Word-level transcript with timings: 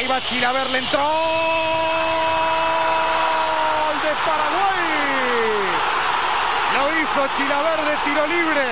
Ahí 0.00 0.06
va 0.06 0.18
Chilaver, 0.22 0.70
le 0.70 0.78
entró. 0.78 0.98
¡Gol 3.82 4.00
de 4.00 4.12
Paraguay! 4.24 5.68
Lo 6.72 6.82
hizo 7.02 7.28
Chilaver 7.36 7.80
de 7.84 7.96
tiro 8.06 8.26
libre. 8.26 8.64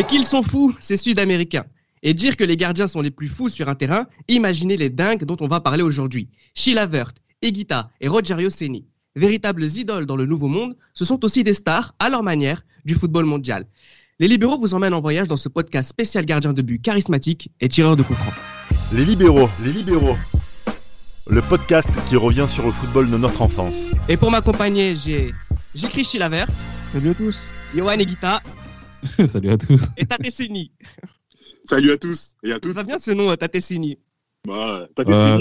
Mais 0.00 0.06
qu'ils 0.06 0.24
sont 0.24 0.42
fous, 0.42 0.74
ces 0.80 0.96
Sud-Américains. 0.96 1.66
Et 2.02 2.14
dire 2.14 2.38
que 2.38 2.44
les 2.44 2.56
gardiens 2.56 2.86
sont 2.86 3.02
les 3.02 3.10
plus 3.10 3.28
fous 3.28 3.50
sur 3.50 3.68
un 3.68 3.74
terrain, 3.74 4.06
imaginez 4.28 4.78
les 4.78 4.88
dingues 4.88 5.24
dont 5.24 5.36
on 5.40 5.46
va 5.46 5.60
parler 5.60 5.82
aujourd'hui. 5.82 6.30
Sheila 6.54 6.86
Vert, 6.86 7.12
Egita 7.42 7.90
et 8.00 8.08
Rogerio 8.08 8.48
Ceni. 8.48 8.86
Véritables 9.14 9.62
idoles 9.62 10.06
dans 10.06 10.16
le 10.16 10.24
Nouveau 10.24 10.48
Monde, 10.48 10.74
ce 10.94 11.04
sont 11.04 11.22
aussi 11.22 11.44
des 11.44 11.52
stars, 11.52 11.94
à 11.98 12.08
leur 12.08 12.22
manière, 12.22 12.64
du 12.86 12.94
football 12.94 13.26
mondial. 13.26 13.66
Les 14.18 14.26
libéraux 14.26 14.56
vous 14.58 14.72
emmènent 14.72 14.94
en 14.94 15.00
voyage 15.00 15.28
dans 15.28 15.36
ce 15.36 15.50
podcast 15.50 15.90
spécial 15.90 16.24
gardien 16.24 16.54
de 16.54 16.62
but 16.62 16.80
charismatique 16.80 17.50
et 17.60 17.68
tireur 17.68 17.94
de 17.94 18.02
coups 18.02 18.18
francs. 18.20 18.34
Les 18.94 19.04
libéraux, 19.04 19.50
les 19.62 19.70
libéraux. 19.70 20.16
Le 21.26 21.42
podcast 21.42 21.90
qui 22.08 22.16
revient 22.16 22.46
sur 22.48 22.64
le 22.64 22.72
football 22.72 23.10
de 23.10 23.18
notre 23.18 23.42
enfance. 23.42 23.76
Et 24.08 24.16
pour 24.16 24.30
m'accompagner, 24.30 24.96
j'ai 24.96 25.34
j'écris 25.74 26.04
Sheila 26.04 26.30
Vert, 26.30 26.48
Salut 26.90 27.10
à 27.10 27.14
tous. 27.14 27.50
Johan 27.74 27.98
Egita 27.98 28.40
Salut 29.26 29.50
à 29.50 29.58
tous. 29.58 29.88
et 29.96 30.06
Tate 30.06 30.30
Ceni. 30.30 30.72
Salut 31.64 31.92
à 31.92 31.96
tous 31.98 32.34
et 32.42 32.50
à 32.50 32.54
Ça 32.54 32.60
toutes. 32.60 32.74
va 32.74 32.82
bien 32.84 32.98
ce 32.98 33.10
nom, 33.12 33.34
Tate 33.36 33.60
Ceni 33.60 33.98
Bah, 34.46 34.86
des 34.96 35.12
Euh. 35.12 35.38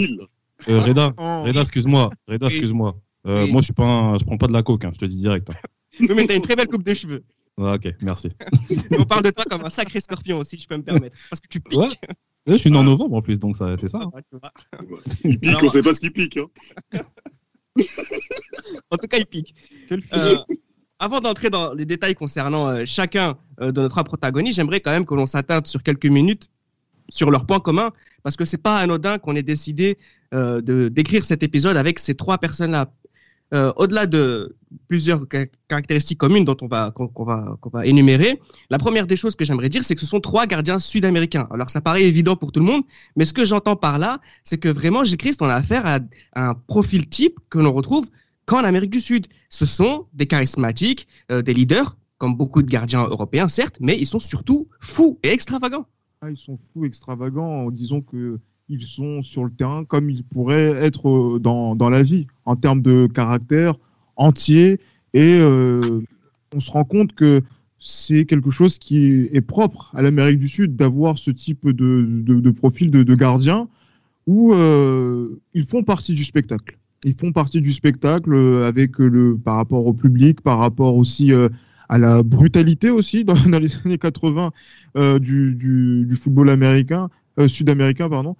Euh, 0.67 0.81
Reda, 0.81 1.13
Oh. 1.17 1.43
Reda, 1.43 1.61
excuse-moi. 1.61 2.09
Reda, 2.27 2.47
excuse-moi. 2.47 2.95
Euh. 3.27 3.47
Moi, 3.47 3.61
je 3.61 3.65
suis 3.65 3.73
pas, 3.73 3.83
un- 3.85 4.17
je 4.17 4.25
prends 4.25 4.37
pas 4.37 4.47
de 4.47 4.53
la 4.53 4.61
coke, 4.63 4.83
hein, 4.85 4.91
je 4.93 4.97
te 4.99 5.05
dis 5.05 5.17
direct. 5.17 5.49
hein. 5.49 5.53
Oui, 6.02 6.07
mais 6.15 6.27
t'as 6.27 6.35
une 6.35 6.41
très 6.41 6.55
belle 6.55 6.67
coupe 6.67 6.83
de 6.83 6.93
cheveux. 6.93 7.23
Ah, 7.57 7.73
ok, 7.73 7.93
merci. 8.02 8.30
On 8.97 9.03
parle 9.05 9.23
de 9.23 9.31
toi 9.31 9.43
comme 9.49 9.65
un 9.65 9.69
sacré 9.69 9.99
scorpion 9.99 10.37
aussi, 10.39 10.57
je 10.57 10.67
peux 10.67 10.77
me 10.77 10.83
permettre. 10.83 11.17
Parce 11.30 11.39
que 11.41 11.47
tu 11.49 11.59
piques. 11.59 11.77
Ouais. 11.77 11.87
Je 12.47 12.55
suis 12.55 12.71
né 12.71 12.77
en 12.77 12.83
novembre 12.83 13.15
en 13.17 13.21
plus, 13.21 13.37
donc 13.37 13.55
ça, 13.57 13.75
c'est 13.77 13.89
ça. 13.89 13.99
hein. 14.02 14.11
Vois. 14.31 14.52
Il 15.25 15.39
pique, 15.39 15.49
Alors- 15.49 15.63
on 15.65 15.69
sait 15.69 15.81
pas 15.81 15.93
ce 15.93 15.99
qu'il 15.99 16.11
pique. 16.13 16.37
Hein. 16.37 16.47
En 18.91 18.97
tout 18.97 19.07
cas, 19.07 19.17
il 19.17 19.25
pique. 19.25 19.53
Quel 19.87 20.02
Euh, 20.13 20.35
avant 21.00 21.22
d'entrer 21.22 21.50
dans 21.50 21.73
les 21.73 21.86
détails 21.86 22.16
concernant 22.16 22.67
euh, 22.67 22.83
chacun 22.86 23.38
euh, 23.61 23.72
de 23.72 23.81
nos 23.81 23.89
trois 23.89 24.03
protagonistes, 24.03 24.58
j'aimerais 24.58 24.81
quand 24.81 24.92
même 24.92 25.05
que 25.05 25.16
l'on 25.16 25.25
s'attarde 25.25 25.66
sur 25.67 25.81
quelques 25.81 26.05
minutes 26.05 26.50
sur 27.09 27.31
leurs 27.31 27.45
points 27.45 27.59
communs, 27.59 27.92
parce 28.22 28.36
que 28.36 28.45
c'est 28.45 28.58
pas 28.58 28.78
anodin 28.78 29.17
qu'on 29.17 29.36
ait 29.36 29.42
décidé 29.42 29.97
euh, 30.36 30.61
d'écrire 30.89 31.25
cet 31.25 31.42
épisode 31.42 31.75
avec 31.75 31.97
ces 31.97 32.14
trois 32.14 32.38
personnes-là. 32.38 32.92
Au-delà 33.77 34.05
de 34.05 34.55
plusieurs 34.88 35.22
ca- 35.31 35.47
caractéristiques 35.67 36.20
communes 36.20 36.45
dont 36.45 36.58
on 36.61 36.67
va 36.67 36.92
qu'on 36.92 37.23
va 37.23 37.58
qu'on 37.61 37.72
va 37.72 37.83
énumérer, 37.88 38.39
la 38.70 38.77
première 38.77 39.08
des 39.08 39.16
choses 39.16 39.36
que 39.36 39.44
j'aimerais 39.44 39.70
dire, 39.70 39.83
c'est 39.83 39.95
que 39.95 40.02
ce 40.02 40.05
sont 40.05 40.20
trois 40.20 40.45
gardiens 40.45 40.77
sud-américains. 40.77 41.47
Alors 41.50 41.72
ça 41.72 41.81
paraît 41.81 42.03
évident 42.03 42.36
pour 42.36 42.52
tout 42.52 42.59
le 42.59 42.67
monde, 42.67 42.83
mais 43.16 43.25
ce 43.25 43.33
que 43.33 43.44
j'entends 43.44 43.75
par 43.75 43.97
là, 43.97 44.20
c'est 44.44 44.59
que 44.59 44.70
vraiment, 44.70 45.03
J. 45.03 45.17
Christ, 45.17 45.42
on 45.42 45.50
a 45.50 45.55
affaire 45.55 45.83
à 45.88 46.00
un 46.36 46.54
profil 46.54 47.09
type 47.09 47.39
que 47.49 47.58
l'on 47.58 47.73
retrouve 47.73 48.08
qu'en 48.49 48.64
Amérique 48.64 48.89
du 48.89 48.99
Sud. 48.99 49.27
Ce 49.49 49.67
sont 49.67 50.08
des 50.14 50.26
charismatiques, 50.26 51.08
euh, 51.32 51.43
des 51.43 51.54
leaders, 51.54 51.95
comme 52.17 52.36
beaucoup 52.36 52.64
de 52.64 52.67
gardiens 52.67 53.04
européens, 53.04 53.48
certes, 53.48 53.77
mais 53.80 53.95
ils 53.95 54.08
sont 54.08 54.17
surtout 54.17 54.67
fous 54.82 55.20
et 55.21 55.30
extravagants. 55.30 55.86
Ah, 56.21 56.32
ils 56.32 56.37
sont 56.37 56.58
fous, 56.58 56.83
extravagants, 56.83 57.65
en 57.65 57.70
disant 57.70 58.02
que 58.02 58.39
ils 58.67 58.86
sont 58.88 59.21
sur 59.21 59.45
le 59.45 59.52
terrain 59.52 59.86
comme 59.86 60.09
ils 60.09 60.23
pourraient 60.23 60.71
être 60.83 61.09
euh, 61.09 61.39
dans, 61.39 61.76
dans 61.76 61.92
la 61.92 62.02
vie, 62.02 62.26
en 62.45 62.55
termes 62.55 62.82
de 62.82 63.08
caractère 63.14 63.76
entier. 64.15 64.80
Et 65.14 65.39
euh, 65.39 66.02
on 66.55 66.59
se 66.59 66.71
rend 66.71 66.86
compte 66.86 67.14
que 67.14 67.43
c'est 67.77 68.26
quelque 68.26 68.49
chose 68.49 68.80
qui 68.80 69.30
est 69.32 69.42
propre 69.42 69.92
à 69.93 70.02
l'Amérique 70.02 70.39
du 70.39 70.48
Sud 70.48 70.76
d'avoir 70.76 71.20
ce 71.20 71.30
type 71.30 71.70
de, 71.70 72.05
de, 72.23 72.52
profil 72.52 72.89
de, 72.89 73.04
de 73.04 73.15
gardien 73.15 73.70
où 74.27 74.54
ils 74.54 75.64
font 75.64 75.83
partie 75.83 76.14
du 76.14 76.23
spectacle. 76.23 76.80
Ils 77.04 77.15
font 77.15 77.32
partie 77.32 77.61
du 77.61 77.71
spectacle 77.73 78.33
euh, 78.33 78.67
avec 78.67 78.98
le 78.99 79.37
par 79.37 79.55
rapport 79.55 79.86
au 79.86 79.93
public, 79.93 80.42
par 80.42 80.60
rapport 80.60 80.95
aussi 80.98 81.32
euh, 81.33 81.49
à 81.89 81.98
la 81.98 82.23
brutalité 82.23 82.89
aussi 82.89 83.23
dans, 83.26 83.36
les 83.60 83.77
années 83.86 83.98
80 83.98 84.52
euh, 84.98 85.20
du, 85.20 85.55
du, 85.55 86.15
football 86.15 86.49
américain, 86.49 87.09
euh, 87.39 87.48
sud-américain, 87.48 88.09
pardon. 88.09 88.36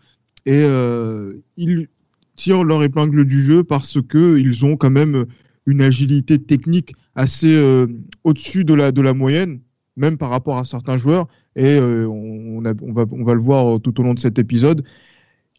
Et 0.46 0.64
euh, 0.64 1.36
ils 1.58 1.88
tirent 2.36 2.64
leur 2.64 2.84
épingle 2.84 3.26
du 3.26 3.42
jeu 3.42 3.64
parce 3.64 4.02
que 4.02 4.38
ils 4.38 4.66
ont 4.66 4.78
quand 4.78 4.90
même 4.90 5.26
une 5.66 5.82
agilité 5.82 6.40
technique 6.40 6.94
assez 7.16 7.54
euh, 7.56 7.88
au-dessus 8.24 8.64
de 8.66 8.74
la, 8.74 8.92
de 8.92 9.02
la 9.02 9.14
moyenne, 9.14 9.60
même 9.98 10.18
par 10.18 10.30
rapport 10.30 10.58
à 10.58 10.66
certains 10.66 10.98
joueurs. 10.98 11.28
Et 11.56 11.78
euh, 11.78 12.08
on, 12.08 12.64
a- 12.66 12.74
on 12.82 12.94
va, 12.94 13.06
on 13.12 13.24
va 13.24 13.34
le 13.34 13.42
voir 13.42 13.80
tout 13.82 14.00
au 14.00 14.04
long 14.04 14.14
de 14.14 14.20
cet 14.20 14.40
épisode. 14.40 14.84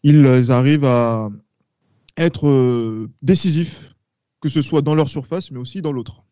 Ils 0.03 0.51
arrivent 0.51 0.85
à 0.85 1.29
être 2.17 2.47
euh, 2.47 3.09
décisifs, 3.21 3.93
que 4.41 4.49
ce 4.49 4.61
soit 4.61 4.81
dans 4.81 4.95
leur 4.95 5.09
surface, 5.09 5.51
mais 5.51 5.59
aussi 5.59 5.81
dans 5.81 5.91
l'autre. 5.91 6.23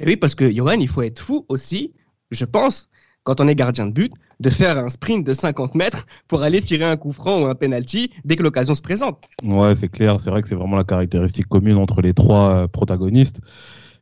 Et 0.00 0.06
oui, 0.06 0.16
parce 0.16 0.34
que 0.34 0.50
Johan, 0.50 0.78
il 0.80 0.88
faut 0.88 1.02
être 1.02 1.20
fou 1.20 1.44
aussi, 1.48 1.92
je 2.30 2.44
pense, 2.44 2.88
quand 3.24 3.40
on 3.40 3.48
est 3.48 3.54
gardien 3.54 3.86
de 3.86 3.92
but, 3.92 4.12
de 4.40 4.50
faire 4.50 4.76
un 4.78 4.88
sprint 4.88 5.24
de 5.24 5.32
50 5.32 5.74
mètres 5.74 6.06
pour 6.26 6.42
aller 6.42 6.60
tirer 6.60 6.84
un 6.84 6.96
coup 6.96 7.12
franc 7.12 7.42
ou 7.42 7.46
un 7.46 7.54
penalty 7.54 8.10
dès 8.24 8.36
que 8.36 8.42
l'occasion 8.42 8.74
se 8.74 8.82
présente. 8.82 9.22
Ouais, 9.44 9.74
c'est 9.74 9.88
clair. 9.88 10.18
C'est 10.18 10.30
vrai 10.30 10.42
que 10.42 10.48
c'est 10.48 10.56
vraiment 10.56 10.76
la 10.76 10.84
caractéristique 10.84 11.46
commune 11.46 11.76
entre 11.76 12.02
les 12.02 12.14
trois 12.14 12.48
euh, 12.48 12.66
protagonistes. 12.66 13.40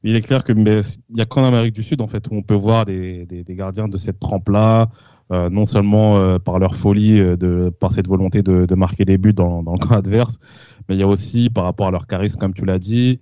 Il 0.03 0.17
est 0.17 0.23
clair 0.23 0.45
que 0.45 0.53
mais, 0.53 0.81
il 1.11 1.19
y 1.19 1.21
a 1.21 1.27
qu'en 1.27 1.45
Amérique 1.45 1.75
du 1.75 1.83
Sud 1.83 2.01
en 2.01 2.07
fait 2.07 2.27
où 2.29 2.35
on 2.35 2.43
peut 2.43 2.55
voir 2.55 2.87
des, 2.87 3.27
des, 3.27 3.45
des 3.45 3.55
gardiens 3.55 3.87
de 3.87 3.99
cette 3.99 4.19
trempe-là, 4.19 4.89
euh, 5.33 5.49
non 5.49 5.65
seulement 5.67 6.17
euh, 6.17 6.39
par 6.39 6.59
leur 6.59 6.75
folie, 6.75 7.21
euh, 7.21 7.37
de, 7.37 7.73
par 7.79 7.93
cette 7.93 8.09
volonté 8.09 8.43
de, 8.43 8.67
de 8.67 8.75
marquer 8.75 9.05
des 9.05 9.17
buts 9.17 9.33
dans, 9.33 9.63
dans 9.63 9.73
le 9.73 9.79
camp 9.79 9.95
adverse, 9.95 10.39
mais 10.89 10.97
il 10.97 10.99
y 11.01 11.05
a 11.05 11.07
aussi 11.07 11.51
par 11.51 11.65
rapport 11.65 11.87
à 11.87 11.91
leur 11.91 12.07
charisme, 12.07 12.39
comme 12.39 12.55
tu 12.55 12.65
l'as 12.65 12.79
dit, 12.79 13.21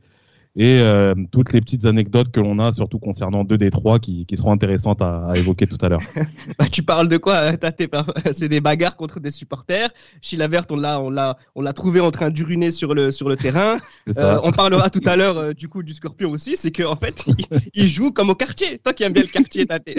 et 0.56 0.80
euh, 0.80 1.14
toutes 1.30 1.52
les 1.52 1.60
petites 1.60 1.84
anecdotes 1.84 2.30
que 2.30 2.40
l'on 2.40 2.58
a, 2.58 2.72
surtout 2.72 2.98
concernant 2.98 3.44
deux 3.44 3.56
des 3.58 3.70
trois, 3.70 3.98
qui, 3.98 4.26
qui 4.26 4.36
seront 4.36 4.52
intéressantes 4.52 5.00
à, 5.02 5.28
à 5.28 5.36
évoquer 5.36 5.66
tout 5.66 5.78
à 5.82 5.88
l'heure. 5.88 6.00
Bah, 6.58 6.66
tu 6.70 6.82
parles 6.82 7.08
de 7.08 7.16
quoi? 7.16 7.52
Tate 7.56 7.82
C'est 8.32 8.48
des 8.48 8.60
bagarres 8.60 8.96
contre 8.96 9.20
des 9.20 9.30
supporters. 9.30 9.90
Sheila 10.22 10.48
Vert, 10.48 10.64
on 10.70 10.76
l'a, 10.76 11.00
on 11.00 11.10
l'a, 11.10 11.36
on 11.54 11.60
l'a 11.62 11.72
trouvé 11.72 12.00
en 12.00 12.10
train 12.10 12.30
d'uriner 12.30 12.70
sur 12.70 12.94
le 12.94 13.12
sur 13.12 13.28
le 13.28 13.36
terrain. 13.36 13.78
Euh, 14.16 14.38
on 14.42 14.52
parlera 14.52 14.90
tout 14.90 15.00
à 15.06 15.16
l'heure 15.16 15.36
euh, 15.38 15.52
du 15.52 15.68
coup 15.68 15.82
du 15.82 15.92
Scorpion 15.94 16.30
aussi. 16.30 16.56
C'est 16.56 16.72
qu'en 16.72 16.96
fait, 16.96 17.24
il, 17.26 17.46
il 17.74 17.86
joue 17.86 18.10
comme 18.12 18.30
au 18.30 18.34
quartier. 18.34 18.78
Toi 18.78 18.92
qui 18.92 19.04
aimes 19.04 19.12
bien 19.12 19.22
le 19.22 19.28
quartier, 19.28 19.66
Tate. 19.66 19.90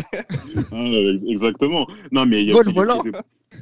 Ah, 0.71 0.83
exactement. 1.27 1.87
Non, 2.11 2.25
mais 2.25 2.41
il 2.41 2.49
y 2.49 2.51
a, 2.51 2.55
aussi 2.55 2.69
les 2.69 2.75
volant. 2.75 3.03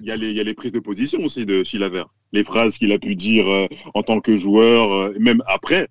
il 0.01 0.07
y, 0.07 0.11
a 0.11 0.15
les- 0.15 0.29
il 0.29 0.35
y 0.35 0.39
a 0.39 0.43
les 0.43 0.53
prises 0.53 0.71
de 0.71 0.79
position 0.79 1.19
aussi 1.23 1.45
de 1.45 1.63
Chilaver. 1.63 2.03
Les 2.33 2.43
phrases 2.43 2.77
qu'il 2.77 2.91
a 2.91 2.99
pu 2.99 3.15
dire 3.15 3.47
euh, 3.47 3.67
en 3.93 4.03
tant 4.03 4.19
que 4.19 4.35
joueur, 4.37 4.91
euh, 4.91 5.13
même 5.19 5.41
après, 5.47 5.87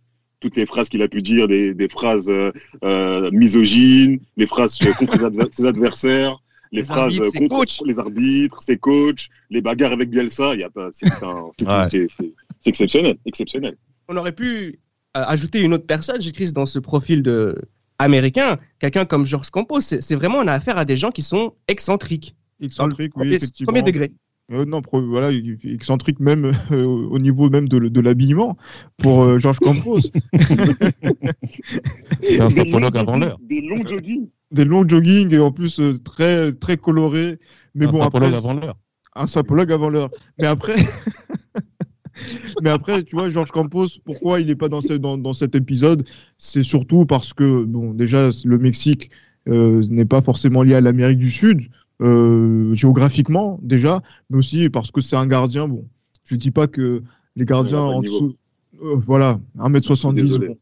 toutes 0.47 0.57
les 0.57 0.67
phrases 0.67 0.89
qu'il 0.89 1.03
a 1.03 1.09
pu 1.09 1.23
dire, 1.23 1.49
des, 1.49 1.75
des 1.75 1.89
phrases 1.89 2.29
euh, 2.29 2.53
euh, 2.85 3.31
misogynes, 3.33 4.21
les 4.37 4.47
phrases 4.47 4.79
euh, 4.87 4.93
contre 4.93 5.19
ses, 5.19 5.25
adver- 5.25 5.49
ses 5.51 5.67
adversaires, 5.67 6.37
les, 6.71 6.79
Les 6.79 6.85
phrases 6.85 6.99
arbitres, 7.01 7.25
ses 7.33 7.39
contre 7.41 7.57
coachs. 7.57 7.81
les 7.85 7.99
arbitres, 7.99 8.63
ses 8.63 8.77
coachs, 8.77 9.29
les 9.51 9.61
bagarres 9.61 9.93
avec 9.93 10.09
Bielsa. 10.11 10.55
Il 10.55 10.61
y 10.61 10.65
a 10.65 10.71
pas, 10.71 10.89
c'est 10.93 11.07
un- 11.25 11.51
c'est- 11.59 11.67
Ouais. 11.67 11.89
c'est- 11.91 12.07
c'est- 12.17 12.33
c'est 12.61 12.71
exceptionnel, 12.71 13.17
exceptionnel. 13.27 13.77
On 14.09 14.17
aurait 14.17 14.33
pu 14.33 14.79
ajouter 15.15 15.63
une 15.63 15.75
autre 15.75 15.87
personne, 15.87 16.21
j'écris 16.21 16.53
dans 16.53 16.67
ce 16.67 16.79
profil 16.79 17.23
de 17.23 17.61
américain, 17.99 18.57
quelqu'un 18.79 19.05
comme 19.05 19.27
Georges 19.27 19.51
Campos. 19.51 19.81
C'est 19.81 20.01
c'est 20.03 20.15
vraiment 20.15 20.39
on 20.39 20.47
a 20.47 20.53
affaire 20.53 20.79
à 20.79 20.85
des 20.85 20.97
gens 20.97 21.11
qui 21.11 21.23
sont 21.23 21.55
excentriques. 21.67 22.37
Excentrique, 22.61 23.13
oui, 23.17 23.23
Premier- 23.25 23.37
effectivement. 23.37 23.73
Premier 23.73 23.83
degré. 23.83 24.13
Euh, 24.53 24.65
non, 24.65 24.81
pro- 24.81 25.05
voilà, 25.05 25.33
il- 25.33 25.59
il- 25.65 25.75
excentrique 25.75 26.21
même 26.21 26.53
euh, 26.71 26.85
au 26.85 27.19
niveau 27.19 27.51
même 27.51 27.69
de, 27.69 27.81
de 27.81 28.01
l'habillement 28.01 28.57
pour 28.97 29.23
euh, 29.25 29.39
Georges 29.39 29.59
Campos. 29.59 29.99
C'est 32.23 32.41
un 32.41 32.49
longs 32.81 32.89
avant 32.95 33.17
l'heure. 33.19 33.39
Des 33.43 33.61
longs 33.61 33.87
jogging. 33.87 34.29
Des 34.53 34.65
longs 34.65 34.87
jogging 34.89 35.35
et 35.35 35.39
en 35.41 35.51
plus 35.51 35.81
euh, 35.81 35.95
très 35.99 36.53
très 36.53 36.77
colorés. 36.77 37.39
Mais 37.75 37.87
Un 37.87 37.91
bon, 37.91 37.99
sapologue 37.99 38.29
après, 38.29 38.37
avant 38.39 38.55
l'heure. 38.55 38.77
un 39.17 39.27
sapologue 39.27 39.73
avant 39.73 39.89
l'heure. 39.91 40.11
Mais 40.39 40.47
après, 40.47 40.77
mais 42.63 42.71
après, 42.71 43.03
tu 43.03 43.17
vois, 43.17 43.29
Georges 43.31 43.51
Campos, 43.51 43.87
pourquoi 44.05 44.41
il 44.41 44.47
n'est 44.47 44.57
pas 44.57 44.69
dans, 44.69 44.81
ce- 44.81 44.93
dans, 44.95 45.19
dans 45.19 45.33
cet 45.33 45.55
épisode? 45.55 46.07
C'est 46.39 46.63
surtout 46.63 47.05
parce 47.05 47.33
que, 47.33 47.65
bon, 47.65 47.93
déjà, 47.95 48.31
le 48.45 48.59
Mexique 48.59 49.11
euh, 49.49 49.83
n'est 49.91 50.05
pas 50.05 50.23
forcément 50.23 50.63
lié 50.63 50.75
à 50.75 50.81
l'Amérique 50.81 51.19
du 51.19 51.31
Sud, 51.31 51.63
euh, 52.03 52.75
géographiquement 52.75 53.59
déjà, 53.63 54.03
mais 54.31 54.39
aussi 54.39 54.69
parce 54.69 54.91
que 54.91 55.01
c'est 55.01 55.17
un 55.17 55.27
gardien. 55.27 55.69
Bon, 55.69 55.85
je 56.25 56.37
dis 56.37 56.51
pas 56.51 56.67
que 56.67 57.03
les 57.37 57.45
gardiens 57.45 57.81
en 57.81 58.01
dessous, 58.01 58.35
euh, 58.83 58.95
voilà, 58.97 59.39
1m70. 59.59 60.15
Désolé. 60.15 60.49
bon. 60.49 60.59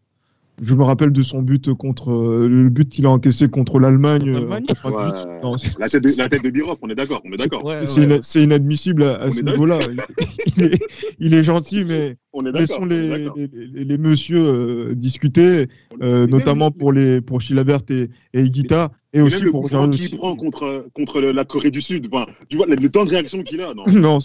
Je 0.63 0.77
me 0.77 0.85
rappelle 0.85 1.11
de 1.11 1.21
son 1.21 1.43
but 1.43 1.75
contre 1.75 2.13
euh, 2.13 2.47
le 2.49 2.69
but 2.71 2.89
qu'il 2.89 3.07
a 3.07 3.11
encaissé 3.11 3.49
contre 3.49 3.81
l'Allemagne. 3.81 4.29
Euh, 4.29 4.35
l'Allemagne 4.35 4.63
en 4.63 4.67
98. 4.67 5.43
Ouais. 5.43 5.59
La 5.81 5.89
tête 5.89 6.05
de, 6.05 6.09
la 6.17 6.29
tête 6.29 6.45
de 6.45 6.51
Birov, 6.51 6.79
on 6.83 6.89
est 6.89 6.95
d'accord, 6.95 7.21
on 7.25 7.33
est 7.33 7.37
d'accord. 7.37 7.65
Ouais, 7.65 7.85
c'est 7.87 8.01
ouais. 8.01 8.07
ina- 8.07 8.23
c'est 8.23 8.45
inadmissible 8.45 9.03
à, 9.03 9.33
ce 9.33 9.43
niveau-là. 9.43 9.81
Il, 10.57 10.63
est, 10.63 10.81
il 11.19 11.35
est 11.35 11.43
gentil, 11.43 11.85
mais 11.85 12.17
On 12.33 12.47
est 12.47 12.53
d'accord. 12.53 12.61
laissons 12.61 12.79
on 12.83 12.91
est 12.91 13.27
les, 13.75 13.99
messieurs 13.99 14.47
euh, 14.47 14.95
discuter, 14.95 15.67
euh, 16.01 16.29
notamment 16.29 16.71
pour 16.71 16.93
les 16.93 17.21
pour 17.21 17.41
Chilabert 17.41 17.81
et, 17.91 18.09
et 18.33 18.43
Higuita, 18.43 18.93
et 19.15 19.21
aussi 19.23 19.37
même 19.37 19.45
le 19.45 19.51
pour 19.53 19.63
qu'il 19.91 20.11
prend 20.19 20.37
contre, 20.37 20.87
contre 20.93 21.21
la 21.21 21.45
Corée 21.45 21.71
du 21.71 21.81
Sud, 21.81 22.09
enfin, 22.13 22.27
tu 22.49 22.57
vois, 22.57 22.67
le, 22.67 22.77
le 22.77 22.89
temps 22.91 23.05
de 23.05 23.11
réaction 23.11 23.43
qu'il 23.43 23.61
a, 23.63 23.73
non. 23.75 23.85
Non, 23.89 24.19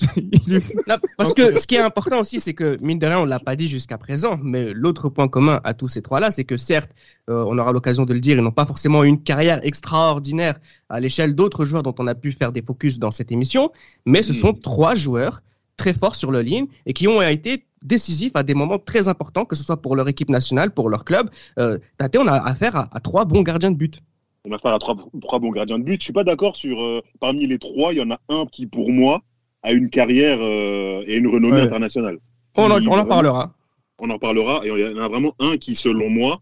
parce 1.18 1.34
que 1.34 1.58
ce 1.58 1.66
qui 1.68 1.76
est 1.76 1.80
important 1.80 2.20
aussi, 2.20 2.40
c'est 2.40 2.54
que, 2.54 2.78
mine 2.82 3.00
de 3.00 3.06
rien, 3.06 3.20
on 3.20 3.26
l'a 3.26 3.40
pas 3.40 3.56
dit 3.56 3.68
jusqu'à 3.68 3.98
présent, 3.98 4.38
mais 4.44 4.74
l'autre 4.74 5.10
point 5.10 5.28
commun 5.28 5.62
à 5.64 5.74
tous 5.74 5.88
ces 5.88 6.02
trois-là, 6.02 6.32
c'est 6.32 6.44
que 6.44 6.58
certes, 6.58 6.92
euh, 7.30 7.46
on 7.48 7.58
aura 7.58 7.72
l'occasion 7.72 8.06
de 8.06 8.14
le 8.14 8.20
dire, 8.20 8.38
ils 8.38 8.44
n'ont 8.44 8.52
pas 8.52 8.66
forcément 8.66 9.04
une 9.04 9.22
carrière 9.22 9.60
extraordinaire 9.64 10.60
à 10.90 11.00
l'échelle 11.00 11.36
d'autres 11.36 11.66
joueurs 11.66 11.84
dont 11.84 11.96
on 12.00 12.08
a 12.08 12.16
pu 12.16 12.32
faire 12.32 12.52
des 12.52 12.62
focus 12.62 13.00
dans 13.00 13.12
cette 13.12 13.32
émission, 13.32 13.72
mais 14.06 14.24
ce 14.24 14.32
Mm. 14.32 14.36
sont 14.36 14.54
trois 14.54 14.96
joueurs 14.96 15.42
très 15.78 15.94
forts 15.94 16.16
sur 16.16 16.32
le 16.32 16.42
ligne 16.42 16.68
et 16.86 16.94
qui 16.94 17.08
ont 17.08 17.22
été 17.22 17.66
décisifs 17.84 18.32
à 18.36 18.44
des 18.44 18.54
moments 18.54 18.80
très 18.80 19.08
importants, 19.08 19.46
que 19.46 19.56
ce 19.56 19.64
soit 19.64 19.82
pour 19.82 19.96
leur 19.96 20.08
équipe 20.10 20.30
nationale, 20.30 20.72
pour 20.74 20.90
leur 20.90 21.06
club. 21.06 21.30
Euh, 21.58 21.78
Tate, 21.98 22.18
on 22.18 22.28
a 22.28 22.34
affaire 22.34 22.76
à, 22.76 22.90
à 22.92 23.00
trois 23.00 23.24
bons 23.26 23.44
gardiens 23.44 23.72
de 23.72 23.78
but. 23.78 24.02
On 24.46 24.52
a 24.52 24.56
affaire 24.56 24.74
à 24.74 24.80
trois, 24.80 24.96
trois 25.22 25.40
bons 25.40 25.52
gardiens 25.52 25.80
de 25.80 25.84
but. 25.84 26.00
Je 26.00 26.06
suis 26.06 26.14
pas 26.14 26.24
d'accord 26.24 26.56
sur, 26.56 26.82
euh, 26.82 27.02
parmi 27.20 27.46
les 27.48 27.58
trois, 27.60 27.94
il 27.94 27.98
y 27.98 28.02
en 28.02 28.12
a 28.12 28.20
un 28.30 28.46
qui, 28.46 28.66
pour 28.66 28.90
moi, 28.92 29.22
a 29.64 29.72
une 29.74 29.90
carrière 29.90 30.38
euh, 30.42 31.04
et 31.08 31.18
une 31.18 31.28
renommée 31.28 31.56
Ouais. 31.58 31.62
internationale. 31.64 32.18
On 32.56 32.70
en, 32.72 33.06
parlera. 33.06 33.54
On 34.00 34.10
en 34.10 34.18
parlera. 34.18 34.62
Et 34.66 34.70
il 34.70 34.80
y 34.80 34.86
en 34.88 34.98
a 35.02 35.08
vraiment 35.08 35.34
un 35.40 35.58
qui, 35.58 35.76
selon 35.76 36.10
moi, 36.10 36.40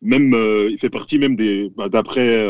même, 0.00 0.32
euh, 0.34 0.68
il 0.70 0.78
fait 0.78 0.90
partie 0.90 1.18
même 1.18 1.36
des, 1.36 1.70
bah, 1.76 1.88
d'après 1.88 2.46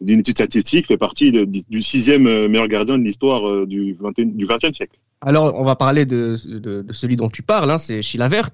d'une 0.00 0.18
étude 0.20 0.36
statistique, 0.36 0.86
fait 0.88 0.98
partie 0.98 1.32
de- 1.32 1.44
du 1.44 1.82
sixième 1.82 2.24
meilleur 2.48 2.68
gardien 2.68 2.98
de 2.98 3.04
l'histoire 3.04 3.66
du 3.66 3.96
21 4.00 4.26
du 4.26 4.44
20e 4.44 4.74
siècle. 4.74 4.98
Alors, 5.20 5.54
on 5.58 5.64
va 5.64 5.76
parler 5.76 6.04
de, 6.04 6.34
de, 6.46 6.82
de 6.82 6.92
celui 6.92 7.16
dont 7.16 7.28
tu 7.30 7.42
parles, 7.42 7.70
hein, 7.70 7.78
c'est 7.78 8.02
Chilavert. 8.02 8.50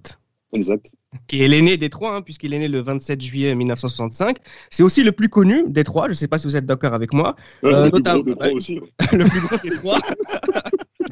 Exact. 0.53 0.93
Qui 1.27 1.43
est 1.43 1.49
l'aîné 1.49 1.77
des 1.77 1.91
trois, 1.91 2.15
hein, 2.17 2.23
puisqu'il 2.23 2.55
est 2.55 2.59
né 2.59 2.69
le 2.69 2.81
27 2.81 3.21
juillet 3.21 3.55
1965. 3.55 4.37
C'est 4.71 4.83
aussi 4.83 5.03
le 5.03 5.13
plus 5.13 5.29
connu 5.29 5.65
des 5.69 5.83
trois. 5.85 6.05
Je 6.07 6.11
ne 6.11 6.15
sais 6.15 6.29
pas 6.29 6.39
si 6.39 6.47
vous 6.47 6.57
êtes 6.57 6.67
d'accord 6.67 6.95
avec 6.95 7.13
moi. 7.13 7.35
Ouais, 7.63 7.75
Euh, 7.75 7.85
le 7.87 7.91
plus 7.91 8.03
gros 8.03 8.23
trois 8.35 8.49
aussi. 8.53 8.79
ouais. 8.79 8.89
le 9.19 9.25
plus 9.25 9.41
gros 9.41 9.57
des 9.63 9.71
trois. 9.71 9.99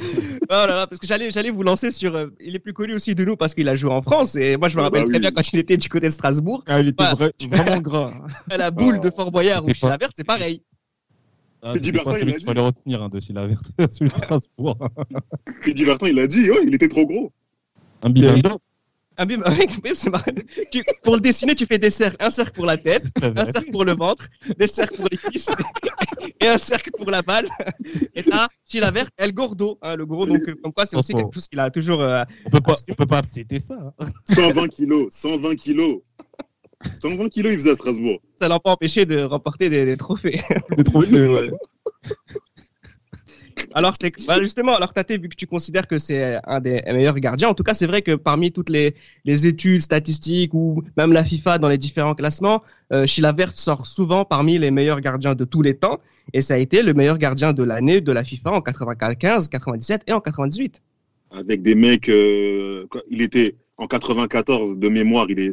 oh 0.00 0.46
là 0.50 0.66
là, 0.66 0.86
parce 0.86 0.98
que 1.00 1.06
j'allais, 1.06 1.30
j'allais 1.30 1.50
vous 1.50 1.62
lancer 1.62 1.90
sur. 1.90 2.14
euh, 2.14 2.26
il 2.40 2.54
est 2.54 2.58
plus 2.60 2.72
connu 2.72 2.94
aussi 2.94 3.14
de 3.14 3.24
nous 3.24 3.36
parce 3.36 3.54
qu'il 3.54 3.68
a 3.68 3.74
joué 3.74 3.90
en 3.90 4.02
France. 4.02 4.36
Et 4.36 4.56
moi, 4.56 4.68
je 4.68 4.76
me 4.76 4.82
Ah 4.82 4.84
rappelle 4.84 5.02
bah 5.02 5.06
très 5.08 5.14
oui. 5.16 5.20
bien 5.20 5.30
quand 5.32 5.52
il 5.52 5.58
était 5.58 5.76
du 5.76 5.88
côté 5.88 6.06
de 6.06 6.12
Strasbourg. 6.12 6.62
ah, 6.66 6.80
il 6.80 6.88
était 6.88 7.04
vrai- 7.16 7.32
vraiment 7.50 7.80
gras. 7.80 8.12
La 8.56 8.70
boule 8.70 8.96
Ah. 8.98 9.00
de 9.06 9.10
Fort 9.10 9.30
Boyard 9.32 9.64
ou 9.64 9.68
pas- 9.68 9.74
Chilavert, 9.74 10.10
c'est 10.14 10.26
pareil. 10.26 10.62
Ah, 11.60 11.72
Teddy 11.72 11.90
Bertin, 11.90 12.12
il 12.12 12.18
celui 12.20 12.30
a 12.30 12.32
qu'il 12.34 12.40
dit. 12.40 12.44
fallait 12.46 12.60
retenir 12.60 13.02
hein, 13.02 13.08
de 13.08 13.18
Chilavert, 13.18 13.60
celui 13.90 14.10
de 14.12 14.16
Strasbourg. 14.16 14.78
Et 15.66 15.74
Divertin, 15.74 16.06
il 16.06 16.18
a 16.20 16.26
dit, 16.28 16.48
ouais, 16.50 16.58
il 16.64 16.72
était 16.72 16.86
trop 16.86 17.04
gros. 17.04 17.32
Un 18.04 18.10
bilingue. 18.10 18.44
Ah, 19.20 19.26
bim, 19.26 19.42
avec- 19.44 19.80
bim, 19.82 19.90
c'est 19.94 20.10
marrant. 20.10 20.32
Tu- 20.70 20.82
pour 21.02 21.14
le 21.16 21.20
dessiner, 21.20 21.54
tu 21.56 21.66
fais 21.66 21.78
des 21.78 21.90
cercles. 21.90 22.16
Un 22.20 22.30
cercle 22.30 22.52
pour 22.52 22.66
la 22.66 22.76
tête, 22.76 23.04
un 23.20 23.44
cercle 23.46 23.70
pour 23.72 23.84
le 23.84 23.92
ventre, 23.96 24.28
des 24.58 24.68
cercles 24.68 24.94
pour 24.96 25.08
les 25.10 25.16
cuisses 25.18 25.50
et 26.40 26.46
un 26.46 26.56
cercle 26.58 26.90
pour 26.96 27.10
la 27.10 27.20
balle. 27.22 27.48
Et 28.14 28.22
t'as 28.22 28.46
Chilavert, 28.64 29.08
El 29.16 29.32
Gordo, 29.32 29.76
hein, 29.82 29.96
le 29.96 30.06
gros. 30.06 30.24
Donc, 30.24 30.42
comme 30.62 30.72
quoi, 30.72 30.86
c'est 30.86 30.96
aussi 30.96 31.12
quelque 31.14 31.34
chose 31.34 31.48
qu'il 31.48 31.58
a 31.58 31.68
toujours. 31.70 32.00
euh, 32.00 32.22
On 32.46 32.50
peut 32.50 32.60
pas, 32.60 32.76
on 32.88 32.94
peut 32.94 33.06
pas 33.06 33.22
citer 33.26 33.58
ça. 33.58 33.74
hein. 33.98 34.06
120 34.30 34.68
kilos, 34.68 35.08
120 35.10 35.56
kilos. 35.56 35.98
120 37.02 37.28
kilos, 37.28 37.52
il 37.52 37.58
faisait 37.58 37.70
à 37.72 37.74
Strasbourg. 37.74 38.20
ça 38.38 38.46
l'a 38.46 38.60
pas 38.60 38.70
empêché 38.70 39.04
de 39.04 39.20
remporter 39.22 39.68
des, 39.68 39.84
des 39.84 39.96
trophées. 39.96 40.40
Des 40.76 40.84
trophées, 40.84 41.26
ouais. 41.26 41.50
Alors 43.78 43.92
c'est 44.00 44.12
bah, 44.26 44.42
justement, 44.42 44.75
alors 44.75 44.92
Tate, 44.92 45.12
vu 45.22 45.28
que 45.28 45.36
tu 45.36 45.46
considères 45.46 45.86
que 45.86 45.98
c'est 45.98 46.36
un 46.44 46.60
des 46.60 46.82
meilleurs 46.86 47.20
gardiens, 47.20 47.48
en 47.48 47.54
tout 47.54 47.62
cas 47.62 47.75
c'est 47.75 47.86
vrai 47.86 48.02
que 48.02 48.16
parmi 48.16 48.50
toutes 48.50 48.70
les, 48.70 48.96
études 49.46 49.82
statistiques 49.82 50.52
ou 50.52 50.82
même 50.96 51.12
la 51.12 51.22
FIFA 51.22 51.58
dans 51.58 51.69
les 51.69 51.78
différents 51.78 52.16
classements, 52.16 52.64
euh, 52.92 53.06
sort 53.54 53.86
souvent 53.86 54.25
parmi 54.25 54.58
les 54.58 54.72
meilleurs 54.72 55.00
gardiens 55.00 55.36
de 55.36 55.44
tous 55.44 55.62
les 55.62 55.75
temps 55.75 56.00
et 56.32 56.40
ça 56.40 56.54
a 56.54 56.56
été 56.58 56.82
le 56.82 56.92
meilleur 56.92 57.19
gardien 57.19 57.52
de 57.52 57.62
l'année 57.62 58.00
de 58.00 58.10
la 58.10 58.25
FIFA 58.25 58.50
en 58.50 58.60
95, 58.60 59.46
97 59.48 60.02
et 60.08 60.12
en 60.12 60.20
98. 60.20 60.82
avec 61.30 61.62
des 61.62 61.76
mecs. 61.76 62.08
euh, 62.08 62.84
il 63.08 63.22
était 63.22 63.54
en 63.76 63.86
94 63.86 64.76
de 64.76 64.88
mémoire, 64.88 65.26
il 65.28 65.38
est 65.38 65.52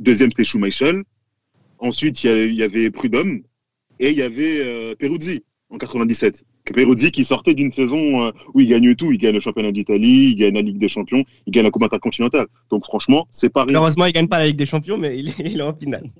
deuxième 0.00 0.30
c'était 0.30 0.42
Schumacher. 0.42 0.94
Ensuite 1.78 2.24
il 2.24 2.26
y, 2.26 2.32
a- 2.32 2.44
il 2.44 2.54
y 2.54 2.64
avait 2.64 2.90
Prudhomme 2.90 3.42
et 4.00 4.10
il 4.10 4.18
y 4.18 4.22
avait 4.22 4.62
euh, 4.66 4.96
Peruzzi 4.96 5.44
en 5.70 5.78
97. 5.78 6.44
Peruzzi 6.72 7.10
qui 7.10 7.24
sortait 7.24 7.54
d'une 7.54 7.70
saison 7.70 8.26
euh, 8.26 8.30
où 8.54 8.60
il 8.60 8.68
gagne 8.68 8.94
tout, 8.94 9.12
il 9.12 9.18
gagne 9.18 9.34
le 9.34 9.40
championnat 9.40 9.72
d'Italie, 9.72 10.30
il 10.30 10.36
gagne 10.36 10.54
la 10.54 10.62
Ligue 10.62 10.78
des 10.78 10.88
Champions, 10.88 11.24
il 11.46 11.52
gagne 11.52 11.64
la 11.64 11.70
Coupe 11.70 11.84
intercontinentale. 11.84 12.46
Donc 12.70 12.84
franchement, 12.84 13.26
c'est 13.30 13.52
pas 13.52 13.62
rien. 13.62 13.72
Malheureusement, 13.72 14.06
il 14.06 14.12
gagne 14.12 14.28
pas 14.28 14.38
la 14.38 14.46
Ligue 14.46 14.56
des 14.56 14.66
Champions, 14.66 14.98
mais 14.98 15.18
il 15.18 15.28
est, 15.28 15.34
il 15.40 15.58
est 15.58 15.62
en 15.62 15.74
finale. 15.74 16.10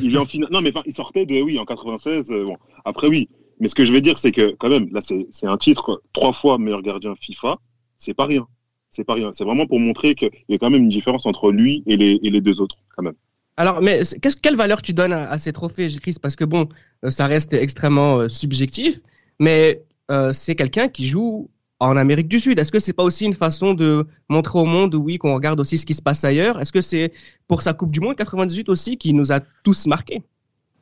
Il 0.00 0.14
est 0.14 0.18
en 0.18 0.26
finale. 0.26 0.50
Non 0.52 0.60
mais 0.60 0.70
enfin, 0.70 0.82
il 0.86 0.92
sortait 0.92 1.26
de 1.26 1.40
oui 1.40 1.58
en 1.58 1.64
96. 1.64 2.30
euh, 2.30 2.44
bon 2.44 2.56
après 2.84 3.08
oui. 3.08 3.28
Mais 3.60 3.68
ce 3.68 3.74
que 3.74 3.84
je 3.84 3.92
veux 3.92 4.00
dire 4.00 4.18
c'est 4.18 4.32
que 4.32 4.54
quand 4.58 4.68
même 4.68 4.88
là 4.92 5.00
c'est 5.02 5.46
un 5.46 5.56
titre 5.56 6.02
trois 6.12 6.32
fois 6.32 6.58
meilleur 6.58 6.82
gardien 6.82 7.14
FIFA. 7.20 7.56
C'est 7.96 8.14
pas 8.14 8.26
rien. 8.26 8.46
C'est 8.90 9.04
pas 9.04 9.14
rien. 9.14 9.30
C'est 9.32 9.44
vraiment 9.44 9.66
pour 9.66 9.80
montrer 9.80 10.14
qu'il 10.14 10.30
y 10.48 10.54
a 10.54 10.58
quand 10.58 10.70
même 10.70 10.82
une 10.82 10.88
différence 10.88 11.26
entre 11.26 11.50
lui 11.52 11.82
et 11.86 11.96
les, 11.96 12.18
et 12.22 12.30
les 12.30 12.40
deux 12.40 12.60
autres, 12.60 12.76
quand 12.96 13.02
même. 13.02 13.14
Alors, 13.56 13.82
mais 13.82 14.00
quelle 14.40 14.56
valeur 14.56 14.82
tu 14.82 14.92
donnes 14.92 15.12
à, 15.12 15.28
à 15.30 15.38
ces 15.38 15.52
trophées, 15.52 15.88
Chris? 16.00 16.16
Parce 16.22 16.36
que 16.36 16.44
bon, 16.44 16.68
euh, 17.04 17.10
ça 17.10 17.26
reste 17.26 17.52
extrêmement 17.52 18.20
euh, 18.20 18.28
subjectif, 18.28 19.00
mais 19.40 19.82
euh, 20.10 20.32
c'est 20.32 20.54
quelqu'un 20.54 20.88
qui 20.88 21.08
joue 21.08 21.50
en 21.80 21.96
Amérique 21.96 22.28
du 22.28 22.40
Sud. 22.40 22.58
Est-ce 22.58 22.72
que 22.72 22.78
c'est 22.78 22.92
pas 22.92 23.04
aussi 23.04 23.24
une 23.24 23.34
façon 23.34 23.74
de 23.74 24.06
montrer 24.28 24.58
au 24.58 24.64
monde, 24.64 24.94
oui, 24.94 25.18
qu'on 25.18 25.34
regarde 25.34 25.60
aussi 25.60 25.78
ce 25.78 25.86
qui 25.86 25.94
se 25.94 26.02
passe 26.02 26.24
ailleurs? 26.24 26.60
Est-ce 26.60 26.72
que 26.72 26.80
c'est 26.80 27.12
pour 27.46 27.62
sa 27.62 27.72
Coupe 27.72 27.90
du 27.90 28.00
Monde 28.00 28.16
98 28.16 28.68
aussi 28.68 28.96
qui 28.96 29.14
nous 29.14 29.32
a 29.32 29.40
tous 29.62 29.86
marqués? 29.86 30.22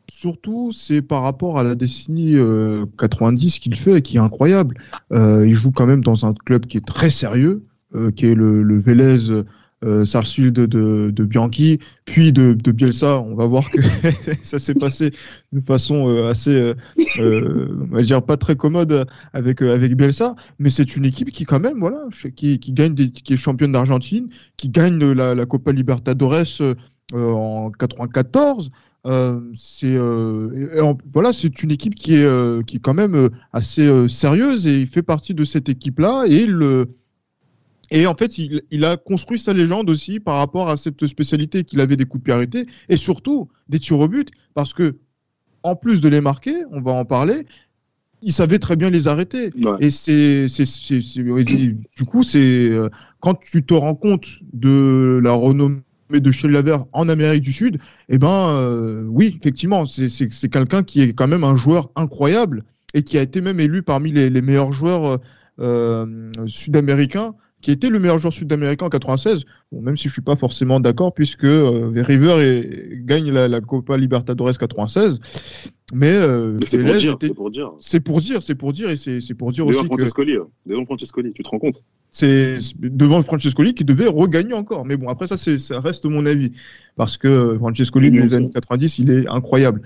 Surtout, 0.09 0.71
c'est 0.73 1.03
par 1.03 1.23
rapport 1.23 1.59
à 1.59 1.65
la 1.65 1.75
décennie 1.75 2.37
euh, 2.37 2.87
90 2.99 3.59
qu'il 3.59 3.75
fait 3.75 3.99
et 3.99 4.03
qui 4.03 4.17
est 4.17 4.21
incroyable. 4.21 4.77
Euh, 5.13 5.45
il 5.47 5.53
joue 5.53 5.73
quand 5.73 5.87
même 5.87 6.03
dans 6.03 6.25
un 6.25 6.33
club 6.33 6.65
qui 6.67 6.77
est 6.77 6.87
très 6.87 7.11
sérieux, 7.11 7.65
euh, 7.95 8.11
qui 8.13 8.27
est 8.27 8.35
le 8.35 8.79
Vélez 8.79 9.43
euh, 9.87 10.05
Sarsfield 10.05 10.53
de, 10.55 11.11
de, 11.11 11.25
Bianchi, 11.25 11.79
puis 12.05 12.33
de, 12.33 12.53
de 12.55 12.73
Bielsa. 12.73 13.21
On 13.21 13.35
va 13.35 13.47
voir 13.47 13.71
que 13.71 13.81
ça 14.43 14.59
s'est 14.59 14.75
passé 14.75 15.11
de 15.53 15.61
façon 15.61 16.09
euh, 16.09 16.29
assez, 16.29 16.51
euh, 16.61 16.75
euh, 17.19 17.69
on 17.91 17.95
va 17.97 18.03
dire 18.03 18.23
pas 18.23 18.37
très 18.37 18.57
commode 18.57 19.07
avec 19.33 19.63
euh, 19.63 19.75
avec 19.75 19.97
Bielsa, 19.97 20.35
mais 20.59 20.71
c'est 20.71 20.97
une 20.97 21.05
équipe 21.05 21.31
qui 21.31 21.45
quand 21.45 21.61
même, 21.61 21.79
voilà, 21.81 22.05
qui, 22.35 22.59
qui 22.59 22.73
gagne, 22.73 22.95
qui 22.95 23.33
est 23.33 23.37
championne 23.37 23.73
d'Argentine, 23.73 24.29
qui 24.57 24.69
gagne 24.69 24.99
la, 25.13 25.35
la 25.35 25.47
Copa 25.47 25.73
Libertadores 25.73 26.61
euh, 26.61 26.75
en 27.15 27.71
94. 27.71 28.71
Euh, 29.07 29.41
c'est 29.55 29.87
euh, 29.95 30.51
et- 30.75 30.79
et 30.79 30.95
voilà, 31.13 31.33
c'est 31.33 31.63
une 31.63 31.71
équipe 31.71 31.95
qui 31.95 32.15
est 32.17 32.25
euh, 32.25 32.63
qui 32.65 32.77
est 32.79 32.81
quand 32.81 32.95
même 32.95 33.15
euh, 33.15 33.29
assez 33.53 33.87
euh, 33.87 34.09
sérieuse 34.09 34.67
et 34.67 34.81
il 34.81 34.87
fait 34.89 35.03
partie 35.05 35.33
de 35.33 35.45
cette 35.45 35.69
équipe-là 35.69 36.25
et 36.27 36.43
il 36.43 36.55
euh, 36.55 36.87
et 37.91 38.07
en 38.07 38.15
fait 38.15 38.39
il, 38.39 38.63
il 38.71 38.85
a 38.85 38.97
construit 38.97 39.39
sa 39.39 39.53
légende 39.53 39.89
aussi 39.91 40.21
par 40.21 40.37
rapport 40.37 40.69
à 40.69 40.77
cette 40.77 41.07
spécialité 41.07 41.65
qu'il 41.65 41.81
avait 41.81 41.97
des 41.97 42.05
coups 42.05 42.23
de 42.23 42.25
pied 42.25 42.35
arrêtés 42.35 42.67
et 42.89 42.97
surtout 42.97 43.49
des 43.69 43.79
tirs 43.79 44.01
au 44.01 44.09
but 44.09 44.31
parce 44.55 44.75
que 44.75 44.97
en 45.67 45.75
plus 45.75 46.01
de 46.01 46.09
les 46.09 46.21
marquer, 46.21 46.55
on 46.71 46.81
va 46.81 46.93
en 46.93 47.05
parler, 47.05 47.45
il 48.23 48.33
savait 48.33 48.59
très 48.59 48.77
bien 48.77 48.89
les 48.89 49.09
arrêter. 49.09 49.51
Ouais. 49.57 49.77
Et 49.81 49.91
c'est, 49.91 50.47
du 50.47 52.05
coup, 52.07 52.23
c'est 52.23 52.39
euh, 52.39 52.89
quand 53.21 53.35
tu 53.35 53.65
te 53.65 53.75
rends 53.75 53.97
compte 53.97 54.27
de 54.53 55.21
la 55.23 55.33
renommée 55.33 55.81
de 56.11 56.49
Laver 56.49 56.79
en 56.93 57.09
Amérique 57.09 57.43
du 57.43 57.53
Sud, 57.53 57.79
eh 58.09 58.19
ben, 58.19 58.49
euh, 58.51 59.05
oui, 59.09 59.37
effectivement, 59.41 59.87
c'est, 59.87 60.49
quelqu'un 60.49 60.85
qui 60.85 61.03
est 61.03 61.15
quand 61.15 61.27
même 61.27 61.45
un 61.45 61.57
joueur 61.57 61.91
incroyable 61.97 62.63
et 62.95 63.03
qui 63.03 63.19
a 63.19 63.23
été 63.23 63.41
même 63.41 63.59
élu 63.59 63.83
parmi 63.83 64.13
les, 64.13 64.31
les 64.31 64.43
meilleurs 64.43 64.73
joueurs 64.73 65.19
euh, 65.59 66.31
sud-américains, 66.47 67.35
qui 67.61 67.71
était 67.71 67.89
le 67.89 67.99
meilleur 67.99 68.19
joueur 68.19 68.33
sud-américain 68.33 68.87
en 68.87 68.91
96. 68.91 69.45
Bon, 69.73 69.81
même 69.81 69.97
si 69.97 70.09
je 70.09 70.13
suis 70.13 70.23
pas 70.23 70.37
forcément 70.37 70.79
d'accord, 70.79 71.13
puisque 71.15 71.45
euh, 71.45 71.91
River 71.97 72.35
est- 72.41 73.05
gagne 73.05 73.33
la, 73.33 73.49
la 73.49 73.61
Copa 73.61 73.97
Libertadores 73.97 74.57
96, 74.59 75.19
mais, 75.95 76.13
euh, 76.13 76.57
Mais 76.61 76.67
c'est 76.67 76.79
pour 76.83 76.95
dire, 76.95 77.17
c'est 77.21 77.35
pour 77.35 77.51
dire. 77.51 77.73
c'est 77.81 78.01
pour 78.01 78.21
dire, 78.21 78.43
c'est 78.43 78.55
pour 78.55 78.73
dire, 78.73 78.91
et 78.91 78.97
c'est 78.97 79.35
pour 79.35 79.53
dire 79.53 79.65
Devant 79.67 79.81
aussi 79.81 79.89
que 79.89 79.95
Francescoli, 79.97 80.35
hein. 80.37 80.47
devant 80.67 80.85
Francescoli, 80.85 81.33
tu 81.33 81.43
te 81.43 81.49
rends 81.49 81.59
compte 81.59 81.83
c'est 82.11 82.57
devant 82.81 83.23
Francescoli 83.23 83.75
qui 83.75 83.85
devait 83.85 84.07
regagner 84.09 84.55
encore. 84.55 84.87
Mais 84.87 84.97
bon, 84.97 85.09
après 85.09 85.27
ça, 85.27 85.37
ça 85.37 85.81
reste 85.81 86.07
mon 86.07 86.25
avis. 86.25 86.53
Parce 86.97 87.17
que 87.19 87.57
Francescoli, 87.59 88.11
dans 88.11 88.15
les 88.21 88.23
bien 88.27 88.33
années 88.37 88.47
sûr. 88.47 88.55
90, 88.55 88.99
il 89.01 89.11
est 89.11 89.29
incroyable. 89.29 89.83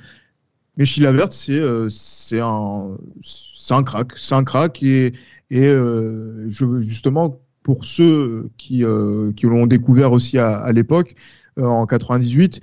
Mais 0.77 0.85
Chilavert, 0.85 1.33
c'est 1.33 1.59
euh, 1.59 1.89
c'est 1.91 2.41
un, 2.41 2.97
un 3.71 3.83
crack. 3.83 4.13
C'est 4.17 4.35
un 4.35 4.45
crack. 4.45 4.83
Et, 4.83 5.13
et 5.51 5.67
euh, 5.67 6.47
je, 6.49 6.81
justement, 6.81 7.41
pour 7.63 7.85
ceux 7.85 8.51
qui, 8.57 8.85
euh, 8.85 9.33
qui 9.33 9.47
l'ont 9.47 9.67
découvert 9.67 10.13
aussi 10.13 10.39
à, 10.39 10.57
à 10.59 10.73
l'époque, 10.73 11.15
euh, 11.59 11.65
en 11.65 11.87
98, 11.87 12.61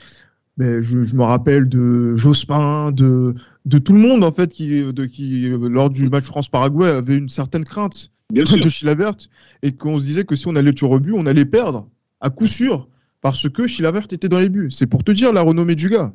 mais 0.57 0.81
je, 0.81 1.03
je 1.03 1.15
me 1.15 1.23
rappelle 1.23 1.69
de 1.69 2.15
Jospin, 2.15 2.91
de, 2.91 3.35
de 3.65 3.77
tout 3.77 3.93
le 3.93 3.99
monde, 3.99 4.23
en 4.23 4.31
fait, 4.31 4.51
qui, 4.51 4.81
de, 4.91 5.05
qui, 5.05 5.49
lors 5.49 5.89
du 5.89 6.09
match 6.09 6.23
France-Paraguay, 6.25 6.89
avait 6.89 7.17
une 7.17 7.29
certaine 7.29 7.63
crainte 7.63 8.11
Bien 8.33 8.45
sûr. 8.45 8.59
de 8.59 8.69
Chilavert 8.69 9.15
et 9.61 9.73
qu'on 9.73 9.99
se 9.99 10.05
disait 10.05 10.25
que 10.25 10.35
si 10.35 10.47
on 10.47 10.55
allait 10.55 10.73
tuer 10.73 10.87
au 10.87 10.99
but, 10.99 11.13
on 11.13 11.25
allait 11.25 11.45
perdre 11.45 11.87
à 12.19 12.29
coup 12.29 12.47
sûr 12.47 12.89
parce 13.21 13.49
que 13.49 13.67
Chilavert 13.67 14.07
était 14.11 14.29
dans 14.29 14.39
les 14.39 14.49
buts. 14.49 14.71
C'est 14.71 14.87
pour 14.87 15.03
te 15.03 15.11
dire 15.11 15.31
la 15.33 15.41
renommée 15.41 15.75
du 15.75 15.89
gars. 15.89 16.11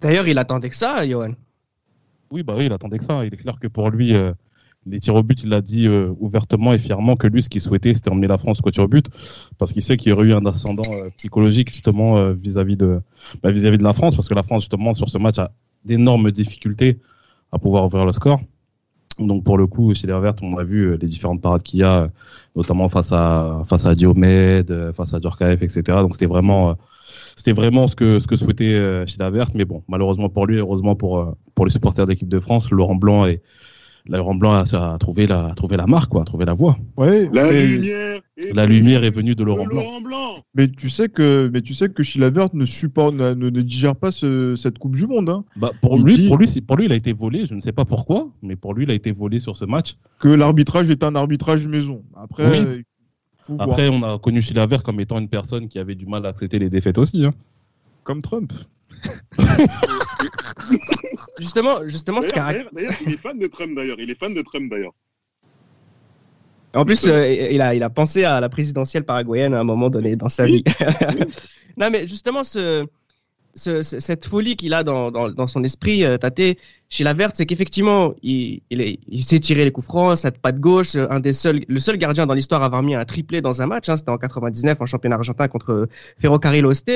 D'ailleurs, 0.00 0.28
il 0.28 0.38
attendait 0.38 0.68
que 0.68 0.76
ça, 0.76 1.06
Johan. 1.06 1.32
Oui, 2.30 2.42
bah 2.42 2.54
oui, 2.56 2.66
il 2.66 2.72
attendait 2.72 2.98
que 2.98 3.04
ça. 3.04 3.24
Il 3.24 3.32
est 3.32 3.36
clair 3.36 3.58
que 3.60 3.68
pour 3.68 3.90
lui, 3.90 4.14
euh, 4.14 4.32
les 4.86 5.00
tirs 5.00 5.14
au 5.14 5.22
but, 5.22 5.42
il 5.42 5.50
l'a 5.50 5.60
dit 5.60 5.86
euh, 5.86 6.12
ouvertement 6.20 6.72
et 6.72 6.78
fièrement 6.78 7.16
que 7.16 7.26
lui, 7.26 7.42
ce 7.42 7.48
qu'il 7.48 7.60
souhaitait, 7.60 7.92
c'était 7.94 8.10
emmener 8.10 8.28
la 8.28 8.38
France 8.38 8.58
au 8.62 8.70
tir 8.70 8.84
au 8.84 8.88
but, 8.88 9.06
parce 9.58 9.72
qu'il 9.72 9.82
sait 9.82 9.96
qu'il 9.96 10.10
y 10.10 10.12
aurait 10.12 10.26
eu 10.26 10.32
un 10.32 10.46
ascendant 10.46 10.82
euh, 10.92 11.10
psychologique 11.16 11.70
justement 11.70 12.18
euh, 12.18 12.32
vis-à-vis 12.32 12.76
de 12.76 13.00
bah, 13.42 13.50
vis-à-vis 13.50 13.78
de 13.78 13.84
la 13.84 13.92
France, 13.92 14.14
parce 14.14 14.28
que 14.28 14.34
la 14.34 14.42
France 14.42 14.62
justement 14.62 14.94
sur 14.94 15.08
ce 15.08 15.18
match 15.18 15.38
a 15.38 15.50
d'énormes 15.84 16.30
difficultés 16.30 16.98
à 17.52 17.58
pouvoir 17.58 17.84
ouvrir 17.84 18.04
le 18.04 18.12
score. 18.12 18.40
Donc 19.18 19.44
pour 19.44 19.56
le 19.56 19.66
coup, 19.66 19.94
chez 19.94 20.06
les 20.06 20.18
Verts, 20.18 20.34
on 20.42 20.58
a 20.58 20.62
vu 20.62 20.96
les 20.98 21.08
différentes 21.08 21.40
parades 21.40 21.62
qu'il 21.62 21.80
y 21.80 21.82
a, 21.82 22.10
notamment 22.54 22.88
face 22.88 23.12
à 23.12 23.62
face 23.66 23.86
à 23.86 23.94
Diomed, 23.94 24.70
euh, 24.70 24.92
face 24.92 25.14
à 25.14 25.20
Djorkaeff, 25.20 25.62
etc. 25.62 25.82
Donc 26.00 26.14
c'était 26.14 26.26
vraiment 26.26 26.76
c'était 27.34 27.52
vraiment 27.52 27.88
ce 27.88 27.96
que 27.96 28.18
ce 28.18 28.26
que 28.26 28.36
souhaitait 28.36 29.06
chez 29.06 29.16
la 29.18 29.30
Verte, 29.30 29.54
mais 29.54 29.64
bon, 29.64 29.82
malheureusement 29.88 30.28
pour 30.28 30.46
lui, 30.46 30.58
heureusement 30.58 30.94
pour 30.94 31.34
pour 31.54 31.64
les 31.64 31.72
supporters 31.72 32.06
d'équipe 32.06 32.28
de 32.28 32.40
France, 32.40 32.70
Laurent 32.70 32.94
Blanc 32.94 33.26
Laurent 34.08 34.34
Blanc 34.34 34.52
a, 34.52 34.92
a 34.94 34.98
trouvé 34.98 35.26
la 35.26 35.46
a 35.48 35.54
trouvé 35.54 35.76
la 35.76 35.86
marque 35.86 36.10
quoi, 36.10 36.22
a 36.22 36.24
trouvé 36.24 36.44
la 36.44 36.54
voie. 36.54 36.78
Ouais, 36.96 37.28
La 37.32 37.50
mais, 37.50 37.66
lumière 37.66 38.20
est 38.36 38.52
La 38.54 38.66
lumière 38.66 39.04
est 39.04 39.10
venue 39.10 39.34
de 39.34 39.42
Laurent 39.44 39.64
de 39.64 39.68
Blanc. 39.70 39.80
Laurent 39.82 40.00
Blanc. 40.00 40.42
mais 40.54 40.68
tu 40.68 40.88
sais 40.88 41.08
que, 41.08 41.50
mais 41.52 41.60
tu 41.62 41.74
sais 41.74 41.88
que 41.88 42.02
Chilavert 42.02 42.48
ne 42.54 42.64
supporte, 42.64 43.14
ne, 43.14 43.34
ne 43.34 43.62
digère 43.62 43.96
pas 43.96 44.12
ce- 44.12 44.54
cette 44.56 44.78
Coupe 44.78 44.94
du 44.96 45.06
Monde. 45.06 45.28
Hein. 45.30 45.44
Bah, 45.56 45.72
pour 45.82 45.96
Il 45.98 46.04
lui, 46.04 46.16
dit- 46.16 46.28
pour 46.28 46.36
lui, 46.38 46.46
c'est- 46.48 46.60
pour 46.60 46.76
lui, 46.76 46.84
il 46.86 46.92
a 46.92 46.96
été 46.96 47.12
volé. 47.12 47.46
Je 47.46 47.54
ne 47.54 47.60
sais 47.60 47.72
pas 47.72 47.84
pourquoi, 47.84 48.28
mais 48.42 48.54
pour 48.56 48.74
lui, 48.74 48.84
il 48.84 48.90
a 48.90 48.94
été 48.94 49.10
volé 49.12 49.40
sur 49.40 49.56
ce 49.56 49.64
match. 49.64 49.96
Que 50.20 50.28
l'arbitrage 50.28 50.88
est 50.90 51.02
un 51.02 51.14
arbitrage 51.16 51.66
maison. 51.66 52.02
Après, 52.16 52.60
Oui. 52.60 52.84
faut 53.42 53.54
voir. 53.54 53.68
Après, 53.70 53.88
on 53.88 54.02
a 54.02 54.18
connu 54.18 54.40
Chilavert 54.42 54.82
comme 54.82 55.00
étant 55.00 55.18
une 55.18 55.28
personne 55.28 55.66
qui 55.68 55.78
avait 55.78 55.94
du 55.94 56.06
mal 56.06 56.24
à 56.26 56.28
accepter 56.30 56.58
les 56.58 56.70
défaites 56.70 56.98
aussi. 56.98 57.24
hein. 57.24 57.34
comme 58.04 58.22
Trump. 58.22 58.52
Justement, 61.38 61.86
justement, 61.86 62.22
ce 62.22 62.30
caractère. 62.30 62.68
d'ailleurs, 62.72 62.92
il 63.06 63.12
est 63.12 63.20
fan 63.20 63.38
de 63.38 63.46
Trump 63.46 63.74
d'ailleurs. 63.76 63.96
Il 64.00 64.10
est 64.10 64.18
fan 64.18 64.34
de 64.34 64.42
Trump 64.42 64.70
d'ailleurs. 64.70 64.92
En 66.74 66.84
plus, 66.84 67.06
euh, 67.06 67.28
il, 67.50 67.60
a, 67.60 67.74
il 67.74 67.82
a 67.82 67.90
pensé 67.90 68.24
à 68.24 68.40
la 68.40 68.48
présidentielle 68.48 69.04
paraguayenne 69.04 69.54
à 69.54 69.60
un 69.60 69.64
moment 69.64 69.88
donné 69.88 70.16
dans 70.16 70.28
sa 70.28 70.46
vie. 70.46 70.62
non, 71.76 71.88
mais 71.90 72.06
justement, 72.06 72.44
ce, 72.44 72.84
ce- 73.54 73.82
ce- 73.82 73.98
cette 73.98 74.26
folie 74.26 74.56
qu'il 74.56 74.74
a 74.74 74.84
dans, 74.84 75.10
dans, 75.10 75.30
dans 75.30 75.46
son 75.46 75.64
esprit, 75.64 76.04
euh, 76.04 76.18
Tate, 76.18 76.58
chez 76.90 77.02
la 77.04 77.14
Verte, 77.14 77.34
c'est 77.36 77.46
qu'effectivement, 77.46 78.12
il, 78.22 78.60
il, 78.68 78.82
est- 78.82 78.98
il 79.08 79.24
sait 79.24 79.38
tirer 79.40 79.64
les 79.64 79.72
coups 79.72 79.86
francs, 79.86 80.18
cette 80.18 80.38
patte 80.38 80.60
gauche, 80.60 80.96
un 80.96 81.20
des 81.20 81.32
seuls, 81.32 81.60
le 81.66 81.78
seul 81.78 81.96
gardien 81.96 82.26
dans 82.26 82.34
l'histoire 82.34 82.60
à 82.62 82.66
avoir 82.66 82.82
mis 82.82 82.94
un 82.94 83.04
triplé 83.06 83.40
dans 83.40 83.62
un 83.62 83.66
match, 83.66 83.88
hein, 83.88 83.96
c'était 83.96 84.10
en 84.10 84.18
99 84.18 84.78
en 84.80 84.86
championnat 84.86 85.16
argentin 85.16 85.48
contre 85.48 85.88
Ferrocarril 86.18 86.66
Oeste. 86.66 86.90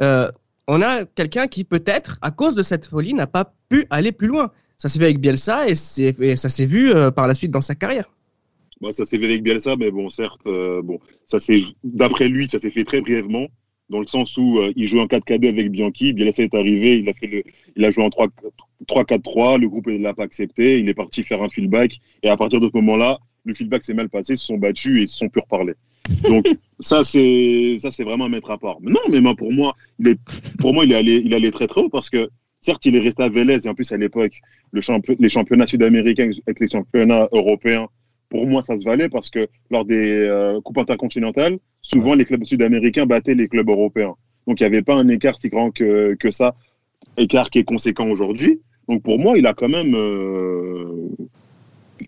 Euh, 0.00 0.28
on 0.72 0.82
a 0.82 1.04
quelqu'un 1.04 1.48
qui 1.48 1.64
peut-être, 1.64 2.16
à 2.22 2.30
cause 2.30 2.54
de 2.54 2.62
cette 2.62 2.86
folie, 2.86 3.12
n'a 3.12 3.26
pas 3.26 3.52
pu 3.68 3.86
aller 3.90 4.12
plus 4.12 4.28
loin. 4.28 4.52
Ça 4.78 4.88
s'est 4.88 5.00
vu 5.00 5.04
avec 5.04 5.18
Bielsa 5.18 5.68
et, 5.68 5.74
ça 5.74 6.48
s'est 6.48 6.64
vu 6.64 6.92
euh, 6.92 7.10
par 7.10 7.26
la 7.26 7.34
suite 7.34 7.50
dans 7.50 7.60
sa 7.60 7.74
carrière. 7.74 8.08
Bon, 8.80 8.92
ça 8.92 9.04
s'est 9.04 9.18
fait 9.18 9.24
avec 9.24 9.42
Bielsa, 9.42 9.74
mais 9.76 9.90
bon, 9.90 10.08
certes, 10.10 10.46
euh, 10.46 10.80
bon, 10.80 11.00
ça 11.26 11.38
d'après 11.82 12.28
lui, 12.28 12.46
ça 12.46 12.60
s'est 12.60 12.70
fait 12.70 12.84
très 12.84 13.00
brièvement, 13.00 13.48
dans 13.88 13.98
le 13.98 14.06
sens 14.06 14.36
où 14.36 14.58
euh, 14.58 14.72
il 14.76 14.86
jouait 14.86 15.00
en 15.00 15.06
4-4-2 15.06 15.48
avec 15.48 15.72
Bianchi. 15.72 16.12
Bielsa 16.12 16.44
est 16.44 16.54
arrivé, 16.54 16.98
il 16.98 17.08
a 17.08 17.14
fait 17.14 17.26
le, 17.26 17.42
il 17.74 17.84
a 17.84 17.90
joué 17.90 18.04
en 18.04 18.10
3 18.10 18.28
3-4-3, 18.86 19.60
le 19.60 19.68
groupe 19.68 19.88
ne 19.88 19.98
l'a 19.98 20.14
pas 20.14 20.22
accepté, 20.22 20.78
il 20.78 20.88
est 20.88 20.94
parti 20.94 21.24
faire 21.24 21.42
un 21.42 21.48
feedback, 21.48 21.98
et 22.22 22.28
à 22.30 22.36
partir 22.36 22.60
de 22.60 22.68
ce 22.68 22.76
moment-là, 22.76 23.18
le 23.44 23.54
feedback 23.54 23.82
s'est 23.82 23.94
mal 23.94 24.08
passé, 24.08 24.34
ils 24.34 24.38
se 24.38 24.46
sont 24.46 24.56
battus 24.56 25.00
et 25.00 25.02
ils 25.02 25.08
se 25.08 25.18
sont 25.18 25.28
plus 25.28 25.40
reparlés. 25.40 25.74
Donc, 26.28 26.46
ça, 26.80 27.04
c'est, 27.04 27.76
ça, 27.78 27.90
c'est 27.90 28.04
vraiment 28.04 28.24
à 28.24 28.28
mettre 28.28 28.50
à 28.50 28.58
part. 28.58 28.78
Non, 28.82 29.00
mais 29.10 29.20
moi, 29.20 29.34
pour 29.34 29.52
moi, 29.52 29.74
il 29.98 30.08
est, 30.08 30.18
pour 30.58 30.74
moi, 30.74 30.84
il 30.84 30.92
est 30.92 30.96
allé, 30.96 31.22
il 31.24 31.32
est 31.32 31.50
très 31.50 31.66
très 31.66 31.82
haut 31.82 31.88
parce 31.88 32.10
que, 32.10 32.28
certes, 32.60 32.84
il 32.86 32.96
est 32.96 33.00
resté 33.00 33.22
à 33.22 33.28
Vélez, 33.28 33.66
et 33.66 33.68
en 33.68 33.74
plus, 33.74 33.90
à 33.92 33.96
l'époque, 33.96 34.32
les 34.72 35.28
championnats 35.28 35.66
sud-américains 35.66 36.30
avec 36.46 36.60
les 36.60 36.68
championnats 36.68 37.28
européens, 37.32 37.88
pour 38.30 38.46
moi, 38.46 38.62
ça 38.62 38.78
se 38.78 38.84
valait 38.84 39.08
parce 39.08 39.28
que 39.28 39.48
lors 39.70 39.84
des 39.84 40.20
euh, 40.20 40.60
coupes 40.60 40.78
intercontinentales, 40.78 41.58
souvent 41.82 42.14
les 42.14 42.24
clubs 42.24 42.44
sud-américains 42.44 43.04
battaient 43.04 43.34
les 43.34 43.48
clubs 43.48 43.68
européens. 43.68 44.14
Donc 44.46 44.60
il 44.60 44.62
n'y 44.62 44.68
avait 44.68 44.82
pas 44.82 44.94
un 44.94 45.08
écart 45.08 45.36
si 45.36 45.48
grand 45.48 45.70
que, 45.72 46.14
que 46.14 46.30
ça, 46.30 46.54
écart 47.16 47.50
qui 47.50 47.58
est 47.58 47.64
conséquent 47.64 48.08
aujourd'hui. 48.08 48.60
Donc 48.88 49.02
pour 49.02 49.18
moi, 49.18 49.36
il 49.36 49.46
a 49.46 49.54
quand 49.54 49.68
même, 49.68 49.94
euh, 49.94 51.08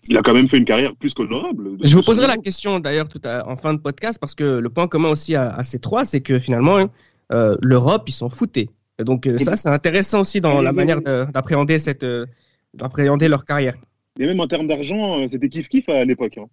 il 0.07 0.17
a 0.17 0.21
quand 0.21 0.33
même 0.33 0.47
fait 0.47 0.57
une 0.57 0.65
carrière 0.65 0.95
plus 0.95 1.13
qu'honorable. 1.13 1.71
Je 1.83 1.95
vous 1.95 2.03
poserai 2.03 2.27
la 2.27 2.37
question 2.37 2.79
d'ailleurs 2.79 3.07
tout 3.07 3.21
à, 3.23 3.47
en 3.49 3.57
fin 3.57 3.73
de 3.73 3.79
podcast 3.79 4.17
parce 4.19 4.35
que 4.35 4.43
le 4.59 4.69
point 4.69 4.87
commun 4.87 5.09
aussi 5.09 5.35
à, 5.35 5.49
à 5.51 5.63
ces 5.63 5.79
trois, 5.79 6.05
c'est 6.05 6.21
que 6.21 6.39
finalement, 6.39 6.77
hein, 6.77 6.89
euh, 7.33 7.55
l'Europe, 7.61 8.03
ils 8.07 8.13
s'en 8.13 8.29
foutaient. 8.29 8.69
Et 8.99 9.03
donc 9.03 9.25
euh, 9.27 9.37
ça, 9.37 9.57
c'est 9.57 9.69
intéressant 9.69 10.21
aussi 10.21 10.39
dans 10.41 10.61
la 10.61 10.71
manière 10.71 11.01
de- 11.01 11.31
d'appréhender 11.31 11.79
cette, 11.79 12.03
euh, 12.03 12.25
d'appréhender 12.73 13.27
leur 13.27 13.43
carrière. 13.45 13.75
Et 14.19 14.25
même 14.25 14.39
en 14.39 14.47
termes 14.47 14.67
d'argent, 14.67 15.27
c'était 15.27 15.47
kiff-kiff 15.47 15.89
à 15.91 16.05
l'époque. 16.05 16.37
hein. 16.37 16.45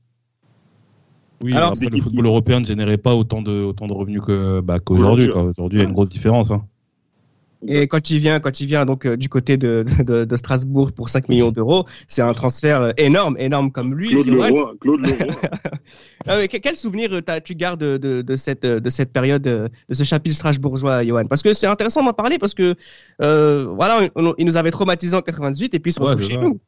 Oui, 1.42 1.54
Alors, 1.54 1.72
après, 1.72 1.86
le 1.90 2.00
football 2.02 2.26
européen 2.26 2.60
ne 2.60 2.66
générait 2.66 2.98
pas 2.98 3.14
autant 3.14 3.40
de, 3.40 3.62
autant 3.62 3.86
de 3.86 3.92
revenus 3.94 4.20
que, 4.22 4.60
bah, 4.60 4.78
qu'aujourd'hui. 4.78 5.28
Aujourd'hui, 5.30 5.78
il 5.78 5.82
y 5.82 5.84
a 5.84 5.88
une 5.88 5.92
grosse 5.94 6.08
différence. 6.10 6.50
hein. 6.50 6.62
Et 7.68 7.86
quand 7.88 8.08
il 8.10 8.18
vient, 8.18 8.40
quand 8.40 8.60
il 8.60 8.66
vient 8.66 8.86
donc 8.86 9.04
euh, 9.06 9.16
du 9.16 9.28
côté 9.28 9.56
de, 9.58 9.84
de, 10.02 10.24
de 10.24 10.36
Strasbourg 10.36 10.92
pour 10.92 11.08
5 11.10 11.28
millions 11.28 11.50
d'euros, 11.50 11.84
c'est 12.08 12.22
un 12.22 12.32
transfert 12.32 12.80
euh, 12.80 12.90
énorme, 12.96 13.36
énorme 13.38 13.70
comme 13.70 13.94
lui. 13.94 14.08
Claude. 14.08 14.28
Leroy, 14.28 14.74
Claude 14.80 15.00
Leroy. 15.00 15.16
Ah, 16.26 16.36
mais 16.36 16.48
quel 16.48 16.76
souvenir 16.76 17.10
euh, 17.12 17.20
tu 17.42 17.54
gardes 17.54 17.80
de, 17.80 18.20
de, 18.22 18.36
cette, 18.36 18.66
de 18.66 18.90
cette 18.90 19.10
période, 19.12 19.42
de 19.42 19.70
ce 19.90 20.04
chapitre 20.04 20.36
strasbourgeois, 20.36 21.02
Johan? 21.04 21.24
Parce 21.26 21.42
que 21.42 21.54
c'est 21.54 21.66
intéressant 21.66 22.04
d'en 22.04 22.12
parler 22.12 22.38
parce 22.38 22.52
que 22.54 22.74
euh, 23.22 23.64
voilà, 23.74 24.08
on- 24.14 24.34
il 24.36 24.44
nous 24.44 24.56
avait 24.58 24.70
traumatisés 24.70 25.16
en 25.16 25.22
98 25.22 25.74
et 25.74 25.78
puis 25.78 25.90
il 25.90 25.94
se 25.94 26.00
Ouais, 26.00 26.16
chez 26.22 26.36
nous. 26.36 26.60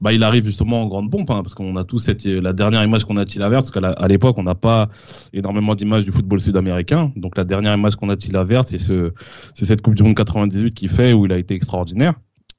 Bah, 0.00 0.12
il 0.12 0.22
arrive 0.22 0.44
justement 0.44 0.82
en 0.82 0.86
grande 0.86 1.10
pompe, 1.10 1.30
hein, 1.30 1.42
parce 1.42 1.54
qu'on 1.54 1.76
a 1.76 1.84
tous 1.84 1.98
cette, 1.98 2.24
la 2.24 2.52
dernière 2.52 2.82
image 2.82 3.04
qu'on 3.04 3.16
a 3.16 3.24
de 3.24 3.30
Chilavert, 3.30 3.60
parce 3.60 3.70
qu'à 3.70 4.08
l'époque, 4.08 4.36
on 4.38 4.42
n'a 4.42 4.54
pas 4.54 4.88
énormément 5.32 5.74
d'images 5.74 6.04
du 6.04 6.12
football 6.12 6.40
sud-américain. 6.40 7.12
Donc, 7.16 7.36
la 7.36 7.44
dernière 7.44 7.74
image 7.74 7.96
qu'on 7.96 8.08
a 8.08 8.16
de 8.16 8.20
Chilavert, 8.20 8.62
c'est 8.66 8.78
ce, 8.78 9.12
cette 9.54 9.82
Coupe 9.82 9.94
du 9.94 10.02
Monde 10.02 10.14
98 10.14 10.74
qu'il 10.74 10.88
fait, 10.88 11.12
où 11.12 11.26
il 11.26 11.32
a 11.32 11.38
été 11.38 11.54
extraordinaire. 11.54 12.14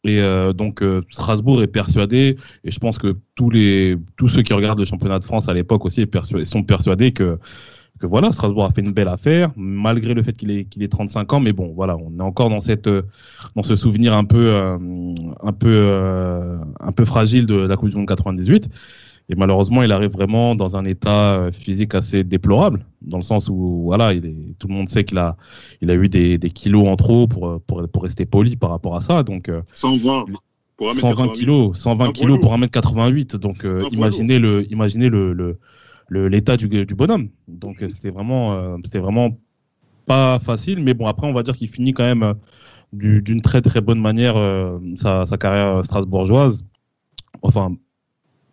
Et 0.06 0.20
euh, 0.20 0.52
donc, 0.52 0.82
euh, 0.82 1.02
Strasbourg 1.10 1.64
est 1.64 1.68
persuadé, 1.68 2.36
et 2.64 2.72
je 2.72 2.80
pense 2.80 2.98
que 2.98 3.16
tous 3.36 3.50
les, 3.50 3.98
tous 4.18 4.28
ceux 4.28 4.42
qui 4.42 4.54
regardent 4.54 4.80
le 4.80 4.86
championnat 4.86 5.20
de 5.20 5.24
France 5.24 5.48
à 5.48 5.54
l'époque 5.54 5.86
aussi 5.86 6.06
sont 6.44 6.64
persuadés 6.64 7.14
que, 7.14 7.40
que 8.00 8.08
voilà, 8.08 8.32
Strasbourg 8.32 8.66
a 8.66 8.70
fait 8.72 8.82
une 8.82 8.92
belle 8.92 9.08
affaire, 9.08 9.52
malgré 9.56 10.14
le 10.14 10.24
fait 10.24 10.34
qu'il 10.34 10.52
ait, 10.52 10.66
qu'il 10.66 10.84
ait 10.84 10.88
35 10.88 11.32
ans, 11.34 11.40
mais 11.40 11.54
bon, 11.54 11.72
voilà, 11.74 11.96
on 11.96 12.18
est 12.20 12.24
encore 12.24 12.50
dans 12.50 12.60
cette, 12.60 12.88
euh, 12.88 13.04
dans 13.56 13.64
ce 13.64 13.76
souvenir 13.76 14.14
un 14.14 14.26
peu, 14.26 14.48
euh, 14.48 14.78
un 15.42 15.54
peu, 15.54 15.70
euh, 15.70 16.58
un 16.80 16.92
peu 16.92 17.06
fragile 17.06 17.46
de 17.46 17.56
la 17.56 17.76
Coupe 17.78 17.90
du 17.90 17.96
Monde 17.98 18.08
98. 18.08 18.68
Et 19.30 19.36
malheureusement, 19.36 19.84
il 19.84 19.92
arrive 19.94 20.12
vraiment 20.12 20.54
dans 20.54 20.76
un 20.76 20.84
état 20.84 21.50
physique 21.54 21.96
assez 21.96 22.26
déplorable, 22.26 22.86
dans 23.02 23.18
le 23.18 23.24
sens 23.24 23.48
où 23.48 23.84
voilà, 23.86 24.12
il 24.14 24.26
est, 24.26 24.36
tout 24.60 24.68
le 24.68 24.74
monde 24.74 24.90
sait 24.90 25.06
qu'il 25.06 25.18
a, 25.18 25.38
il 25.82 25.90
a 25.90 25.96
eu 25.96 26.10
des, 26.10 26.38
des 26.38 26.50
kilos 26.50 26.86
en 26.88 26.98
trop 26.98 27.26
pour, 27.28 27.62
pour, 27.62 27.88
pour 27.88 28.04
rester 28.04 28.26
poli 28.26 28.58
par 28.58 28.72
rapport 28.72 28.98
à 28.98 29.00
ça. 29.00 29.24
Donc, 29.24 29.48
euh, 29.48 29.62
120 29.74 30.26
pour 30.76 30.92
120 30.92 31.28
1m88. 31.28 31.32
kilos, 31.32 31.78
120 31.80 32.06
Un 32.06 32.12
kilos 32.12 32.40
pour 32.42 32.52
1m88. 32.58 33.38
Donc, 33.38 33.64
euh, 33.64 33.84
imaginez 33.94 34.40
le, 34.40 34.70
imaginez 34.70 35.08
le, 35.10 35.32
le- 35.32 35.58
l'état 36.10 36.58
du, 36.58 36.68
du 36.86 36.96
bonhomme. 36.96 37.30
Donc, 37.48 37.82
euh, 37.82 37.90
c'était 37.90 38.10
vraiment, 38.10 38.54
euh, 38.54 38.78
c'était 38.84 39.00
vraiment 39.00 39.38
pas 40.06 40.40
facile. 40.40 40.82
Mais 40.84 40.94
bon, 40.94 41.08
après, 41.08 41.28
on 41.28 41.34
va 41.34 41.44
dire 41.44 41.58
qu'il 41.58 41.68
finit 41.70 41.94
quand 41.94 42.04
même 42.04 42.24
euh, 42.24 42.34
du- 42.92 43.22
d'une 43.22 43.42
très 43.42 43.62
très 43.62 43.82
bonne 43.82 44.00
manière 44.02 44.36
sa, 44.96 45.26
sa 45.26 45.38
carrière 45.38 45.84
strasbourgeoise. 45.86 46.64
Enfin, 47.42 47.76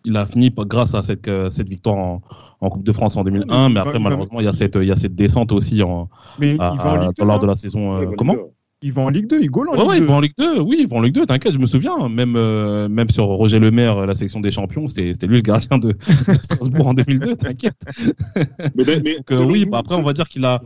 il 0.04 0.16
a 0.16 0.25
fini 0.25 0.50
grâce 0.57 0.95
à 0.95 1.02
cette, 1.02 1.30
cette 1.50 1.69
victoire 1.69 1.97
en, 1.99 2.23
en 2.61 2.71
Coupe 2.71 2.85
de 2.85 2.92
France 2.92 3.16
en 3.19 3.25
2001. 3.25 3.69
il 3.69 3.75
Mais 3.75 3.80
après, 3.80 3.99
malheureusement, 3.99 4.40
il 4.40 4.45
y 4.45 4.49
a 4.49 4.52
cette, 4.54 4.76
il 4.76 4.85
y 4.85 4.92
a 4.92 4.97
cette 4.97 5.14
descente 5.14 5.52
aussi 5.52 5.83
en, 5.83 6.09
à- 6.59 6.69
à- 6.92 7.00
Ligue 7.00 7.11
2. 7.19 7.25
lors 7.26 7.37
hein. 7.37 7.38
de 7.38 7.47
la 7.47 7.54
saison. 7.54 7.99
Ouais, 7.99 8.07
bah, 8.07 8.12
comment 8.16 8.35
les 8.82 8.88
gars. 8.88 8.90
Il 8.90 8.92
va 8.92 9.02
en 9.02 9.08
Ligue 9.08 9.26
2, 9.26 9.40
il 9.42 9.50
goal 9.50 9.68
en 9.68 9.72
Ouais, 9.72 9.78
Ligue 9.78 9.88
ouais, 9.88 9.99
2. 9.99 10.04
ils 10.04 10.06
vont 10.06 10.14
en 10.14 10.20
Ligue 10.20 10.32
2. 10.38 10.60
Oui, 10.60 10.76
ils 10.80 10.88
vont 10.88 10.96
en 10.99 11.00
Ligue 11.02 11.14
2. 11.14 11.26
T'inquiète, 11.26 11.54
je 11.54 11.58
me 11.58 11.66
souviens. 11.66 12.08
Même, 12.08 12.37
euh, 12.37 12.88
même 12.88 13.10
sur 13.10 13.25
Roger 13.25 13.58
Lemaire, 13.58 14.06
la 14.06 14.14
section 14.14 14.40
des 14.40 14.50
champions, 14.50 14.88
c'était 14.88 15.12
c'était 15.12 15.26
lui 15.26 15.37
le 15.37 15.42
gardien 15.42 15.78
de, 15.78 15.88
de 16.28 16.32
Strasbourg 16.42 16.88
en 16.88 16.94
2002. 16.94 17.37
T'inquiète. 17.37 17.75
Mais, 18.75 19.00
mais 19.02 19.16
Donc, 19.16 19.30
euh, 19.32 19.44
oui, 19.44 19.64
vous, 19.64 19.70
bah, 19.70 19.78
après, 19.78 19.96
on 19.96 20.02
va 20.02 20.12
dire 20.12 20.28
qu'il 20.28 20.44
a. 20.44 20.62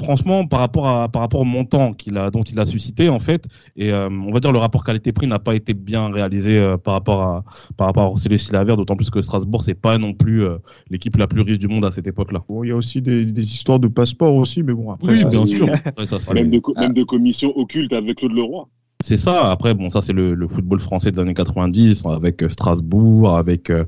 franchement, 0.00 0.46
par 0.46 0.60
rapport, 0.60 0.86
à, 0.86 1.08
par 1.08 1.22
rapport 1.22 1.40
au 1.40 1.44
montant 1.44 1.92
qu'il 1.92 2.16
a, 2.18 2.30
dont 2.30 2.42
il 2.42 2.58
a 2.58 2.64
suscité, 2.64 3.08
en 3.08 3.18
fait, 3.18 3.46
et 3.76 3.92
euh, 3.92 4.08
on 4.08 4.32
va 4.32 4.40
dire 4.40 4.52
le 4.52 4.58
rapport 4.58 4.84
qualité-prix 4.84 5.26
n'a 5.26 5.38
pas 5.38 5.54
été 5.54 5.74
bien 5.74 6.10
réalisé 6.10 6.56
euh, 6.58 6.76
par 6.76 6.94
rapport 6.94 7.20
à 7.22 7.44
par 7.76 7.86
rapport 7.88 8.14
à 8.14 8.64
d'autant 8.76 8.96
plus 8.96 9.10
que 9.10 9.20
Strasbourg, 9.20 9.62
c'est 9.62 9.74
pas 9.74 9.98
non 9.98 10.14
plus 10.14 10.44
euh, 10.44 10.58
l'équipe 10.90 11.16
la 11.16 11.26
plus 11.26 11.42
riche 11.42 11.58
du 11.58 11.68
monde 11.68 11.84
à 11.84 11.90
cette 11.90 12.06
époque-là. 12.06 12.44
Bon, 12.48 12.62
il 12.64 12.68
y 12.68 12.72
a 12.72 12.76
aussi 12.76 13.02
des, 13.02 13.24
des 13.24 13.42
histoires 13.54 13.78
de 13.80 13.88
passeport 13.88 14.34
aussi, 14.34 14.62
mais 14.62 14.72
bon, 14.72 14.90
après. 14.92 15.12
Oui, 15.12 15.18
ça, 15.20 15.28
bien 15.28 15.46
c'est- 15.46 15.56
sûr. 15.56 15.66
Après, 15.84 16.06
ça, 16.06 16.20
c'est- 16.20 16.34
Même 16.34 16.50
de, 16.50 16.58
co- 16.58 16.74
même 16.78 16.94
de 16.94 17.02
commission 17.04 17.52
occulte 17.56 17.92
avec 17.92 18.18
Claude 18.18 18.32
Leroy. 18.32 18.66
C'est 19.04 19.16
ça. 19.16 19.50
Après, 19.52 19.74
bon, 19.74 19.90
ça 19.90 20.02
c'est 20.02 20.12
le, 20.12 20.34
le 20.34 20.48
football 20.48 20.80
français 20.80 21.10
des 21.12 21.20
années 21.20 21.34
90, 21.34 22.04
avec 22.06 22.44
Strasbourg, 22.48 23.36
avec 23.36 23.70
euh, 23.70 23.84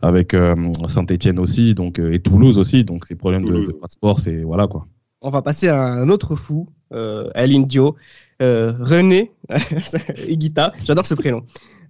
avec 0.00 0.34
Saint-Étienne 0.88 1.38
aussi, 1.40 1.74
donc 1.74 1.98
et 1.98 2.20
Toulouse 2.20 2.58
aussi. 2.58 2.84
Donc 2.84 3.04
ces 3.06 3.16
problèmes 3.16 3.44
de, 3.44 3.66
de 3.66 3.72
passeport, 3.72 4.18
c'est 4.20 4.42
voilà 4.42 4.66
quoi. 4.68 4.86
On 5.26 5.30
va 5.30 5.40
passer 5.40 5.68
à 5.68 5.80
un 5.80 6.10
autre 6.10 6.36
fou, 6.36 6.68
euh, 6.92 7.30
El 7.34 7.54
Indio, 7.54 7.96
euh, 8.42 8.74
René 8.78 9.32
Higuita. 10.28 10.74
J'adore 10.84 11.06
ce 11.06 11.14
prénom. 11.14 11.42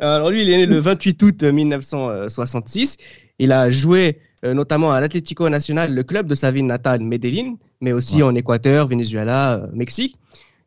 Euh, 0.02 0.14
Alors 0.14 0.30
lui, 0.30 0.42
il 0.42 0.50
est 0.50 0.56
né 0.58 0.66
le 0.66 0.78
28 0.78 1.20
août 1.24 1.42
1966. 1.42 2.96
Il 3.40 3.50
a 3.50 3.70
joué 3.70 4.18
euh, 4.44 4.54
notamment 4.54 4.92
à 4.92 5.00
l'Atlético 5.00 5.48
Nacional, 5.48 5.92
le 5.92 6.02
club 6.04 6.28
de 6.28 6.36
sa 6.36 6.52
ville 6.52 6.66
natale, 6.66 7.00
Medellín, 7.00 7.56
mais 7.80 7.92
aussi 7.92 8.16
Ouais. 8.18 8.22
en 8.22 8.34
Équateur, 8.36 8.86
Venezuela, 8.86 9.66
Mexique. 9.72 10.16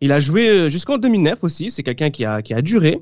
Il 0.02 0.12
a 0.12 0.20
joué 0.20 0.70
jusqu'en 0.70 0.98
2009 0.98 1.46
aussi. 1.46 1.70
C'est 1.72 1.84
quelqu'un 1.84 2.10
qui 2.10 2.26
a, 2.26 2.42
qui 2.42 2.54
a 2.54 2.62
duré. 2.62 3.00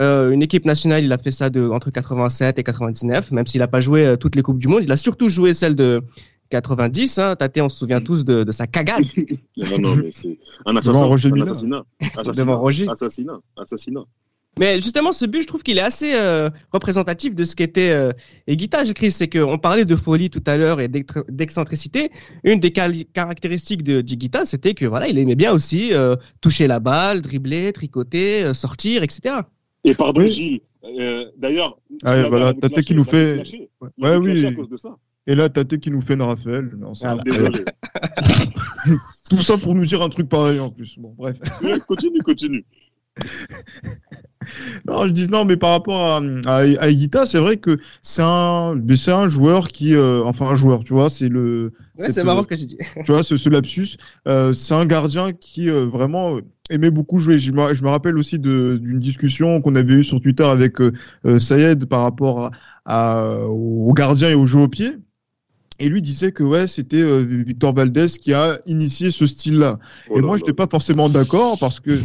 Euh, 0.00 0.30
une 0.30 0.42
équipe 0.42 0.64
nationale, 0.64 1.04
il 1.04 1.12
a 1.12 1.18
fait 1.18 1.30
ça 1.30 1.50
de, 1.50 1.68
entre 1.68 1.90
87 1.90 2.58
et 2.58 2.62
99, 2.64 3.30
même 3.32 3.46
s'il 3.46 3.60
n'a 3.60 3.68
pas 3.68 3.80
joué 3.80 4.04
euh, 4.06 4.16
toutes 4.16 4.34
les 4.36 4.42
Coupes 4.42 4.58
du 4.58 4.68
Monde. 4.68 4.82
Il 4.82 4.92
a 4.92 4.96
surtout 4.96 5.28
joué 5.28 5.54
celle 5.54 5.74
de 5.74 6.02
90. 6.50 7.18
Hein. 7.18 7.36
Tate, 7.36 7.58
on 7.60 7.68
se 7.68 7.78
souvient 7.78 8.00
tous 8.00 8.24
de, 8.24 8.42
de 8.44 8.52
sa 8.52 8.66
cagade 8.66 9.04
Non, 9.56 9.78
non, 9.78 9.96
mais 9.96 10.10
c'est 10.12 10.38
un 10.66 10.72
Devant 10.74 10.80
assassin. 10.80 11.04
Roger 11.04 11.28
un 11.34 11.40
assassinat. 11.42 11.84
Assassinat. 12.00 12.32
devant 12.44 12.58
Roger. 12.60 12.88
Assassinat. 12.88 13.38
Assassinat. 13.56 14.04
Mais 14.58 14.76
justement, 14.80 15.12
ce 15.12 15.24
but, 15.24 15.42
je 15.42 15.46
trouve 15.46 15.62
qu'il 15.62 15.78
est 15.78 15.82
assez 15.82 16.14
euh, 16.16 16.48
représentatif 16.72 17.32
de 17.36 17.44
ce 17.44 17.54
qu'était 17.54 17.90
euh, 17.90 18.10
Higuita, 18.48 18.82
Chris. 18.92 19.12
C'est 19.12 19.28
qu'on 19.28 19.56
parlait 19.58 19.84
de 19.84 19.94
folie 19.94 20.30
tout 20.30 20.42
à 20.46 20.56
l'heure 20.56 20.80
et 20.80 20.88
d'ex- 20.88 21.22
d'excentricité. 21.28 22.10
Une 22.42 22.58
des 22.58 22.72
caractéristiques 22.72 23.84
de 23.84 24.00
d'Higuita, 24.00 24.44
c'était 24.44 24.74
que 24.74 24.84
voilà, 24.84 25.06
il 25.06 25.16
aimait 25.18 25.36
bien 25.36 25.52
aussi 25.52 25.92
euh, 25.92 26.16
toucher 26.40 26.66
la 26.66 26.80
balle, 26.80 27.22
dribbler, 27.22 27.72
tricoter, 27.72 28.42
euh, 28.46 28.54
sortir, 28.54 29.04
etc. 29.04 29.36
Et 29.84 29.94
pardon, 29.94 30.22
Oui. 30.22 30.32
Gilles. 30.32 30.60
euh, 30.98 31.26
D'ailleurs, 31.36 31.78
Ah, 32.04 32.22
voilà, 32.28 32.52
Tate 32.54 32.80
qui 32.80 32.94
nous 32.96 33.04
fait- 33.04 33.34
clashé. 33.36 33.70
Ouais, 33.80 34.16
oui. 34.16 34.44
à 34.44 34.52
cause 34.52 34.68
de 34.70 34.76
ça. 34.76 34.96
Et 35.28 35.34
là, 35.34 35.48
Tate 35.50 35.76
qui 35.76 35.90
nous 35.90 36.00
fait 36.00 36.14
une 36.14 36.22
Raphaël. 36.22 36.70
Non, 36.78 36.92
Voilà. 37.00 37.22
Désolé. 37.22 37.64
Tout 39.30 39.38
ça 39.38 39.58
pour 39.58 39.74
nous 39.74 39.84
dire 39.84 40.02
un 40.02 40.08
truc 40.08 40.28
pareil 40.28 40.58
en 40.58 40.70
plus. 40.70 40.98
Bon, 40.98 41.14
bref. 41.16 41.36
Ouais, 41.62 41.78
continue, 41.86 42.18
continue. 42.24 42.64
Non, 44.86 45.06
je 45.06 45.12
dis 45.12 45.28
non, 45.28 45.44
mais 45.44 45.56
par 45.56 45.70
rapport 45.70 46.00
à, 46.00 46.20
à, 46.46 46.56
à 46.60 46.88
Higuita, 46.88 47.26
c'est 47.26 47.38
vrai 47.38 47.58
que 47.58 47.76
c'est 48.02 48.22
un, 48.24 48.76
mais 48.76 48.96
c'est 48.96 49.10
un 49.12 49.26
joueur 49.26 49.68
qui, 49.68 49.94
euh, 49.94 50.22
enfin 50.24 50.46
un 50.46 50.54
joueur, 50.54 50.84
tu 50.84 50.94
vois, 50.94 51.10
c'est 51.10 51.28
le, 51.28 51.72
Ouais, 51.98 52.08
c'est 52.10 52.24
marrant 52.24 52.42
ce 52.42 52.48
que 52.48 52.54
tu 52.54 52.64
dis. 52.64 52.78
tu 53.04 53.12
vois, 53.12 53.22
ce, 53.22 53.36
ce 53.36 53.48
lapsus, 53.50 53.96
euh, 54.26 54.52
c'est 54.54 54.74
un 54.74 54.86
gardien 54.86 55.32
qui 55.32 55.68
euh, 55.68 55.84
vraiment 55.86 56.36
euh, 56.36 56.40
aimait 56.70 56.90
beaucoup 56.92 57.18
jouer. 57.18 57.38
Je 57.38 57.52
me, 57.52 57.74
je 57.74 57.82
me 57.84 57.90
rappelle 57.90 58.16
aussi 58.16 58.38
de- 58.38 58.78
d'une 58.80 59.00
discussion 59.00 59.60
qu'on 59.60 59.74
avait 59.74 59.94
eue 59.94 60.04
sur 60.04 60.20
Twitter 60.20 60.44
avec 60.44 60.80
euh, 60.80 60.92
euh, 61.26 61.38
Sayed 61.38 61.84
par 61.86 62.02
rapport 62.02 62.46
à, 62.46 62.50
à- 62.86 63.44
aux 63.44 63.92
gardiens 63.92 64.30
et 64.30 64.34
aux 64.34 64.46
jeux 64.46 64.60
au 64.60 64.68
pied. 64.68 64.92
Et 65.80 65.88
lui 65.88 66.02
disait 66.02 66.32
que 66.32 66.42
ouais, 66.42 66.66
c'était 66.66 67.00
euh, 67.00 67.18
Victor 67.20 67.72
Valdez 67.72 68.08
qui 68.08 68.32
a 68.32 68.58
initié 68.66 69.12
ce 69.12 69.26
style-là. 69.26 69.78
Oh 70.10 70.18
et 70.18 70.22
moi, 70.22 70.32
là. 70.32 70.38
j'étais 70.38 70.52
pas 70.52 70.66
forcément 70.68 71.08
d'accord 71.08 71.56
parce 71.60 71.78
que 71.78 72.00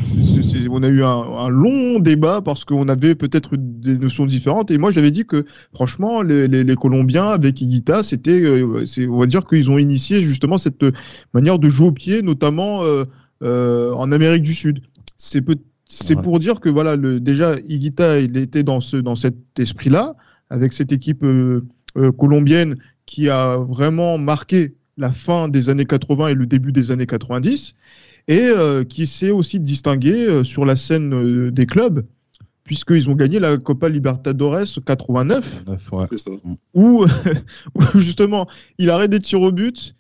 on 0.70 0.84
a 0.84 0.88
eu 0.88 1.04
un, 1.04 1.08
un 1.10 1.50
long 1.50 1.98
débat 1.98 2.42
parce 2.42 2.66
qu'on 2.66 2.88
avait 2.88 3.16
peut-être 3.16 3.56
des 3.58 3.98
notions 3.98 4.28
différentes. 4.28 4.70
Et 4.70 4.78
moi, 4.78 4.92
j'avais 4.92 5.10
dit 5.10 5.26
que 5.26 5.46
franchement, 5.74 6.22
les, 6.22 6.48
les, 6.48 6.64
les 6.64 6.76
Colombiens 6.76 7.26
avec 7.26 7.62
Higuita, 7.62 8.04
c'était, 8.04 8.42
euh, 8.42 8.86
on 9.10 9.18
va 9.18 9.26
dire 9.26 9.44
qu'ils 9.44 9.72
ont 9.72 9.80
initié 9.80 10.20
justement 10.20 10.60
cette 10.60 10.86
manière 11.34 11.58
de 11.58 11.68
jouer 11.68 11.88
au 11.88 11.92
pied, 11.92 12.22
notamment 12.22 12.84
euh, 12.84 13.92
en 13.92 14.12
Amérique 14.12 14.44
du 14.44 14.54
Sud. 14.54 14.82
C'est 15.18 15.42
pour 15.42 16.38
dire 16.38 16.60
que 16.60 16.70
voilà, 16.70 16.96
le, 16.96 17.20
déjà 17.20 17.56
Higuita, 17.68 18.20
il 18.20 18.38
était 18.38 18.64
dans 18.64 18.82
ce, 18.82 18.98
dans 18.98 19.16
cet 19.16 19.36
esprit-là 19.58 20.16
avec 20.52 20.74
cette 20.74 20.92
équipe 20.92 21.26
colombienne 22.18 22.76
qui 23.14 23.30
a 23.30 23.58
vraiment 23.58 24.18
marqué 24.18 24.74
la 24.98 25.12
fin 25.12 25.48
des 25.48 25.70
années 25.70 25.86
80 25.86 26.30
et 26.30 26.34
le 26.34 26.48
début 26.48 26.72
des 26.72 26.90
années 26.90 27.06
90, 27.06 27.76
et 28.28 28.40
euh, 28.42 28.84
qui 28.84 29.06
s'est 29.06 29.30
aussi 29.30 29.60
distingué 29.60 30.14
euh, 30.14 30.44
sur 30.44 30.66
la 30.66 30.76
scène 30.76 31.14
euh, 31.14 31.52
des 31.52 31.68
clubs, 31.68 32.04
puisqu'ils 32.64 33.12
ont 33.12 33.16
gagné 33.16 33.40
la 33.40 33.58
Copa 33.58 33.88
Libertadores 33.88 34.80
89, 34.84 35.64
Bref, 35.64 35.92
ouais. 35.92 36.06
C'est 36.10 36.18
ça. 36.18 36.32
où, 36.74 37.06
où 37.76 37.82
justement 37.98 38.48
il 38.80 38.90
arrête 38.90 39.12
des 39.12 39.20
tirs 39.20 39.42
au 39.42 39.52
but, 39.52 39.96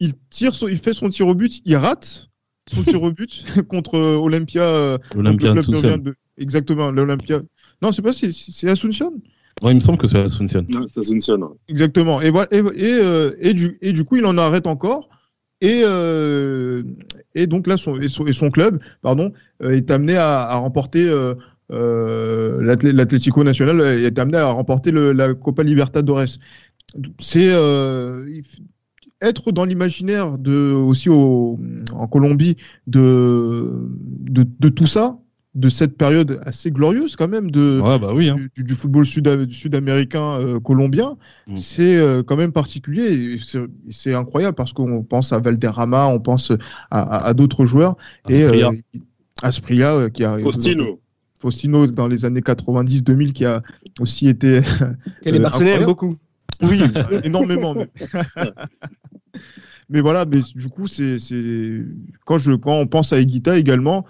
il, 0.00 0.12
tire 0.28 0.54
son- 0.54 0.68
il 0.68 0.76
fait 0.78 0.92
son 0.92 1.08
tir 1.08 1.26
au 1.26 1.34
but, 1.34 1.62
il 1.64 1.76
rate 1.76 2.28
son 2.70 2.82
tir 2.82 3.02
au 3.02 3.10
but 3.12 3.46
contre 3.68 3.98
Olympia. 3.98 4.98
le 5.16 5.22
club 5.80 6.02
de- 6.02 6.14
Exactement, 6.36 6.90
l'Olympia. 6.90 7.40
Non, 7.80 7.92
c'est 7.92 8.02
pas, 8.02 8.12
c'est- 8.12 8.30
c'est 8.32 8.68
Asunción 8.68 9.12
Ouais, 9.62 9.72
il 9.72 9.76
me 9.76 9.80
semble 9.80 9.98
que 9.98 10.06
c'est 10.06 10.18
fonctionne. 10.28 11.42
hein. 11.42 11.52
Exactement. 11.68 12.20
Et, 12.20 12.30
voilà, 12.30 12.48
et, 12.52 12.58
et, 12.58 12.92
euh, 13.00 13.34
et, 13.40 13.54
du, 13.54 13.78
et 13.82 13.92
du 13.92 14.04
coup, 14.04 14.16
il 14.16 14.24
en 14.26 14.38
arrête 14.38 14.66
encore. 14.66 15.08
Et, 15.60 15.80
euh, 15.84 16.84
et 17.34 17.46
donc 17.48 17.66
là, 17.66 17.76
son, 17.76 18.00
et 18.00 18.06
son, 18.08 18.26
et 18.26 18.32
son 18.32 18.48
club 18.48 18.80
pardon, 19.02 19.32
euh, 19.62 19.70
est 19.70 19.90
amené 19.90 20.16
à, 20.16 20.42
à 20.42 20.56
remporter. 20.56 21.08
Euh, 21.08 21.34
euh, 21.70 22.62
l'Atlé- 22.62 22.92
L'Atlético 22.92 23.42
Nacional 23.44 23.80
est 23.80 24.18
amené 24.18 24.38
à 24.38 24.50
remporter 24.50 24.90
le, 24.90 25.12
la 25.12 25.34
Copa 25.34 25.62
Libertadores. 25.64 26.38
C'est 27.18 27.48
euh, 27.50 28.24
être 29.20 29.50
dans 29.52 29.64
l'imaginaire 29.64 30.38
de 30.38 30.72
aussi 30.72 31.10
au, 31.10 31.58
en 31.92 32.06
Colombie 32.06 32.56
de, 32.86 33.70
de, 34.30 34.46
de 34.60 34.68
tout 34.68 34.86
ça, 34.86 35.18
de 35.58 35.68
cette 35.68 35.96
période 35.96 36.40
assez 36.46 36.70
glorieuse 36.70 37.16
quand 37.16 37.26
même 37.28 37.50
de, 37.50 37.80
Ouais, 37.82 37.98
bah 37.98 38.12
oui. 38.14 38.28
Hein. 38.28 38.36
du, 38.54 38.62
du 38.64 38.74
football 38.74 39.04
sud- 39.04 39.50
sud-américain 39.52 40.38
euh, 40.40 40.60
colombien, 40.60 41.16
Mm. 41.48 41.56
c'est 41.56 41.96
euh, 41.96 42.22
quand 42.22 42.36
même 42.36 42.52
particulier. 42.52 43.06
et 43.34 43.38
c'est- 43.38 43.66
C'est 43.88 44.14
incroyable 44.14 44.54
parce 44.54 44.72
qu'on 44.72 45.02
pense 45.02 45.32
à 45.32 45.40
Valderrama, 45.40 46.06
on 46.06 46.20
pense 46.20 46.52
à, 46.90 47.00
à- 47.00 47.26
à 47.28 47.34
d'autres 47.34 47.64
joueurs. 47.64 47.96
Et 48.28 48.44
Asprilla. 48.44 48.68
euh, 48.70 48.98
Asprilla, 49.42 49.94
euh, 49.94 50.08
qui 50.08 50.24
a 50.24 50.38
Faustino. 50.38 51.00
Faustino 51.40 51.86
dans 51.88 52.08
les 52.08 52.24
années 52.24 52.40
90-2000 52.42 53.32
qui 53.32 53.44
a 53.44 53.62
aussi 54.00 54.28
été 54.28 54.60
Que 55.24 55.30
les 55.30 55.38
Barcelonais 55.40 55.72
aiment 55.74 55.82
incroyable. 55.82 55.86
beaucoup. 55.86 56.16
oui 56.62 56.80
énormément 57.24 57.74
même. 57.74 57.88
mais 59.88 60.00
voilà 60.00 60.24
mais 60.26 60.40
du 60.54 60.68
coup 60.68 60.86
c'est 60.86 61.18
c'est 61.18 61.82
quand 62.26 62.38
je 62.38 62.52
quand 62.52 62.74
on 62.74 62.86
pense 62.86 63.12
à 63.12 63.20
Higuita 63.20 63.56
également 63.58 64.04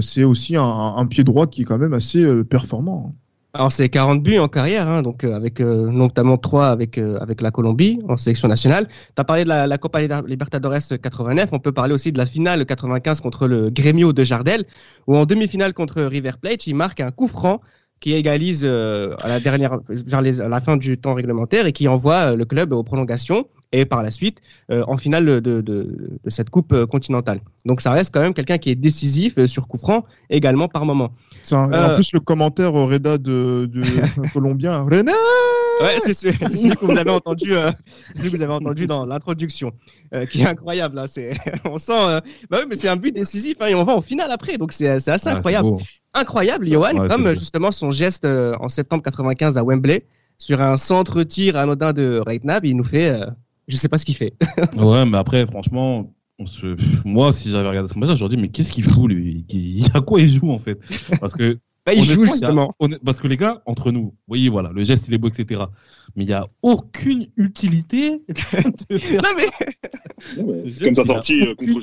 c'est 0.00 0.24
aussi 0.24 0.56
un, 0.56 1.06
pied 1.06 1.24
droit 1.24 1.46
qui 1.46 1.62
est 1.62 1.64
quand 1.64 1.78
même 1.78 1.94
assez 1.94 2.22
euh, 2.22 2.44
performant 2.44 3.14
Alors 3.54 3.72
c'est 3.72 3.88
40 3.88 4.22
buts 4.22 4.38
en 4.38 4.48
carrière, 4.48 4.86
hein, 4.86 5.00
donc 5.00 5.24
euh, 5.24 5.34
avec 5.34 5.60
euh, 5.60 5.90
notamment 5.90 6.36
3 6.36 6.66
avec 6.66 6.98
euh, 6.98 7.18
avec 7.20 7.40
la 7.40 7.50
Colombie 7.50 8.00
en 8.06 8.16
sélection 8.18 8.48
nationale. 8.48 8.86
Tu 8.88 9.20
as 9.20 9.24
parlé 9.24 9.44
de 9.44 9.48
la, 9.48 9.66
la 9.66 9.78
Copa 9.78 10.00
Libertadores 10.00 10.98
89, 11.02 11.48
on 11.52 11.58
peut 11.58 11.72
parler 11.72 11.94
aussi 11.94 12.12
de 12.12 12.18
la 12.18 12.26
finale 12.26 12.66
95 12.66 13.20
contre 13.20 13.46
le 13.46 13.70
Grêmio 13.70 14.12
de 14.12 14.24
Jardel, 14.24 14.64
où 15.06 15.16
en 15.16 15.24
demi-finale 15.24 15.72
contre 15.72 16.02
River 16.02 16.32
Plate, 16.40 16.66
il 16.66 16.74
marque 16.74 17.00
un 17.00 17.10
coup 17.10 17.28
franc 17.28 17.60
qui 18.00 18.12
égalise 18.12 18.62
euh, 18.64 19.14
à 19.20 19.28
la 19.28 19.40
dernière 19.40 19.80
vers 19.88 20.22
la 20.22 20.60
fin 20.60 20.76
du 20.76 20.98
temps 20.98 21.14
réglementaire 21.14 21.66
et 21.66 21.72
qui 21.72 21.88
envoie 21.88 22.32
euh, 22.32 22.36
le 22.36 22.44
club 22.44 22.72
aux 22.72 22.82
prolongations 22.82 23.48
et 23.72 23.84
par 23.84 24.02
la 24.02 24.10
suite 24.10 24.38
euh, 24.70 24.84
en 24.86 24.96
finale 24.96 25.24
de, 25.26 25.40
de, 25.40 25.60
de 25.62 26.30
cette 26.30 26.50
coupe 26.50 26.72
euh, 26.72 26.86
continentale. 26.86 27.40
Donc 27.64 27.80
ça 27.80 27.90
reste 27.92 28.12
quand 28.14 28.20
même 28.20 28.34
quelqu'un 28.34 28.58
qui 28.58 28.70
est 28.70 28.74
décisif 28.76 29.38
euh, 29.38 29.46
sur 29.46 29.66
coup 29.68 29.76
franc 29.78 30.04
également 30.30 30.68
par 30.68 30.84
moment. 30.84 31.10
Un- 31.52 31.72
Euh. 31.72 31.92
en 31.92 31.94
plus 31.94 32.12
le 32.12 32.20
commentaire 32.20 32.72
Reda 32.72 33.18
de, 33.18 33.68
de 33.72 33.82
colombien 34.32 34.82
René 34.82 35.12
Ouais, 35.82 35.96
c'est 35.98 36.14
celui, 36.14 36.34
c'est 36.40 36.56
celui 36.56 36.74
que 36.76 36.86
vous 36.86 36.96
avez 36.96 37.10
entendu, 37.10 37.54
euh, 37.54 37.70
c'est 38.14 38.18
celui 38.18 38.30
que 38.30 38.36
vous 38.38 38.42
avez 38.42 38.52
entendu 38.54 38.86
dans 38.86 39.04
l'introduction, 39.04 39.72
euh, 40.14 40.24
qui 40.24 40.40
est 40.40 40.46
incroyable. 40.46 40.96
Là, 40.96 41.04
c'est, 41.06 41.34
on 41.66 41.76
sent, 41.76 41.92
euh, 41.92 42.20
bah 42.48 42.58
oui, 42.60 42.66
mais 42.66 42.76
c'est 42.76 42.88
un 42.88 42.96
but 42.96 43.12
décisif 43.14 43.56
hein, 43.60 43.66
et 43.66 43.74
on 43.74 43.84
va 43.84 43.92
en 43.94 44.00
finale 44.00 44.30
après, 44.30 44.56
donc 44.56 44.72
c'est, 44.72 44.98
c'est 45.00 45.10
assez 45.10 45.24
c'est 45.24 45.30
incroyable, 45.36 45.68
incroyable, 46.14 46.66
Johan, 46.66 46.94
Ouais, 46.96 47.08
comme 47.08 47.28
justement 47.34 47.70
son 47.72 47.90
geste 47.90 48.24
euh, 48.24 48.54
en 48.58 48.70
septembre 48.70 49.02
95 49.02 49.58
à 49.58 49.64
Wembley 49.64 50.06
sur 50.38 50.62
un 50.62 50.78
centre 50.78 51.22
tir 51.24 51.56
anodin 51.56 51.92
de 51.92 52.22
Reitnab, 52.26 52.64
il 52.64 52.74
nous 52.76 52.84
fait, 52.84 53.10
euh, 53.10 53.26
je 53.68 53.76
sais 53.76 53.88
pas 53.88 53.98
ce 53.98 54.04
qu'il 54.04 54.16
fait. 54.16 54.34
Ouais, 54.76 55.04
mais 55.06 55.18
après, 55.18 55.46
franchement, 55.46 56.12
on 56.38 56.46
se... 56.46 56.76
moi, 57.06 57.32
si 57.32 57.50
j'avais 57.50 57.68
regardé 57.68 57.88
ce 57.92 57.98
match, 57.98 58.14
j'aurais 58.14 58.34
dit, 58.36 58.40
mais 58.40 58.48
qu'est-ce 58.48 58.72
qu'il 58.72 58.84
fout, 58.84 59.10
lui? 59.10 59.44
Il- 59.48 59.86
À 59.94 60.00
quoi 60.00 60.20
il 60.20 60.28
joue, 60.28 60.50
en 60.50 60.58
fait? 60.58 60.78
Parce 61.20 61.34
que 61.34 61.58
Bah, 61.86 61.94
il 61.94 62.04
joue 62.04 62.24
a- 62.24 62.26
justement. 62.26 62.74
parce 63.04 63.20
que 63.20 63.28
les 63.28 63.36
gars, 63.36 63.62
entre 63.66 63.92
nous, 63.92 64.02
vous 64.02 64.14
voyez, 64.28 64.48
voilà, 64.48 64.70
le 64.74 64.84
geste 64.84 65.08
il 65.08 65.14
est 65.14 65.18
beau, 65.18 65.28
etc. 65.28 65.64
Mais 66.14 66.24
il 66.24 66.26
n'y 66.26 66.32
a 66.34 66.46
aucune 66.62 67.28
utilité 67.36 68.22
de 68.90 68.98
faire 68.98 69.22
Non, 69.22 69.28
mais 69.36 70.66
geste, 70.70 70.84
Comme 70.84 70.94
sa 70.94 71.02
il 71.02 71.10
a 71.10 71.14
sortie 71.14 71.42
euh, 71.42 71.54
contre 71.54 71.80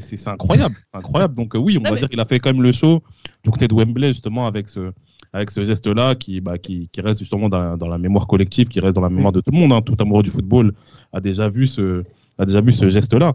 c'est 0.00 0.28
incroyable, 0.28 0.74
c'est 0.92 0.98
incroyable. 0.98 1.36
Donc 1.36 1.54
euh, 1.54 1.58
oui, 1.58 1.76
on 1.76 1.80
Non, 1.82 1.90
va 1.90 1.94
mais- 1.94 1.98
dire 2.00 2.08
qu'il 2.08 2.20
a 2.20 2.24
fait 2.24 2.38
quand 2.40 2.52
même 2.52 2.62
le 2.62 2.72
show 2.72 3.02
du 3.44 3.50
côté 3.50 3.68
de 3.68 3.74
Wembley 3.74 4.08
justement 4.08 4.46
avec 4.46 4.68
ce 4.70 4.92
avec 5.34 5.50
ce 5.50 5.62
geste-là 5.64 6.14
qui, 6.14 6.40
bah, 6.40 6.56
qui 6.58 6.88
qui 6.92 7.00
reste 7.02 7.18
justement 7.18 7.48
dans, 7.48 7.76
dans 7.76 7.88
la 7.88 7.98
mémoire 7.98 8.26
collective, 8.26 8.68
qui 8.68 8.80
reste 8.80 8.94
dans 8.94 9.02
la 9.02 9.10
mémoire 9.10 9.32
de 9.32 9.40
tout 9.40 9.50
le 9.52 9.58
monde. 9.58 9.72
hein. 9.72 9.82
Tout 9.82 9.96
amoureux 9.98 10.22
du 10.22 10.30
football 10.30 10.72
a 11.12 11.20
déjà 11.20 11.48
vu 11.48 11.66
ce 11.66 12.04
a 12.38 12.44
déjà 12.46 12.60
vu 12.60 12.72
ce 12.72 12.88
geste-là. 12.88 13.34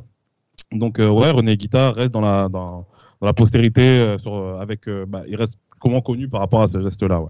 Donc 0.71 0.99
euh, 0.99 1.09
ouais, 1.09 1.29
René 1.29 1.57
Guita 1.57 1.91
reste 1.91 2.13
dans 2.13 2.21
la 2.21 2.49
dans, 2.49 2.88
dans 3.19 3.27
la 3.27 3.33
postérité 3.33 3.81
euh, 3.81 4.17
sur 4.17 4.33
euh, 4.33 4.59
avec 4.59 4.88
euh, 4.88 5.05
bah, 5.05 5.23
il 5.27 5.35
reste 5.35 5.55
comment 5.79 6.01
connu 6.01 6.27
par 6.29 6.39
rapport 6.39 6.62
à 6.62 6.67
ce 6.67 6.79
geste-là. 6.81 7.19
Ouais. 7.21 7.29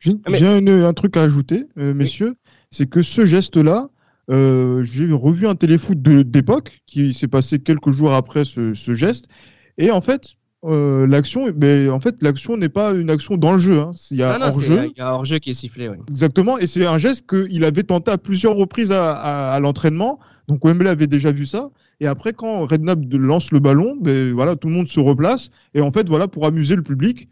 J'ai 0.00 0.14
Mais- 0.28 0.38
j'ai 0.38 0.46
un, 0.48 0.66
un 0.66 0.92
truc 0.92 1.16
à 1.16 1.22
ajouter, 1.22 1.66
euh, 1.78 1.94
messieurs, 1.94 2.34
c'est 2.70 2.88
que 2.88 3.02
ce 3.02 3.24
geste-là, 3.24 3.88
euh, 4.30 4.82
j'ai 4.82 5.10
revu 5.12 5.46
un 5.46 5.54
téléfoot 5.54 6.00
d'époque 6.00 6.80
qui 6.86 7.12
s'est 7.14 7.28
passé 7.28 7.58
quelques 7.58 7.90
jours 7.90 8.12
après 8.12 8.44
ce, 8.44 8.72
ce 8.72 8.92
geste, 8.92 9.26
et 9.78 9.90
en 9.90 10.00
fait, 10.00 10.36
euh, 10.64 11.06
l'action, 11.06 11.48
mais 11.56 11.88
en 11.88 12.00
fait, 12.00 12.16
l'action 12.20 12.56
n'est 12.56 12.68
pas 12.68 12.92
une 12.92 13.08
action 13.10 13.36
dans 13.36 13.52
le 13.52 13.58
jeu. 13.58 13.80
hein. 13.80 13.92
Il 14.10 14.18
y 14.18 14.22
a 14.22 14.32
hors-jeu, 14.56 14.76
il 14.94 14.98
y 14.98 15.00
a 15.02 15.14
hors-jeu 15.14 15.38
qui 15.38 15.50
est 15.50 15.54
sifflé. 15.54 15.88
ouais. 15.88 15.98
exactement, 16.10 16.58
et 16.58 16.66
c'est 16.66 16.86
un 16.86 16.98
geste 16.98 17.26
qu'il 17.28 17.64
avait 17.64 17.82
tenté 17.82 18.10
à 18.10 18.18
plusieurs 18.18 18.54
reprises 18.56 18.92
à, 18.92 19.12
à- 19.14 19.52
à 19.52 19.60
l'entraînement. 19.60 20.18
Donc 20.48 20.64
Wembley 20.64 20.90
avait 20.90 21.06
déjà 21.06 21.32
vu 21.32 21.46
ça. 21.46 21.70
Et 22.00 22.06
après, 22.06 22.32
quand 22.32 22.66
Redknapp 22.66 22.98
lance 23.12 23.52
le 23.52 23.60
ballon, 23.60 23.96
ben, 24.00 24.32
voilà, 24.32 24.56
tout 24.56 24.68
le 24.68 24.74
monde 24.74 24.88
se 24.88 25.00
replace. 25.00 25.50
Et 25.74 25.80
en 25.80 25.92
fait, 25.92 26.08
voilà, 26.08 26.28
pour 26.28 26.46
amuser 26.46 26.74
le 26.76 26.82
public. 26.82 27.28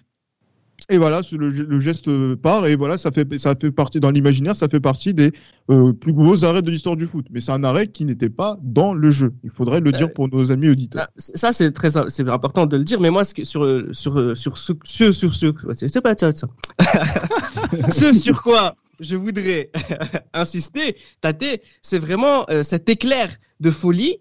Et 0.91 0.97
voilà, 0.97 1.21
le, 1.33 1.51
le 1.51 1.81
geste 1.81 2.09
part. 2.37 2.67
Et 2.67 2.75
voilà, 2.75 2.97
ça 2.97 3.11
fait, 3.11 3.37
ça 3.37 3.55
fait 3.55 3.71
partie 3.71 4.01
dans 4.01 4.11
l'imaginaire, 4.11 4.57
ça 4.57 4.69
fait 4.69 4.81
partie 4.81 5.13
des 5.13 5.33
euh, 5.71 5.93
plus 5.93 6.15
gros 6.15 6.45
arrêts 6.45 6.63
de 6.63 6.71
l'histoire 6.71 6.97
du 6.97 7.07
foot. 7.07 7.27
Mais 7.31 7.41
c'est 7.41 7.53
un 7.53 7.63
arrêt 7.63 7.89
qui 7.89 8.07
n'était 8.07 8.31
pas 8.31 8.59
dans 8.63 8.95
le 8.95 9.11
jeu. 9.11 9.35
Il 9.45 9.51
faudrait 9.51 9.81
le 9.81 9.93
dire 9.93 10.11
pour 10.15 10.29
nos 10.29 10.51
amis 10.51 10.69
auditeurs. 10.71 11.07
Ah, 11.07 11.13
Ça, 11.19 11.53
c'est 11.53 11.73
très 11.73 11.91
c'est 12.09 12.29
important 12.31 12.65
de 12.65 12.79
le 12.79 12.85
dire, 12.85 13.01
mais 13.01 13.11
moi, 13.11 13.25
ce 13.25 13.35
que- 13.35 13.45
sur, 13.45 13.83
sur, 13.93 14.35
sur 14.37 14.57
ce, 14.57 14.73
sur, 14.85 15.13
sur, 15.13 15.35
sur, 15.35 15.53
c'est 15.75 15.93
c'est 15.93 16.01
pas 16.01 16.15
ça, 16.17 16.33
ça. 16.35 16.49
ce 17.91 18.13
sur 18.15 18.43
quoi 18.43 18.75
je 19.01 19.15
voudrais 19.17 19.71
insister, 20.33 20.97
Tate, 21.21 21.61
c'est 21.83 21.99
vraiment 21.99 22.45
euh, 22.51 22.63
cet 22.63 22.89
éclair 22.89 23.29
de 23.61 23.71
folie 23.71 24.17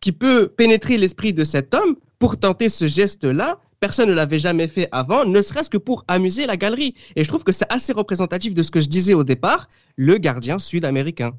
qui 0.00 0.12
peut 0.12 0.48
pénétrer 0.48 0.98
l'esprit 0.98 1.32
de 1.32 1.44
cet 1.44 1.74
homme 1.74 1.94
pour 2.18 2.36
tenter 2.38 2.68
ce 2.68 2.86
geste-là. 2.86 3.58
Personne 3.82 4.10
ne 4.10 4.14
l'avait 4.14 4.38
jamais 4.38 4.68
fait 4.68 4.88
avant, 4.92 5.24
ne 5.24 5.40
serait-ce 5.42 5.68
que 5.68 5.76
pour 5.76 6.04
amuser 6.06 6.46
la 6.46 6.56
galerie. 6.56 6.94
Et 7.16 7.24
je 7.24 7.28
trouve 7.28 7.42
que 7.42 7.50
c'est 7.50 7.66
assez 7.68 7.92
représentatif 7.92 8.54
de 8.54 8.62
ce 8.62 8.70
que 8.70 8.78
je 8.78 8.88
disais 8.88 9.12
au 9.12 9.24
départ, 9.24 9.68
le 9.96 10.18
gardien 10.18 10.60
sud-américain. 10.60 11.32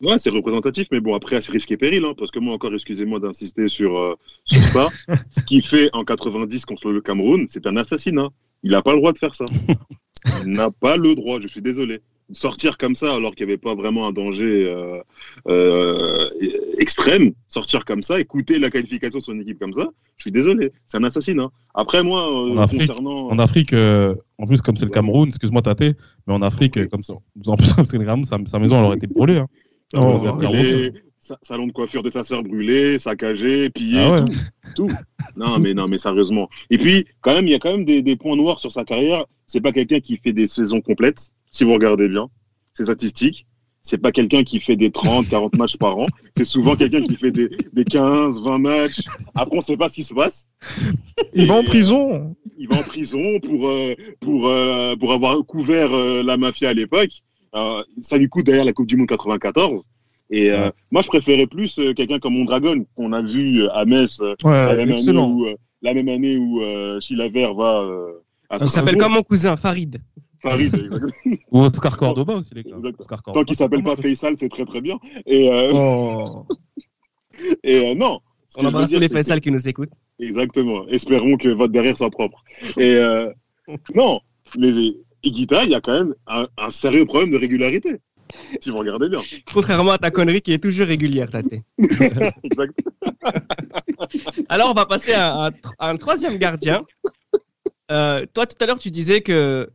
Ouais, 0.00 0.16
c'est 0.16 0.30
représentatif, 0.30 0.86
mais 0.92 1.00
bon, 1.00 1.16
après, 1.16 1.42
c'est 1.42 1.50
risque 1.50 1.72
et 1.72 1.76
péril, 1.76 2.04
hein, 2.04 2.14
parce 2.16 2.30
que 2.30 2.38
moi, 2.38 2.54
encore, 2.54 2.72
excusez-moi 2.72 3.18
d'insister 3.18 3.66
sur, 3.66 3.98
euh, 3.98 4.14
sur 4.44 4.62
ça. 4.62 4.88
Ce 5.36 5.42
qu'il 5.42 5.62
fait 5.62 5.90
en 5.92 6.04
90 6.04 6.64
contre 6.64 6.92
le 6.92 7.00
Cameroun, 7.00 7.46
c'est 7.50 7.66
un 7.66 7.76
assassinat. 7.76 8.28
Il 8.62 8.70
n'a 8.70 8.82
pas 8.82 8.92
le 8.92 8.98
droit 8.98 9.12
de 9.12 9.18
faire 9.18 9.34
ça. 9.34 9.46
Il 10.44 10.52
n'a 10.52 10.70
pas 10.70 10.96
le 10.96 11.16
droit, 11.16 11.40
je 11.40 11.48
suis 11.48 11.60
désolé. 11.60 12.02
Sortir 12.32 12.76
comme 12.78 12.94
ça, 12.94 13.14
alors 13.14 13.34
qu'il 13.34 13.46
n'y 13.46 13.52
avait 13.52 13.58
pas 13.58 13.74
vraiment 13.74 14.06
un 14.06 14.12
danger 14.12 14.64
euh, 14.68 15.00
euh, 15.48 16.28
extrême, 16.78 17.32
sortir 17.48 17.84
comme 17.84 18.02
ça, 18.02 18.20
écouter 18.20 18.58
la 18.58 18.70
qualification 18.70 19.18
de 19.18 19.24
son 19.24 19.40
équipe 19.40 19.58
comme 19.58 19.72
ça, 19.74 19.88
je 20.16 20.22
suis 20.24 20.30
désolé, 20.32 20.70
c'est 20.86 20.96
un 20.98 21.04
assassinat. 21.04 21.48
Après, 21.74 22.02
moi, 22.02 22.22
euh, 22.28 22.52
En 22.52 22.58
Afrique, 22.58 22.86
concernant. 22.86 23.28
En 23.30 23.38
Afrique, 23.38 23.72
euh, 23.72 24.14
en 24.38 24.46
plus 24.46 24.60
comme 24.62 24.76
c'est 24.76 24.84
le 24.84 24.90
Cameroun, 24.90 25.28
excuse-moi 25.28 25.62
Tate, 25.62 25.80
mais 26.26 26.34
en 26.34 26.42
Afrique, 26.42 26.88
comme 26.88 27.02
ça, 27.02 27.14
en 27.46 27.56
plus 27.56 27.72
comme 27.72 27.84
c'est 27.84 27.98
le 27.98 28.04
Cameroun, 28.04 28.24
sa, 28.24 28.38
sa 28.46 28.58
maison 28.58 28.78
elle 28.78 28.84
aurait 28.84 28.96
été 28.96 29.06
brûlée. 29.06 29.38
Hein. 29.38 29.46
Oh, 29.96 30.16
sa- 31.22 31.38
salon 31.42 31.66
de 31.66 31.72
coiffure 31.72 32.02
de 32.02 32.10
sa 32.10 32.24
sœur 32.24 32.42
brûlé, 32.42 32.98
saccagé, 32.98 33.68
pillé, 33.70 33.98
Ah 34.00 34.10
ouais. 34.12 34.24
tout, 34.24 34.86
tout. 34.86 34.90
Non, 35.36 35.58
mais 35.58 35.74
non, 35.74 35.86
mais 35.88 35.98
sérieusement. 35.98 36.48
Et 36.70 36.78
puis, 36.78 37.04
quand 37.20 37.34
même, 37.34 37.46
il 37.46 37.50
y 37.50 37.54
a 37.54 37.58
quand 37.58 37.72
même 37.72 37.84
des, 37.84 38.00
des 38.02 38.16
points 38.16 38.36
noirs 38.36 38.58
sur 38.58 38.72
sa 38.72 38.84
carrière. 38.84 39.26
C'est 39.46 39.60
pas 39.60 39.72
quelqu'un 39.72 40.00
qui 40.00 40.16
fait 40.16 40.32
des 40.32 40.46
saisons 40.46 40.80
complètes, 40.80 41.30
si 41.50 41.64
vous 41.64 41.72
regardez 41.74 42.08
bien 42.08 42.28
ses 42.74 42.84
statistiques. 42.84 43.46
C'est 43.82 43.96
pas 43.98 44.12
quelqu'un 44.12 44.42
qui 44.44 44.60
fait 44.60 44.76
des 44.76 44.90
30, 44.90 45.26
40 45.28 45.56
matchs 45.58 45.76
par 45.78 45.96
an. 45.98 46.06
C'est 46.36 46.44
souvent 46.44 46.76
quelqu'un 46.76 47.00
qui 47.02 47.16
fait 47.16 47.32
des, 47.32 47.48
des 47.72 47.84
15, 47.84 48.42
20 48.42 48.58
matchs. 48.58 49.00
Après, 49.34 49.56
on 49.56 49.60
sait 49.62 49.76
pas 49.76 49.88
ce 49.88 49.94
qui 49.94 50.04
se 50.04 50.12
passe. 50.14 50.50
Il 51.32 51.46
va 51.46 51.54
en 51.54 51.60
Et, 51.62 51.64
prison. 51.64 52.36
il 52.58 52.68
va 52.68 52.76
en 52.76 52.82
prison 52.82 53.40
pour, 53.40 53.66
euh, 53.68 53.94
pour, 54.20 54.48
euh, 54.48 54.94
pour 54.96 55.12
avoir 55.12 55.38
couvert 55.46 55.92
euh, 55.94 56.22
la 56.22 56.36
mafia 56.36 56.68
à 56.68 56.74
l'époque. 56.74 57.10
Euh, 57.54 57.82
ça 58.02 58.18
lui 58.18 58.28
coûte 58.28 58.46
d'ailleurs 58.46 58.66
la 58.66 58.72
Coupe 58.74 58.86
du 58.86 58.96
Monde 58.96 59.08
94. 59.08 59.82
Et 60.32 60.50
euh, 60.52 60.66
Ouais. 60.66 60.72
moi, 60.90 61.00
je 61.02 61.08
préférais 61.08 61.46
plus 61.46 61.78
euh, 61.78 61.94
quelqu'un 61.94 62.18
comme 62.18 62.34
Mondragon, 62.34 62.84
qu'on 62.94 63.12
a 63.14 63.22
vu 63.22 63.62
euh, 63.62 63.72
à 63.72 63.86
Metz 63.86 64.20
euh, 64.20 64.34
la, 64.44 64.76
même 64.76 64.92
année 64.92 65.10
où, 65.18 65.46
euh, 65.46 65.54
la 65.82 65.94
même 65.94 66.08
année 66.08 66.36
où 66.36 66.60
euh, 66.62 67.00
Chilavert 67.00 67.54
va 67.54 67.80
euh, 67.80 68.12
à 68.50 68.58
Il 68.62 68.68
s'appelle 68.68 68.98
comme 68.98 69.14
mon 69.14 69.22
cousin? 69.22 69.56
Farid. 69.56 70.00
Farid, 70.42 70.74
exactement. 70.74 71.36
Ou 71.50 71.60
Oscar 71.60 71.96
Cordoba 71.96 72.34
aussi, 72.36 72.54
les 72.54 72.62
gars. 72.64 72.76
Oscar 72.98 73.22
Cordoba. 73.22 73.40
Tant 73.40 73.44
qu'il 73.44 73.56
s'appelle 73.56 73.82
pas 73.82 73.96
Faisal, 73.96 74.34
c'est 74.38 74.48
très 74.48 74.64
très 74.64 74.80
bien. 74.80 74.98
Et, 75.26 75.50
euh, 75.50 75.72
Oh. 75.74 76.46
et 77.62 77.90
euh, 77.90 77.94
non. 77.94 78.20
On 78.56 78.64
embrasse 78.64 78.90
tous 78.90 78.98
les 78.98 79.08
Faisal 79.08 79.40
qui 79.40 79.50
nous 79.50 79.68
écoutent. 79.68 79.92
Exactement. 80.18 80.86
Espérons 80.88 81.36
que 81.36 81.48
votre 81.48 81.72
derrière 81.72 81.96
soit 81.96 82.10
propre. 82.10 82.42
Et 82.76 82.94
euh, 82.96 83.30
non, 83.94 84.20
les 84.56 84.96
Iguita, 85.22 85.64
il 85.64 85.70
y 85.70 85.74
a 85.74 85.80
quand 85.80 85.92
même 85.92 86.14
un, 86.26 86.48
un 86.56 86.70
sérieux 86.70 87.04
problème 87.04 87.30
de 87.30 87.38
régularité. 87.38 87.96
Si 88.60 88.70
vous 88.70 88.78
regardez 88.78 89.08
bien. 89.08 89.20
Contrairement 89.52 89.90
à 89.92 89.98
ta 89.98 90.10
connerie 90.10 90.40
qui 90.40 90.52
est 90.52 90.62
toujours 90.62 90.86
régulière, 90.86 91.28
Tate. 91.30 91.52
Exact. 92.44 92.78
Alors, 94.48 94.70
on 94.70 94.74
va 94.74 94.86
passer 94.86 95.12
à 95.12 95.46
un, 95.46 95.50
à 95.78 95.90
un 95.90 95.96
troisième 95.96 96.38
gardien. 96.38 96.84
Euh, 97.90 98.24
toi, 98.32 98.46
tout 98.46 98.56
à 98.60 98.66
l'heure, 98.66 98.78
tu 98.78 98.90
disais 98.90 99.20
que 99.20 99.68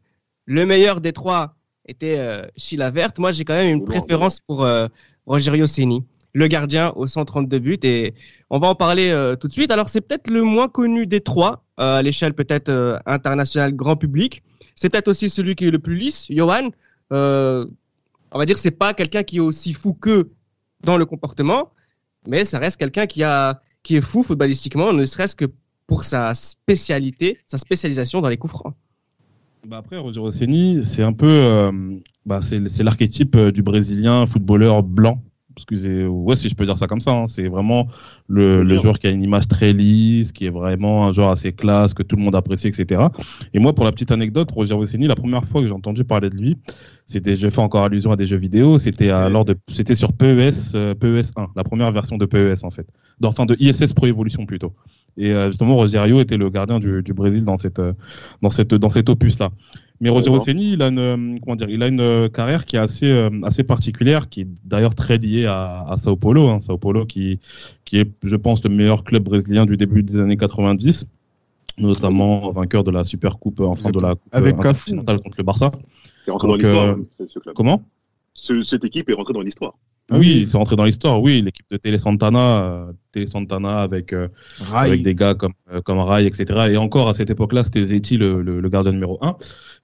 le 0.46 0.66
meilleur 0.66 1.02
des 1.02 1.14
trois 1.14 1.56
était 1.88 2.18
euh, 2.20 2.46
Sheila 2.58 2.92
Verte. 2.92 3.20
Moi, 3.20 3.32
j'ai 3.32 3.46
quand 3.46 3.54
même 3.54 3.74
une 3.74 3.86
préférence 3.86 4.40
pour 4.40 4.64
euh, 4.64 4.88
Rogerio 5.26 5.66
Ceni, 5.66 6.04
le 6.34 6.48
gardien 6.48 6.92
aux 6.96 7.08
132 7.08 7.60
buts. 7.60 7.80
Et 7.84 8.14
on 8.50 8.60
va 8.60 8.68
en 8.68 8.76
parler 8.76 9.10
euh, 9.10 9.36
tout 9.36 9.48
de 9.48 9.54
suite. 9.54 9.72
Alors, 9.72 9.90
c'est 9.90 10.02
peut-être 10.02 10.30
le 10.30 10.44
moins 10.44 10.68
connu 10.68 11.08
des 11.08 11.22
trois, 11.22 11.64
euh, 11.80 11.98
à 11.98 12.02
l'échelle 12.02 12.34
peut-être 12.34 13.00
internationale, 13.06 13.76
grand 13.76 13.96
public. 13.96 14.44
C'est 14.76 14.90
peut-être 14.90 15.08
aussi 15.08 15.30
celui 15.30 15.56
qui 15.56 15.68
est 15.68 15.72
le 15.72 15.80
plus 15.80 15.96
lisse. 15.96 16.28
Johan, 16.30 16.70
on 17.12 18.40
va 18.40 18.46
dire 18.46 18.56
que 18.56 18.62
c'est 18.62 18.72
pas 18.72 18.94
quelqu'un 18.94 19.24
qui 19.24 19.38
est 19.38 19.42
aussi 19.42 19.74
fou 19.74 19.94
que 19.94 20.30
dans 20.84 20.98
le 20.98 21.06
comportement, 21.06 21.72
mais 22.28 22.44
ça 22.44 22.60
reste 22.60 22.78
quelqu'un 22.78 23.06
qui 23.06 23.24
a 23.24 23.62
qui 23.84 23.96
est 23.96 24.02
fou 24.02 24.24
footballistiquement, 24.24 24.92
ne 24.94 25.06
serait-ce 25.06 25.36
que 25.36 25.46
pour 25.86 26.04
sa 26.04 26.34
spécialité, 26.34 27.40
sa 27.46 27.60
spécialisation 27.60 28.20
dans 28.20 28.30
les 28.30 28.38
coups 28.38 28.52
francs. 28.52 28.74
Bah 29.68 29.78
après, 29.78 29.98
Roger 29.98 30.20
Rossini, 30.20 30.84
c'est 30.84 31.02
un 31.02 31.14
peu, 31.14 31.28
euh, 31.28 31.72
bah 32.26 32.40
c'est 32.42 32.84
l'archétype 32.84 33.36
euh, 33.36 33.52
du 33.52 33.64
Brésilien 33.64 34.26
footballeur 34.28 34.84
blanc. 34.84 35.24
Excusez, 35.58 36.06
ouais, 36.06 36.36
si 36.36 36.50
je 36.50 36.56
peux 36.56 36.66
dire 36.66 36.78
ça 36.78 36.86
comme 36.86 37.00
ça. 37.00 37.12
hein. 37.12 37.28
C'est 37.28 37.48
vraiment 37.48 37.88
le, 38.28 38.62
le 38.62 38.78
joueur 38.78 39.00
qui 39.00 39.08
a 39.08 39.10
une 39.10 39.24
image 39.24 39.48
très 39.48 39.72
lisse, 39.72 40.34
qui 40.34 40.46
est 40.46 40.50
vraiment 40.50 41.08
un 41.08 41.14
joueur 41.14 41.30
assez 41.30 41.54
classe, 41.54 41.94
que 41.94 42.04
tout 42.04 42.18
le 42.18 42.22
monde 42.24 42.36
apprécie, 42.36 42.68
etc. 42.68 43.04
Et 43.54 43.60
moi, 43.60 43.74
pour 43.74 43.86
la 43.86 43.94
petite 43.94 44.12
anecdote, 44.12 44.52
Roger 44.52 44.74
Rossini, 44.74 45.08
la 45.08 45.16
première 45.16 45.46
fois 45.46 45.62
que 45.62 45.68
j'ai 45.68 45.74
entendu 45.74 46.04
parler 46.04 46.30
de 46.30 46.36
lui, 46.36 46.58
c'était, 47.06 47.36
je 47.36 47.50
fais 47.50 47.60
encore 47.60 47.84
allusion 47.84 48.12
à 48.12 48.16
des 48.16 48.26
jeux 48.26 48.38
vidéo, 48.38 48.78
c'était 48.78 49.10
à- 49.10 49.26
Ouais. 49.26 49.30
lors 49.32 49.46
de, 49.46 49.56
c'était 49.70 49.96
sur 49.96 50.14
PES, 50.14 50.72
euh, 50.76 50.94
PES 50.96 51.32
1, 51.36 51.48
la 51.56 51.64
première 51.64 51.92
version 51.92 52.18
de 52.18 52.26
PES 52.26 52.64
en 52.64 52.72
fait, 52.72 52.88
enfin 53.24 53.46
de 53.46 53.56
ISS 53.60 53.94
Pro 53.94 54.08
Evolution 54.08 54.46
plutôt. 54.46 54.74
Et 55.18 55.32
euh, 55.32 55.48
justement, 55.50 55.76
Rogerio 55.76 56.20
était 56.20 56.36
le 56.38 56.50
gardien 56.50 56.80
du, 56.80 57.02
du 57.04 57.14
Brésil 57.14 57.46
dans 57.46 57.58
cette, 57.58 57.80
euh, 57.80 57.94
dans 58.42 58.50
cette, 58.50 58.74
dans 58.74 58.90
cet 58.90 59.10
opus-là. 59.10 59.50
Mais 60.02 60.10
Roger 60.10 60.26
D'accord. 60.26 60.40
Rossini, 60.40 60.74
il 60.74 60.82
a 60.82 60.88
une, 60.90 61.00
euh, 61.00 61.36
comment 61.42 61.56
dire, 61.56 61.70
il 61.70 61.82
a 61.82 61.88
une 61.88 62.02
euh, 62.02 62.28
carrière 62.28 62.66
qui 62.66 62.76
est 62.76 62.80
assez, 62.80 63.10
euh, 63.10 63.30
assez 63.44 63.64
particulière, 63.64 64.28
qui 64.28 64.42
est 64.42 64.48
d'ailleurs 64.66 64.94
très 64.94 65.18
liée 65.18 65.46
à, 65.46 65.86
à 65.90 65.96
Sao 65.96 66.18
Paulo. 66.18 66.50
Hein, 66.50 66.60
Sao 66.60 66.78
Paulo 66.78 67.06
qui, 67.06 67.40
qui 67.86 68.00
est, 68.00 68.12
je 68.24 68.36
pense, 68.36 68.62
le 68.66 68.72
meilleur 68.72 69.06
club 69.06 69.24
brésilien 69.24 69.66
du 69.66 69.78
début 69.78 70.04
des 70.04 70.18
années 70.18 70.36
90, 70.36 71.08
notamment 71.78 72.52
vainqueur 72.52 72.84
de 72.84 72.92
la 72.92 73.04
Super 73.04 73.38
Coupe, 73.38 73.60
enfin 73.62 73.90
de 73.92 74.00
la 74.00 74.16
Coupe 74.16 74.30
Avec 74.32 74.56
euh, 74.66 74.74
contre 75.18 75.38
le 75.38 75.44
Barça. 75.44 75.70
C'est 76.24 76.32
rentré 76.32 76.48
dans 76.48 76.56
l'histoire, 76.56 76.86
euh, 76.86 77.08
ce- 77.18 77.28
ce 77.28 77.40
club. 77.40 77.56
Comment? 77.56 77.84
Ce- 78.34 78.62
cette 78.62 78.84
équipe 78.84 79.10
est 79.10 79.14
rentrée 79.14 79.34
dans 79.34 79.42
l'histoire. 79.42 79.74
Ah 80.12 80.20
oui, 80.20 80.42
oui. 80.42 80.48
c'est 80.48 80.58
rentré 80.58 80.76
dans 80.76 80.84
l'histoire. 80.84 81.20
Oui, 81.20 81.42
l'équipe 81.42 81.66
de 81.72 81.78
Tele 81.78 82.00
Santana, 82.00 82.64
euh, 82.64 82.92
Tele 83.12 83.28
Santana 83.28 83.82
avec 83.82 84.14
euh, 84.14 84.28
avec 84.72 85.02
des 85.02 85.16
gars 85.16 85.34
comme 85.34 85.54
euh, 85.74 85.82
comme 85.82 85.98
Rai, 85.98 86.28
etc. 86.28 86.46
Et 86.72 86.78
encore 86.78 87.10
à 87.10 87.16
cette 87.16 87.32
époque-là, 87.32 87.64
c'était 87.64 87.82
Zeti 87.82 88.18
le, 88.18 88.44
le, 88.44 88.60
le 88.60 88.70
gardien 88.70 88.92
numéro 88.92 89.18
un. 89.22 89.36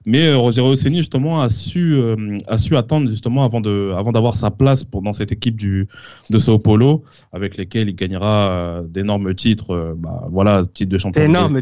Mais 0.05 0.31
Roger 0.33 0.61
Rossini 0.61 0.97
justement 0.97 1.41
a 1.41 1.49
su 1.49 1.99
a 2.47 2.57
su 2.59 2.77
attendre 2.77 3.09
justement 3.09 3.43
avant 3.43 3.61
de 3.61 3.93
avant 3.97 4.11
d'avoir 4.11 4.35
sa 4.35 4.51
place 4.51 4.83
pour 4.83 5.01
dans 5.01 5.13
cette 5.13 5.31
équipe 5.31 5.55
du 5.55 5.87
de 6.29 6.37
Sao 6.37 6.59
Paulo 6.59 7.03
avec 7.33 7.57
lesquels 7.57 7.89
il 7.89 7.95
gagnera 7.95 8.83
d'énormes 8.87 9.33
titres. 9.33 9.95
bah, 9.97 10.27
voilà, 10.29 10.65
titre 10.71 10.91
de 10.91 10.97
champion. 10.99 11.21
de 11.21 11.27
Énorme 11.29 11.61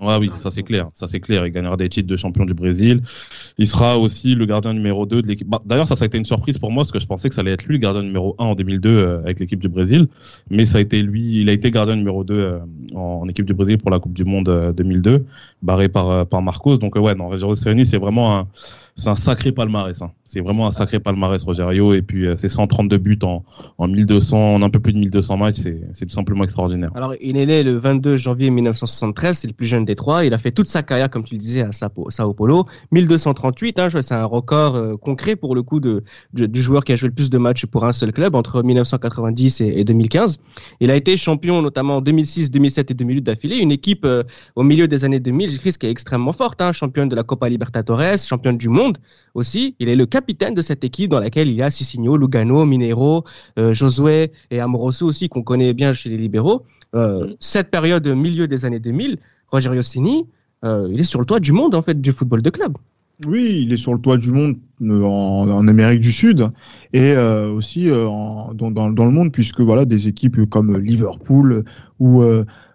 Ouais, 0.00 0.16
oui, 0.18 0.30
ça 0.34 0.50
c'est 0.50 0.62
clair. 0.62 0.88
Ça 0.94 1.06
c'est 1.06 1.20
clair. 1.20 1.46
Il 1.46 1.52
gagnera 1.52 1.76
des 1.76 1.88
titres 1.88 2.08
de 2.08 2.16
champion 2.16 2.46
du 2.46 2.54
Brésil. 2.54 3.02
Il 3.58 3.68
sera 3.68 3.98
aussi 3.98 4.34
le 4.34 4.46
gardien 4.46 4.72
numéro 4.72 5.04
2 5.04 5.20
de 5.20 5.26
l'équipe. 5.26 5.46
Bah, 5.46 5.60
D'ailleurs, 5.64 5.88
ça, 5.88 5.96
ça 5.96 6.04
a 6.04 6.06
été 6.06 6.16
une 6.16 6.24
surprise 6.24 6.58
pour 6.58 6.70
moi 6.70 6.82
parce 6.82 6.92
que 6.92 6.98
je 6.98 7.06
pensais 7.06 7.28
que 7.28 7.34
ça 7.34 7.42
allait 7.42 7.52
être 7.52 7.64
lui 7.64 7.74
le 7.74 7.80
gardien 7.80 8.02
numéro 8.02 8.34
1 8.38 8.44
en 8.44 8.54
2002 8.54 8.88
euh, 8.88 9.20
avec 9.20 9.40
l'équipe 9.40 9.60
du 9.60 9.68
Brésil. 9.68 10.08
Mais 10.48 10.64
ça 10.64 10.78
a 10.78 10.80
été 10.80 11.02
lui, 11.02 11.40
il 11.40 11.50
a 11.50 11.52
été 11.52 11.70
gardien 11.70 11.96
numéro 11.96 12.24
2 12.24 12.34
euh, 12.34 12.58
en, 12.94 13.28
équipe 13.28 13.44
du 13.44 13.54
Brésil 13.54 13.78
pour 13.78 13.90
la 13.90 13.98
Coupe 13.98 14.14
du 14.14 14.24
Monde 14.24 14.48
euh, 14.48 14.72
2002, 14.72 15.24
barré 15.62 15.88
par, 15.88 16.10
euh, 16.10 16.24
par 16.24 16.42
Marcos. 16.42 16.78
Donc, 16.78 16.96
euh, 16.96 17.00
ouais, 17.00 17.14
non, 17.14 17.28
Rogério 17.28 17.54
c'est 17.54 17.98
vraiment 17.98 18.38
un, 18.38 18.48
c'est 18.96 19.08
un 19.08 19.14
sacré 19.14 19.52
palmarès. 19.52 20.00
Hein. 20.02 20.10
C'est 20.24 20.40
vraiment 20.40 20.66
un 20.66 20.70
sacré 20.70 21.00
palmarès, 21.00 21.42
Rogerio. 21.42 21.92
Et 21.94 22.02
puis, 22.02 22.26
euh, 22.26 22.36
c'est 22.36 22.48
132 22.48 22.98
buts 22.98 23.18
en, 23.22 23.44
en 23.78 23.88
1200, 23.88 24.54
en 24.54 24.62
un 24.62 24.70
peu 24.70 24.78
plus 24.78 24.92
de 24.92 24.98
1200 24.98 25.36
matchs. 25.36 25.56
C'est 25.94 26.06
tout 26.06 26.14
simplement 26.14 26.44
extraordinaire. 26.44 26.90
Alors, 26.94 27.14
il 27.20 27.36
est 27.36 27.46
né 27.46 27.62
le 27.62 27.78
22 27.78 28.16
janvier 28.16 28.50
1973, 28.50 29.38
c'est 29.38 29.48
le 29.48 29.52
plus 29.52 29.66
jeune 29.66 29.84
des 29.84 29.94
trois. 29.94 30.24
Il 30.24 30.34
a 30.34 30.38
fait 30.38 30.52
toute 30.52 30.66
sa 30.66 30.82
carrière, 30.82 31.10
comme 31.10 31.24
tu 31.24 31.34
le 31.34 31.40
disais, 31.40 31.62
à 31.62 31.72
Sao 31.72 32.34
Paulo. 32.34 32.66
1238, 32.92 33.78
hein, 33.78 33.88
c'est 34.02 34.14
un 34.14 34.24
record 34.24 34.76
euh, 34.76 34.96
concret 34.96 35.36
pour 35.36 35.54
le 35.54 35.62
coup 35.62 35.80
de, 35.80 36.02
du 36.32 36.60
joueur 36.60 36.84
qui 36.84 36.92
a 36.92 36.96
joué 36.96 37.08
le 37.08 37.14
plus 37.14 37.30
de 37.30 37.38
matchs 37.38 37.66
pour 37.66 37.84
un 37.84 37.92
seul 37.92 38.12
club 38.12 38.34
entre 38.34 38.62
1990 38.62 39.60
et, 39.60 39.80
et 39.80 39.84
2015. 39.84 40.38
Il 40.80 40.90
a 40.90 40.96
été 40.96 41.16
champion 41.16 41.62
notamment 41.62 41.96
en 41.96 42.00
2006, 42.00 42.50
2007 42.50 42.90
et 42.90 42.94
2008 42.94 43.22
d'affilée. 43.22 43.56
Une 43.56 43.72
équipe 43.72 44.04
euh, 44.04 44.22
au 44.56 44.62
milieu 44.62 44.88
des 44.88 45.04
années 45.04 45.20
2000, 45.20 45.58
Chris, 45.58 45.74
qui 45.78 45.86
est 45.86 45.90
extrêmement 45.90 46.32
forte, 46.32 46.60
hein, 46.60 46.72
championne 46.72 47.08
de 47.08 47.16
la 47.16 47.22
Copa 47.22 47.48
Libertadores, 47.48 48.18
championne 48.18 48.56
du 48.56 48.68
monde 48.68 48.79
aussi. 49.34 49.74
Il 49.78 49.88
est 49.88 49.96
le 49.96 50.06
capitaine 50.06 50.54
de 50.54 50.62
cette 50.62 50.84
équipe 50.84 51.10
dans 51.10 51.20
laquelle 51.20 51.48
il 51.48 51.54
y 51.54 51.62
a 51.62 51.70
Cicinho, 51.70 52.16
Lugano, 52.16 52.64
Minero, 52.64 53.24
euh, 53.58 53.72
Josué 53.72 54.32
et 54.50 54.60
Amoroso 54.60 55.06
aussi, 55.06 55.28
qu'on 55.28 55.42
connaît 55.42 55.72
bien 55.74 55.92
chez 55.92 56.08
les 56.10 56.16
libéraux. 56.16 56.62
Euh, 56.94 57.34
cette 57.40 57.70
période 57.70 58.06
milieu 58.08 58.46
des 58.48 58.64
années 58.64 58.80
2000, 58.80 59.18
Rogerio 59.48 59.82
Cini, 59.82 60.26
euh, 60.64 60.88
il 60.92 60.98
est 61.00 61.04
sur 61.04 61.20
le 61.20 61.26
toit 61.26 61.40
du 61.40 61.52
monde 61.52 61.74
en 61.74 61.82
fait 61.82 62.00
du 62.00 62.12
football 62.12 62.42
de 62.42 62.50
club. 62.50 62.76
Oui, 63.26 63.60
il 63.64 63.72
est 63.72 63.76
sur 63.76 63.92
le 63.92 64.00
toit 64.00 64.16
du 64.16 64.30
monde 64.32 64.56
euh, 64.82 65.02
en, 65.04 65.48
en 65.50 65.68
Amérique 65.68 66.00
du 66.00 66.10
Sud 66.12 66.48
et 66.94 67.12
euh, 67.12 67.50
aussi 67.52 67.90
en- 67.92 68.52
dans, 68.54 68.70
dans, 68.70 68.90
dans 68.90 69.04
le 69.04 69.10
monde, 69.10 69.30
puisque 69.30 69.60
voilà 69.60 69.84
des 69.84 70.08
équipes 70.08 70.44
comme 70.48 70.76
Liverpool 70.78 71.64
ou 71.98 72.22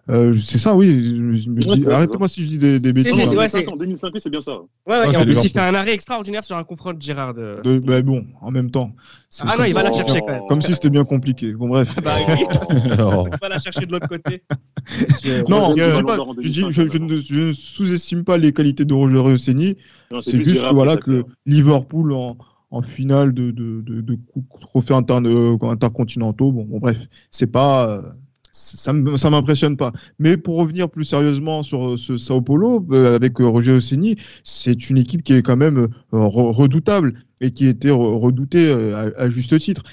euh, 0.09 0.29
euh, 0.29 0.33
c'est 0.33 0.57
ça, 0.59 0.75
oui. 0.75 1.19
Ouais, 1.47 1.75
c'est 1.77 1.91
Arrêtez-moi 1.91 2.27
si 2.27 2.43
je 2.45 2.49
dis 2.49 2.57
des, 2.57 2.79
bêtises. 2.93 3.13
si, 3.13 3.21
hein. 3.21 3.25
c'est- 3.25 3.35
ouais, 3.37 3.47
2005, 3.49 3.67
en 3.69 3.75
2005, 3.75 4.11
oui, 4.13 4.19
c'est 4.21 4.29
bien 4.29 4.41
ça. 4.41 4.51
Ouais, 4.53 4.59
ouais, 4.87 5.05
c'est 5.11 5.17
en 5.17 5.23
plus, 5.23 5.43
il 5.43 5.49
fait 5.49 5.59
un 5.59 5.73
arrêt 5.73 5.93
extraordinaire 5.93 6.43
sur 6.43 6.55
un 6.57 6.63
confront 6.63 6.93
de 6.93 7.01
Gérard. 7.01 7.33
De- 7.33 7.79
bah 7.79 8.01
bon, 8.01 8.23
en 8.41 8.51
même 8.51 8.69
temps. 8.71 8.91
C'est 9.29 9.43
Ah 9.47 9.55
non, 9.57 9.63
il 9.65 9.73
va 9.73 9.83
la 9.83 9.91
chercher 9.91 10.19
quand 10.19 10.27
même. 10.31 10.41
Comme 10.47 10.61
si 10.61 10.73
c'était 10.75 10.89
bien 10.91 11.03
compliqué. 11.05 11.53
Bon 11.53 11.67
bref. 11.69 11.95
Bah, 12.03 12.13
oui. 12.29 12.45
Oh. 12.99 13.27
il 13.31 13.37
va 13.41 13.49
la 13.49 13.59
chercher 13.59 13.85
de 13.85 13.91
l'autre 13.91 14.07
côté. 14.07 14.43
Non, 15.49 15.59
Roger 15.59 15.89
je, 15.89 15.95
Ballon 15.95 15.97
dis 15.99 16.03
pas- 16.05 16.15
d'Or 16.17 16.29
en 16.29 16.33
je 16.33 16.47
dis- 16.47 16.61
2005, 16.61 16.69
je- 16.71 16.87
je 16.93 16.97
ne, 16.99 17.17
je 17.17 17.39
ne 17.47 17.53
sous-estime 17.53 18.23
pas 18.23 18.37
les 18.37 18.53
qualités 18.53 18.85
de 18.85 18.93
Roger 18.93 19.37
Ceni. 19.37 19.75
Non, 20.11 20.21
C'est 20.21 20.37
juste 20.41 20.61
que, 20.63 20.73
voilà, 20.73 20.97
que 20.97 21.17
s'appelle. 21.21 21.33
Liverpool 21.47 22.13
en, 22.13 22.37
en 22.71 22.81
finale 22.81 23.33
de, 23.33 23.51
de, 23.51 23.81
de, 23.81 24.01
de 24.01 24.17
trophées 24.61 24.93
interne- 24.93 25.27
euh, 25.27 25.57
intercontinentaux, 25.67 26.51
bon, 26.51 26.63
bon, 26.65 26.79
bref, 26.79 27.07
c'est 27.31 27.47
pas. 27.47 28.01
Ça 28.55 28.93
ça 29.17 29.29
m'impressionne 29.29 29.75
pas. 29.75 29.91
Mais 30.17 30.37
pour 30.37 30.57
revenir 30.57 30.89
plus 30.89 31.03
sérieusement 31.03 31.61
sur 31.61 31.89
euh, 31.93 31.97
ce 31.97 32.15
Sao 32.15 32.41
Paulo, 32.41 32.85
euh, 32.91 33.15
avec 33.15 33.41
euh, 33.41 33.45
Roger 33.45 33.73
Osseni, 33.73 34.15
c'est 34.45 34.89
une 34.89 34.97
équipe 34.97 35.23
qui 35.23 35.33
est 35.33 35.41
quand 35.41 35.57
même 35.57 35.89
re- 36.13 36.51
redoutable 36.51 37.15
et 37.41 37.51
qui 37.51 37.67
était 37.67 37.89
re- 37.89 38.17
redoutée 38.17 38.71
à, 38.71 39.29
juste 39.29 39.57
titre. 39.59 39.83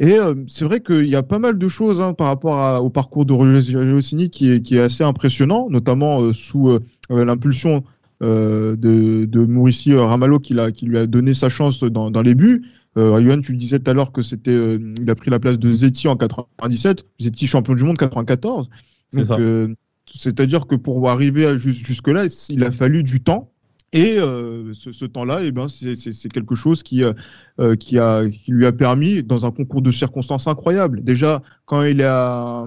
Et 0.00 0.16
c'est 0.48 0.64
vrai 0.64 0.80
qu'il 0.80 1.06
y 1.06 1.14
a 1.14 1.22
pas 1.22 1.38
mal 1.38 1.58
de 1.58 1.68
choses 1.68 2.00
hein, 2.00 2.12
par 2.12 2.26
rapport 2.26 2.82
au 2.82 2.90
parcours 2.90 3.24
de 3.24 3.32
Roger 3.32 3.76
Osseni 3.76 4.30
qui 4.30 4.50
est, 4.50 4.78
assez 4.78 5.04
impressionnant, 5.04 5.68
notamment 5.70 6.32
sous 6.32 6.78
l'impulsion 7.08 7.84
de, 8.20 8.74
de 8.74 9.44
Maurici 9.44 9.94
Ramalho 9.94 10.40
qui, 10.40 10.54
lui 10.54 10.98
a 10.98 11.06
donné 11.06 11.34
sa 11.34 11.48
chance 11.48 11.84
dans 11.84 12.22
les 12.22 12.34
buts. 12.34 12.62
Euh, 12.98 13.40
tu 13.40 13.56
disais 13.56 13.78
tout 13.78 13.90
à 13.90 13.94
l'heure 13.94 14.12
que 14.12 14.22
c'était, 14.22 14.50
euh, 14.50 14.78
il 15.00 15.08
a 15.10 15.14
pris 15.14 15.30
la 15.30 15.38
place 15.40 15.58
de 15.58 15.72
Zeti 15.72 16.08
en 16.08 16.16
97, 16.16 17.04
Zeti 17.20 17.46
champion 17.46 17.74
du 17.74 17.84
monde 17.84 17.96
94. 17.98 18.68
C'est 19.10 19.24
ça. 19.24 19.36
euh, 19.36 19.68
c'est-à-dire 20.06 20.66
que 20.66 20.74
pour 20.74 21.08
arriver 21.08 21.56
jus- 21.56 21.72
jusque-là, 21.72 22.24
il 22.50 22.64
a 22.64 22.70
fallu 22.70 23.02
du 23.02 23.22
temps. 23.22 23.50
Et 23.94 24.18
euh, 24.18 24.72
ce, 24.72 24.90
ce 24.90 25.04
temps-là, 25.04 25.40
eh 25.42 25.52
ben, 25.52 25.68
c'est- 25.68 25.94
quelque 26.30 26.54
chose 26.54 26.82
qui, 26.82 27.02
euh, 27.04 27.76
qui, 27.76 27.98
a, 27.98 28.26
qui 28.28 28.50
lui 28.50 28.64
a 28.66 28.72
permis, 28.72 29.22
dans 29.22 29.44
un 29.44 29.50
concours 29.50 29.82
de 29.82 29.90
circonstances 29.90 30.46
incroyables. 30.46 31.02
Déjà, 31.02 31.42
quand 31.66 31.82
il, 31.82 32.02
a, 32.02 32.66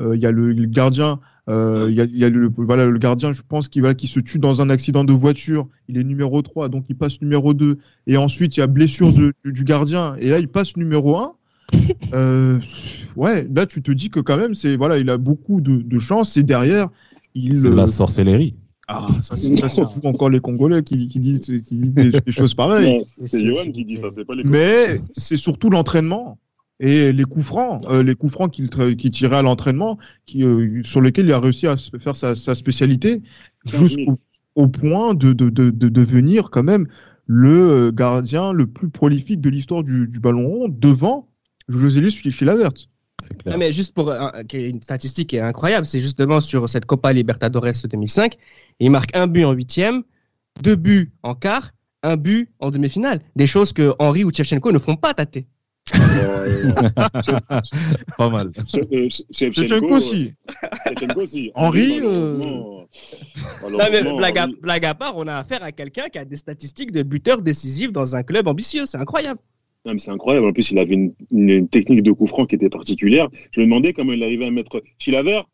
euh, 0.00 0.14
il 0.14 0.20
y 0.20 0.26
a 0.26 0.30
le, 0.30 0.52
le 0.52 0.66
gardien, 0.66 1.18
euh, 1.50 1.88
il 1.90 1.96
y 1.96 2.00
a, 2.00 2.04
il 2.04 2.16
y 2.16 2.24
a 2.24 2.30
le, 2.30 2.50
voilà, 2.56 2.86
le 2.86 2.98
gardien, 2.98 3.32
je 3.32 3.42
pense, 3.46 3.68
qui, 3.68 3.80
voilà, 3.80 3.94
qui 3.94 4.06
se 4.06 4.20
tue 4.20 4.38
dans 4.38 4.62
un 4.62 4.70
accident 4.70 5.04
de 5.04 5.12
voiture. 5.12 5.66
Il 5.88 5.98
est 5.98 6.04
numéro 6.04 6.40
3, 6.42 6.68
donc 6.68 6.84
il 6.88 6.96
passe 6.96 7.20
numéro 7.20 7.52
2. 7.52 7.78
Et 8.06 8.16
ensuite, 8.16 8.56
il 8.56 8.60
y 8.60 8.62
a 8.62 8.66
blessure 8.66 9.12
de- 9.12 9.32
du, 9.44 9.52
du 9.52 9.64
gardien. 9.64 10.14
Et 10.20 10.30
là, 10.30 10.38
il 10.38 10.48
passe 10.48 10.76
numéro 10.76 11.16
1. 11.18 11.34
Euh, 12.14 12.58
ouais, 13.16 13.46
là, 13.54 13.64
tu 13.66 13.80
te 13.82 13.92
dis 13.92 14.10
que 14.10 14.18
quand 14.20 14.36
même, 14.36 14.54
c'est 14.54 14.76
voilà, 14.76 14.98
il 14.98 15.08
a 15.10 15.18
beaucoup 15.18 15.60
de, 15.60 15.76
de 15.82 15.98
chance. 15.98 16.36
Et 16.36 16.42
derrière, 16.42 16.88
il. 17.34 17.56
C'est 17.56 17.68
euh, 17.68 17.74
la 17.76 17.86
sorcellerie. 17.86 18.54
ah, 18.88 19.06
ça, 19.20 19.36
c'est 19.36 19.54
ça, 19.56 19.68
c'est 19.68 19.84
fou 19.84 20.00
encore 20.04 20.30
les 20.30 20.40
Congolais 20.40 20.82
qui, 20.82 21.06
qui 21.08 21.20
disent, 21.20 21.40
qui 21.46 21.76
disent 21.78 21.92
des, 21.92 22.10
des 22.10 22.32
choses 22.32 22.54
pareilles. 22.56 22.98
Non, 22.98 23.04
c'est 23.26 23.44
Johan 23.46 23.70
qui 23.72 23.84
dit 23.84 23.96
ça, 23.98 24.08
c'est 24.10 24.24
pas 24.24 24.34
les 24.34 24.42
Mais 24.44 25.00
c'est 25.12 25.36
surtout 25.36 25.70
l'entraînement 25.70 26.38
et 26.80 27.12
les 27.12 27.24
coups 27.24 27.46
francs, 27.46 27.84
euh, 27.90 28.02
les 28.02 28.14
coups 28.14 28.32
francs 28.32 28.50
qu'il 28.52 28.70
tirait 29.10 29.36
à 29.36 29.42
l'entraînement, 29.42 29.98
euh, 30.36 30.82
sur 30.82 31.00
lesquels 31.00 31.26
il 31.26 31.32
a 31.32 31.40
réussi 31.40 31.66
à 31.66 31.76
faire 31.76 32.16
sa, 32.16 32.34
sa 32.34 32.54
spécialité, 32.54 33.22
jusqu'au 33.64 34.18
au 34.56 34.68
point 34.68 35.14
de, 35.14 35.32
de, 35.32 35.48
de, 35.48 35.70
de 35.70 35.88
devenir 35.88 36.50
quand 36.50 36.64
même 36.64 36.88
le 37.26 37.88
euh, 37.88 37.92
gardien 37.92 38.52
le 38.52 38.66
plus 38.66 38.90
prolifique 38.90 39.40
de 39.40 39.48
l'histoire 39.50 39.84
du, 39.84 40.08
du 40.08 40.18
ballon 40.20 40.48
rond 40.48 40.68
devant 40.68 41.28
José 41.68 42.00
Luis 42.00 42.10
chez 42.10 42.44
la 42.44 42.56
Verte. 42.56 42.88
C'est 43.22 43.34
Non, 43.34 43.38
clair. 43.38 43.58
mais 43.58 43.72
juste 43.72 43.94
pour 43.94 44.12
ait 44.12 44.70
une 44.70 44.82
statistique 44.82 45.30
qui 45.30 45.36
est 45.36 45.40
incroyable, 45.40 45.86
c'est 45.86 46.00
justement 46.00 46.40
sur 46.40 46.68
cette 46.68 46.86
Copa 46.86 47.12
Libertadores 47.12 47.86
2005. 47.88 48.36
Il 48.80 48.90
marque 48.90 49.14
un 49.14 49.26
but 49.26 49.44
en 49.44 49.52
huitième, 49.52 50.02
deux 50.62 50.76
buts 50.76 51.12
en 51.22 51.34
quart, 51.34 51.72
un 52.02 52.16
but 52.16 52.50
en 52.58 52.70
demi-finale. 52.70 53.20
Des 53.36 53.46
choses 53.46 53.72
que 53.72 53.94
Henri 53.98 54.24
ou 54.24 54.30
Tchevchenko 54.30 54.72
ne 54.72 54.78
font 54.78 54.96
pas 54.96 55.14
tâter. 55.14 55.46
Euh, 55.94 56.72
Pas 58.16 58.28
mal. 58.28 58.50
Shevchenko 59.30 59.94
aussi. 59.96 60.32
Shevchenko 60.86 61.20
aussi. 61.20 61.50
Henri, 61.54 62.00
blague, 62.00 62.08
à, 64.38 64.44
Henri- 64.44 64.56
blague 64.60 64.84
à 64.84 64.94
part, 64.94 65.16
on 65.16 65.26
a 65.26 65.34
affaire 65.36 65.62
à 65.62 65.72
quelqu'un 65.72 66.08
qui 66.08 66.18
a 66.18 66.24
des 66.24 66.36
statistiques 66.36 66.92
de 66.92 67.02
buteur 67.02 67.42
décisif 67.42 67.92
dans 67.92 68.16
un 68.16 68.22
club 68.22 68.48
ambitieux. 68.48 68.86
C'est 68.86 68.98
incroyable. 68.98 69.40
Non, 69.86 69.92
mais 69.92 69.98
c'est 69.98 70.10
incroyable. 70.10 70.46
En 70.46 70.52
plus, 70.52 70.70
il 70.70 70.78
avait 70.78 70.94
une, 70.94 71.12
une- 71.30 71.50
une 71.50 71.68
technique 71.68 72.02
de 72.02 72.12
coup 72.12 72.26
franc 72.26 72.46
qui 72.46 72.54
était 72.56 72.68
particulière. 72.68 73.28
Je 73.52 73.60
me 73.60 73.66
demandais 73.66 73.92
comment 73.92 74.12
il 74.12 74.22
arrivait 74.22 74.46
à 74.46 74.50
mettre 74.50 74.82
Chilavert. 74.98 75.44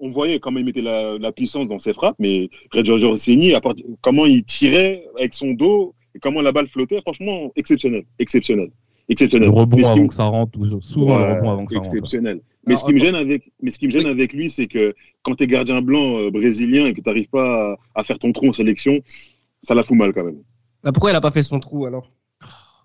On 0.00 0.08
voyait 0.08 0.40
comment 0.40 0.58
il 0.58 0.64
mettait 0.64 0.80
la, 0.82 1.18
la 1.18 1.32
puissance 1.32 1.68
dans 1.68 1.78
ses 1.78 1.92
frappes, 1.92 2.16
mais 2.18 2.48
Rossini, 2.74 3.54
à 3.54 3.60
part- 3.60 3.74
comment 4.00 4.26
il 4.26 4.42
tirait 4.44 5.04
avec 5.18 5.34
son 5.34 5.52
dos 5.52 5.94
et 6.14 6.18
comment 6.18 6.42
la 6.42 6.52
balle 6.52 6.68
flottait, 6.68 7.00
franchement, 7.02 7.52
exceptionnel, 7.56 8.04
exceptionnel, 8.18 8.70
exceptionnel. 9.08 9.48
Le 9.48 9.54
rebond 9.54 9.76
Mais 9.76 9.82
ce 9.82 9.88
qui 9.88 9.92
avant 9.92 10.02
me- 10.02 10.08
que 10.08 10.14
ça 10.14 10.24
rentre, 10.24 10.58
souvent 10.82 11.18
Ouais, 11.20 11.26
le 11.26 11.34
rebond 11.34 11.50
avant 11.50 11.64
que 11.64 11.72
ça 11.72 11.78
rentre. 11.78 11.88
exceptionnel. 11.94 12.40
Mais 12.66 12.76
ce 12.76 12.84
qui 12.84 12.94
me 12.94 12.98
gêne 12.98 13.14
avec, 13.14 13.52
mais 13.62 13.70
ce 13.70 13.78
qui 13.78 13.86
me 13.86 13.92
gêne 13.92 14.06
avec 14.06 14.32
lui, 14.32 14.48
c'est 14.50 14.66
que 14.66 14.94
quand 15.22 15.34
tu 15.34 15.44
es 15.44 15.46
gardien 15.46 15.82
blanc 15.82 16.18
euh, 16.18 16.30
brésilien 16.30 16.86
et 16.86 16.92
que 16.94 17.00
tu 17.00 17.08
n'arrives 17.08 17.28
pas 17.28 17.72
à, 17.72 17.76
à 18.00 18.04
faire 18.04 18.18
ton 18.18 18.32
trou 18.32 18.48
en 18.48 18.52
sélection, 18.52 18.98
ça 19.62 19.74
la 19.74 19.82
fout 19.82 19.96
mal 19.96 20.12
quand 20.14 20.24
même. 20.24 20.38
Bah, 20.82 20.92
pourquoi 20.92 21.10
il 21.10 21.16
a 21.16 21.20
pas 21.20 21.30
fait 21.30 21.42
son 21.42 21.60
trou 21.60 21.84
alors? 21.86 22.10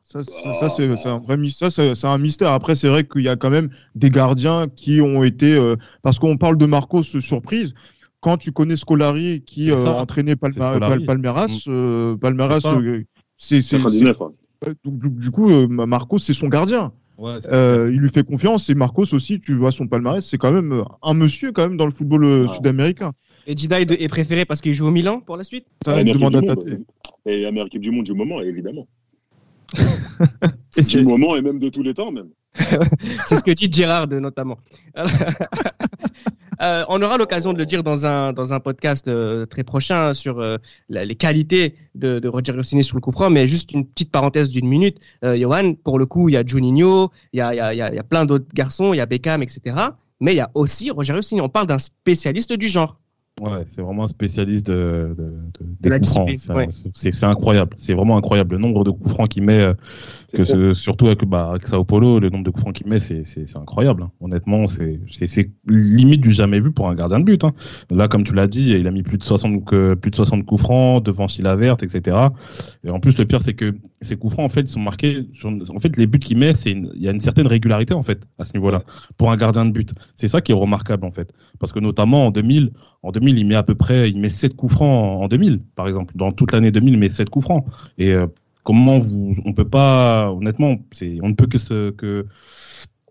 Ça, 0.03 0.23
ça, 0.23 0.53
ça, 0.53 0.69
c'est 0.69 1.08
un 1.08 1.19
vrai 1.19 1.38
mystère. 1.38 1.71
Ça, 1.71 1.84
c'est 1.84 1.93
c'est 1.93 2.08
un 2.08 2.17
mystère. 2.17 2.51
Après, 2.51 2.73
c'est 2.75 2.88
vrai 2.89 3.05
qu'il 3.08 3.21
y 3.21 3.29
a 3.29 3.36
quand 3.36 3.51
même 3.51 3.69
des 3.93 4.10
gardiens 4.10 4.67
qui 4.67 5.01
ont 5.01 5.23
été. 5.23 5.53
euh, 5.53 5.75
parce 6.01 6.17
qu'on 6.17 6.36
parle 6.36 6.58
de 6.58 6.65
Marcos 6.65 7.01
euh, 7.15 7.19
surprise. 7.19 7.73
Quand 8.19 8.36
tu 8.38 8.51
connais 8.51 8.75
Scolari 8.75 9.43
qui 9.45 9.69
euh, 9.71 9.86
entraînait 9.86 10.36
Palma- 10.36 10.53
C'est 10.55 10.67
Scolari. 10.75 10.97
Pal- 10.97 11.05
Palmeiras, 11.05 11.63
euh, 11.67 12.17
Palmeiras, 12.17 12.60
C'est 13.38 13.73
euh, 13.73 14.13
c'est 14.61 14.69
c'est- 14.69 14.75
99, 14.75 14.75
c'est- 14.83 14.89
donc, 14.89 14.99
du, 14.99 15.09
du 15.09 15.31
coup, 15.31 15.49
euh, 15.51 15.67
Marcos, 15.67 16.17
c'est 16.19 16.33
son 16.33 16.47
gardien. 16.47 16.91
Ouais, 17.17 17.35
Euh, 17.51 17.89
il 17.91 17.99
lui 17.99 18.09
fait 18.09 18.23
confiance. 18.25 18.69
Et 18.69 18.75
Marcos 18.75 19.13
aussi, 19.13 19.39
tu 19.41 19.53
vois 19.55 19.71
son 19.73 19.87
palmarès, 19.87 20.25
c'est 20.25 20.37
quand 20.37 20.51
même 20.53 20.71
euh, 20.71 20.83
un 21.03 21.13
monsieur 21.13 21.51
quand 21.51 21.63
même 21.67 21.75
dans 21.75 21.85
le 21.85 21.91
football 21.91 22.23
euh, 22.23 22.45
Ah. 22.49 22.53
sud-américain. 22.53 23.11
Et 23.45 23.55
Dida 23.55 23.81
est, 23.81 23.91
est 23.91 24.07
préféré 24.07 24.45
parce 24.45 24.61
qu'il 24.61 24.73
joue 24.73 24.87
au 24.87 24.91
Milan 24.91 25.19
pour 25.19 25.35
la 25.35 25.43
suite? 25.43 25.65
Ça, 25.83 25.91
La 25.91 25.99
je 25.99 26.03
meilleure 26.05 26.17
demande 26.19 26.35
à 26.37 26.41
tâter. 26.55 26.77
Et 27.25 27.41
la 27.41 27.51
meilleure 27.51 27.67
équipe 27.67 27.81
du 27.81 27.91
monde 27.91 28.05
du 28.05 28.13
moment, 28.13 28.39
évidemment. 28.41 28.87
Et 30.77 30.81
du 30.83 31.03
moment 31.03 31.35
et 31.35 31.41
même 31.41 31.59
de 31.59 31.67
tous 31.69 31.83
les 31.83 31.93
temps, 31.93 32.11
même. 32.11 32.29
C'est 33.25 33.35
ce 33.35 33.43
que 33.43 33.51
dit 33.51 33.69
Gérard 33.71 34.07
notamment. 34.07 34.57
Euh, 36.61 36.83
on 36.89 37.01
aura 37.01 37.17
l'occasion 37.17 37.53
de 37.53 37.57
le 37.57 37.65
dire 37.65 37.83
dans 37.83 38.05
un, 38.05 38.33
dans 38.33 38.53
un 38.53 38.59
podcast 38.59 39.07
euh, 39.07 39.45
très 39.45 39.63
prochain 39.63 40.13
sur 40.13 40.39
euh, 40.39 40.57
les 40.89 41.15
qualités 41.15 41.75
de, 41.95 42.19
de 42.19 42.27
Roger 42.27 42.51
Rossini 42.51 42.83
sur 42.83 42.97
le 42.97 43.01
coup 43.01 43.11
franc, 43.11 43.29
mais 43.29 43.47
juste 43.47 43.71
une 43.71 43.85
petite 43.85 44.11
parenthèse 44.11 44.49
d'une 44.49 44.67
minute. 44.67 44.97
Euh, 45.23 45.37
Johan, 45.37 45.73
pour 45.75 45.99
le 45.99 46.05
coup, 46.05 46.29
il 46.29 46.33
y 46.33 46.37
a 46.37 46.45
Juninho, 46.45 47.11
il 47.33 47.37
y 47.37 47.41
a, 47.41 47.53
y 47.55 47.59
a, 47.59 47.73
y 47.73 47.81
a, 47.81 47.93
y 47.93 47.99
a 47.99 48.03
plein 48.03 48.25
d'autres 48.25 48.47
garçons, 48.53 48.93
il 48.93 48.97
y 48.97 49.01
a 49.01 49.05
Beckham, 49.05 49.41
etc. 49.41 49.75
Mais 50.19 50.33
il 50.33 50.37
y 50.37 50.41
a 50.41 50.51
aussi 50.53 50.91
Roger 50.91 51.13
Rossini. 51.13 51.41
On 51.41 51.49
parle 51.49 51.67
d'un 51.67 51.79
spécialiste 51.79 52.53
du 52.53 52.67
genre. 52.67 52.99
Ouais, 53.41 53.63
c'est 53.67 53.82
vraiment 53.82 54.04
un 54.04 54.08
spécialiste 54.08 54.67
de, 54.67 55.15
de, 55.17 55.23
de- 55.23 55.89
la 55.89 55.97
C'est- 56.36 56.54
ouais. 56.54 56.67
Incroyable. 57.25 57.71
C'est 57.78 57.93
vraiment 57.93 58.17
incroyable. 58.17 58.56
Le 58.56 58.62
nombre 58.62 58.84
de 58.84 58.91
coups 58.91 59.12
francs 59.12 59.30
qu'il 59.30 59.43
met, 59.43 59.62
euh, 59.62 59.73
que 60.34 60.43
ce- 60.43 60.73
surtout 60.73 61.08
avec, 61.08 61.23
bah, 61.25 61.49
avec 61.52 61.65
Sao 61.67 61.84
Paulo, 61.84 62.19
le 62.19 62.30
nombre 62.30 62.43
de 62.43 62.49
coups 62.49 62.62
francs 62.63 62.75
qu'il 62.75 62.88
met, 62.88 62.99
c'est 62.99 63.23
incroyable. 63.58 64.04
hein. 64.04 64.12
Honnêtement, 64.21 64.67
c'est 64.67 64.99
limite 65.67 66.21
du 66.21 66.32
jamais 66.32 66.60
vu 66.60 66.71
pour 66.71 66.89
un 66.89 66.95
gardien 66.95 67.19
de 67.19 67.23
but. 67.25 67.43
hein. 67.43 67.54
Là, 67.89 68.08
comme 68.08 68.23
tu 68.23 68.34
l'as 68.34 68.47
dit, 68.47 68.71
il 68.71 68.88
a 68.88 68.91
mis 68.91 69.04
plus 69.04 69.17
de 69.17 69.23
60, 69.23 69.63
que- 69.65 69.93
plus 69.95 70.12
de 70.12 70.15
60 70.15 70.45
coups 70.45 70.62
francs 70.62 71.04
devant 71.04 71.28
Chilavert, 71.28 71.78
etc. 71.82 72.17
Et 72.84 72.89
en 72.89 72.99
plus, 72.99 73.17
le 73.17 73.25
pire, 73.25 73.41
c'est 73.41 73.54
que 73.54 73.73
ces 74.02 74.15
coups 74.17 74.34
francs, 74.34 74.45
en 74.45 74.49
fait, 74.49 74.62
ils 74.62 74.67
sont 74.69 74.80
marqués. 74.82 75.28
sur- 75.34 75.49
En 75.49 75.80
fait, 75.80 75.95
les 75.97 76.08
buts 76.08 76.19
qu'il 76.19 76.38
met, 76.38 76.54
une- 76.65 76.91
il 76.95 77.02
y 77.02 77.08
a 77.08 77.12
une 77.12 77.19
certaine 77.19 77.47
régularité, 77.47 77.93
en 77.93 78.04
fait, 78.04 78.25
à 78.38 78.45
ce 78.45 78.54
niveau-là, 78.54 78.84
pour 79.17 79.32
un 79.32 79.38
gardien 79.38 79.65
de 79.65 79.71
but. 79.71 79.93
C'est 80.15 80.28
ça 80.28 80.41
qui 80.41 80.52
est 80.52 80.56
remarquable, 80.56 81.06
en 81.06 81.12
fait. 81.12 81.34
Parce 81.60 81.71
que 81.71 81.80
notamment 81.80 82.28
en 82.28 82.32
2000, 82.32 82.71
en 83.04 83.12
2000, 83.12 83.28
il 83.37 83.45
met 83.47 83.55
à 83.55 83.63
peu 83.63 83.75
près, 83.75 84.09
il 84.09 84.19
met 84.19 84.29
7 84.29 84.55
coups 84.55 84.73
francs 84.73 85.21
en 85.21 85.23
en 85.23 85.27
2000, 85.27 85.61
par 85.75 85.87
exemple. 85.87 86.13
Dans 86.15 86.31
toute 86.31 86.51
l'année 86.51 86.71
2000, 86.71 86.93
il 86.93 86.99
met 86.99 87.09
7 87.09 87.29
coups 87.29 87.45
francs. 87.45 87.65
Et 87.97 88.13
euh, 88.13 88.27
comment 88.63 88.99
vous, 88.99 89.35
on 89.45 89.53
peut 89.53 89.67
pas, 89.67 90.31
honnêtement, 90.31 90.77
on 91.21 91.29
ne 91.29 91.33
peut 91.33 91.47
que 91.47 91.57
se, 91.57 91.91
que, 91.91 92.25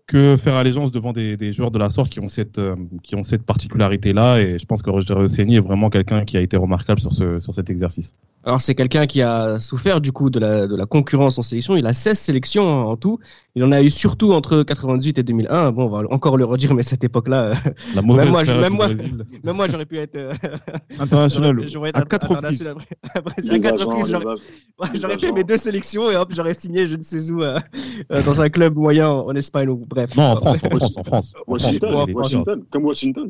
que 0.09 0.35
faire 0.37 0.55
allégeance 0.55 0.91
devant 0.91 1.13
des, 1.13 1.37
des 1.37 1.51
joueurs 1.53 1.69
de 1.71 1.77
la 1.79 1.89
sorte 1.91 2.09
qui 2.11 2.19
ont 2.19 2.27
cette, 2.27 2.57
euh, 2.57 2.75
qui 3.03 3.15
ont 3.15 3.21
cette 3.23 3.43
particularité-là. 3.43 4.39
Et 4.41 4.57
je 4.59 4.65
pense 4.65 4.81
que 4.81 4.89
Roger 4.89 5.13
Rossini 5.13 5.55
est 5.57 5.59
vraiment 5.59 5.89
quelqu'un 5.91 6.25
qui 6.25 6.35
a 6.35 6.41
été 6.41 6.57
remarquable 6.57 6.99
sur 6.99 7.13
ce, 7.13 7.39
sur 7.39 7.53
cet 7.53 7.69
exercice. 7.69 8.15
Alors 8.45 8.61
c'est 8.61 8.73
quelqu'un 8.73 9.05
qui 9.05 9.21
a 9.21 9.59
souffert 9.59 9.99
du 10.01 10.11
coup 10.13 10.29
de 10.29 10.39
la, 10.39 10.65
de 10.65 10.75
la 10.75 10.85
concurrence 10.85 11.37
en 11.37 11.41
sélection. 11.43 11.75
Il 11.75 11.85
a 11.85 11.93
16 11.93 12.17
sélections 12.17 12.87
en 12.87 12.95
tout. 12.95 13.19
Il 13.55 13.63
en 13.65 13.71
a 13.73 13.81
eu 13.81 13.89
surtout 13.89 14.31
entre 14.31 14.63
98 14.63 15.19
et 15.19 15.23
2001. 15.23 15.71
Bon, 15.73 15.85
on 15.85 15.89
va 15.89 16.03
encore 16.09 16.37
le 16.37 16.45
redire, 16.45 16.73
mais 16.73 16.81
cette 16.83 17.03
époque-là, 17.03 17.41
euh, 17.43 17.53
La 17.95 18.01
mauvaise 18.01 18.25
Même 18.25 18.31
moi, 18.31 18.43
je- 18.45 18.53
même 18.53 18.73
moi- 18.73 18.87
même 19.43 19.55
moi 19.55 19.67
j'aurais 19.67 19.85
pu 19.85 19.97
être 19.97 20.15
euh, 20.15 20.31
International. 20.99 21.67
j'aurais- 21.67 21.91
À 21.93 22.01
quatre 22.03 22.29
reprises. 22.29 22.63
À 23.13 23.59
quatre 23.59 23.85
reprises, 23.85 24.07
j'aurais- 24.95 25.17
fait 25.19 25.31
mes 25.33 25.43
deux 25.43 25.57
sélections 25.57 26.09
et 26.09 26.15
hop, 26.15 26.29
j'aurais 26.33 26.53
signé 26.53 26.87
je 26.87 26.95
ne 26.95 27.01
sais 27.01 27.29
où 27.31 27.43
euh, 27.43 27.59
euh, 28.13 28.23
dans 28.23 28.41
un 28.41 28.49
club 28.49 28.75
moyen 28.75 29.09
en 29.09 29.35
Espagne 29.35 29.67
ou 29.69 29.85
bref. 29.85 29.98
Non, 30.15 30.23
en 30.23 30.35
France, 30.35 30.57
en 30.63 30.69
France, 30.77 30.97
en 30.97 31.03
France. 31.03 31.33
En 31.47 31.51
Washington, 31.51 31.91
France, 31.91 32.09
Washington, 32.13 32.63
comme 32.71 32.85
Washington. 32.85 33.29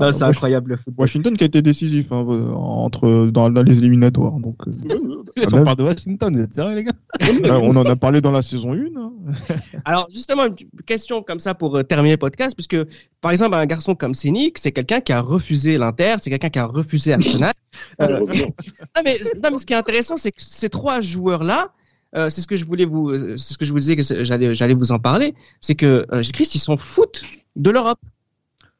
Non, 0.00 0.10
c'est 0.12 0.22
Ah, 0.22 0.28
incroyable 0.28 0.70
le 0.72 0.76
football. 0.76 1.02
Washington 1.02 1.36
qui 1.36 1.44
a 1.44 1.46
été 1.46 1.62
décisif 1.62 2.10
hein, 2.12 2.24
entre, 2.54 3.26
dans, 3.32 3.50
dans 3.50 3.62
les 3.62 3.78
éliminatoires. 3.78 4.38
Donc, 4.38 4.56
euh, 4.66 5.22
on 5.52 5.64
parle 5.64 5.76
de 5.76 5.82
Washington, 5.82 6.34
vous 6.36 6.42
êtes 6.42 6.54
sérieux, 6.54 6.76
les 6.76 6.84
gars? 6.84 6.92
Euh, 7.22 7.58
on 7.62 7.74
en 7.76 7.84
a 7.86 7.96
parlé 7.96 8.20
dans 8.20 8.30
la 8.32 8.42
saison 8.42 8.72
1. 8.72 8.76
hein. 8.96 9.12
Alors 9.84 10.08
justement, 10.12 10.46
une 10.46 10.54
question 10.86 11.22
comme 11.22 11.40
ça 11.40 11.54
pour 11.54 11.76
euh, 11.76 11.82
terminer 11.82 12.12
le 12.14 12.18
podcast, 12.18 12.54
puisque 12.54 12.76
par 13.20 13.30
exemple 13.30 13.54
un 13.54 13.66
garçon 13.66 13.94
comme 13.94 14.14
Sénic, 14.14 14.58
c'est 14.58 14.72
quelqu'un 14.72 15.00
qui 15.00 15.12
a 15.12 15.20
refusé 15.20 15.78
l'Inter, 15.78 16.14
c'est 16.20 16.30
quelqu'un 16.30 16.50
qui 16.50 16.58
a 16.58 16.66
refusé 16.66 17.12
Arsenal. 17.12 17.52
Euh, 18.00 18.06
Malheureusement. 18.06 18.46
non, 18.96 19.02
mais, 19.04 19.16
non, 19.42 19.50
mais 19.52 19.58
ce 19.58 19.66
qui 19.66 19.72
est 19.72 19.76
intéressant, 19.76 20.16
c'est 20.16 20.32
que 20.32 20.42
ces 20.42 20.68
trois 20.68 21.00
joueurs-là, 21.00 21.72
euh, 22.16 22.28
c'est 22.30 22.40
ce 22.40 22.46
que 22.46 22.56
je 22.56 22.64
voulais 22.64 22.84
vous, 22.84 23.10
euh, 23.10 23.36
c'est 23.38 23.54
ce 23.54 23.58
que 23.58 23.64
je 23.64 23.72
vous 23.72 23.78
disais 23.78 23.96
que 23.96 24.02
j'allais, 24.24 24.54
j'allais 24.54 24.74
vous 24.74 24.92
en 24.92 24.98
parler, 24.98 25.34
c'est 25.60 25.74
que 25.74 26.06
euh, 26.12 26.22
Christ, 26.32 26.54
ils 26.54 26.58
s'en 26.58 26.76
foutent 26.76 27.24
de 27.56 27.70
l'Europe. 27.70 28.00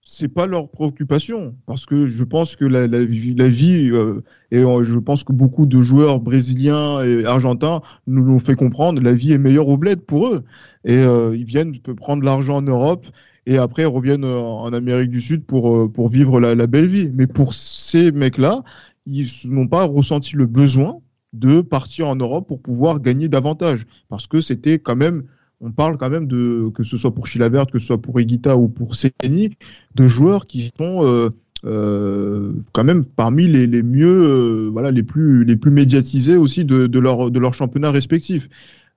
c'est 0.02 0.28
pas 0.28 0.46
leur 0.46 0.68
préoccupation 0.68 1.54
parce 1.66 1.86
que 1.86 2.06
je 2.08 2.24
pense 2.24 2.56
que 2.56 2.64
la, 2.64 2.86
la 2.86 2.98
la 3.00 3.48
vie 3.48 3.90
euh, 3.92 4.22
et 4.50 4.60
je 4.60 4.98
pense 4.98 5.24
que 5.24 5.32
beaucoup 5.32 5.66
de 5.66 5.80
joueurs 5.80 6.20
brésiliens 6.20 7.02
et 7.02 7.24
argentins 7.24 7.80
nous 8.06 8.22
l'ont 8.22 8.40
fait 8.40 8.54
comprendre, 8.56 9.00
la 9.00 9.12
vie 9.14 9.32
est 9.32 9.38
meilleure 9.38 9.68
au 9.68 9.76
bled 9.78 10.00
pour 10.02 10.28
eux 10.28 10.44
et 10.84 11.00
ils 11.02 11.44
viennent 11.44 11.78
prendre 11.96 12.24
l'argent 12.24 12.56
en 12.56 12.62
Europe 12.62 13.06
et 13.46 13.56
après 13.58 13.82
ils 13.82 13.86
reviennent 13.86 14.24
en 14.24 14.72
Amérique 14.72 15.10
du 15.10 15.20
Sud 15.20 15.44
pour 15.44 15.90
pour 15.92 16.08
vivre 16.08 16.40
la 16.40 16.66
belle 16.66 16.86
vie. 16.88 17.10
Mais 17.14 17.26
pour 17.26 17.54
ces 17.54 18.10
mecs-là, 18.12 18.62
ils 19.06 19.28
n'ont 19.44 19.68
pas 19.68 19.84
ressenti 19.84 20.36
le 20.36 20.46
besoin 20.46 21.00
de 21.32 21.60
partir 21.60 22.08
en 22.08 22.16
Europe 22.16 22.46
pour 22.48 22.60
pouvoir 22.60 23.00
gagner 23.00 23.28
davantage. 23.28 23.86
Parce 24.08 24.26
que 24.26 24.40
c'était 24.40 24.78
quand 24.78 24.96
même 24.96 25.24
on 25.62 25.70
parle 25.70 25.96
quand 25.96 26.10
même 26.10 26.26
de 26.26 26.70
que 26.74 26.82
ce 26.82 26.96
soit 26.96 27.14
pour 27.14 27.26
Chilavert, 27.26 27.66
que 27.66 27.78
ce 27.78 27.86
soit 27.86 28.02
pour 28.02 28.20
Higuita 28.20 28.56
ou 28.56 28.68
pour 28.68 28.96
Seni, 28.96 29.56
de 29.94 30.08
joueurs 30.08 30.46
qui 30.46 30.72
sont 30.76 31.04
euh, 31.06 31.30
euh, 31.64 32.52
quand 32.72 32.82
même 32.82 33.04
parmi 33.04 33.46
les, 33.46 33.68
les 33.68 33.84
mieux, 33.84 34.08
euh, 34.08 34.70
voilà, 34.72 34.90
les 34.90 35.04
plus, 35.04 35.44
les 35.44 35.56
plus 35.56 35.70
médiatisés 35.70 36.36
aussi 36.36 36.64
de, 36.64 36.88
de 36.88 36.98
leur, 36.98 37.30
de 37.30 37.38
leur 37.38 37.54
championnat 37.54 37.90
respectif. 37.90 38.48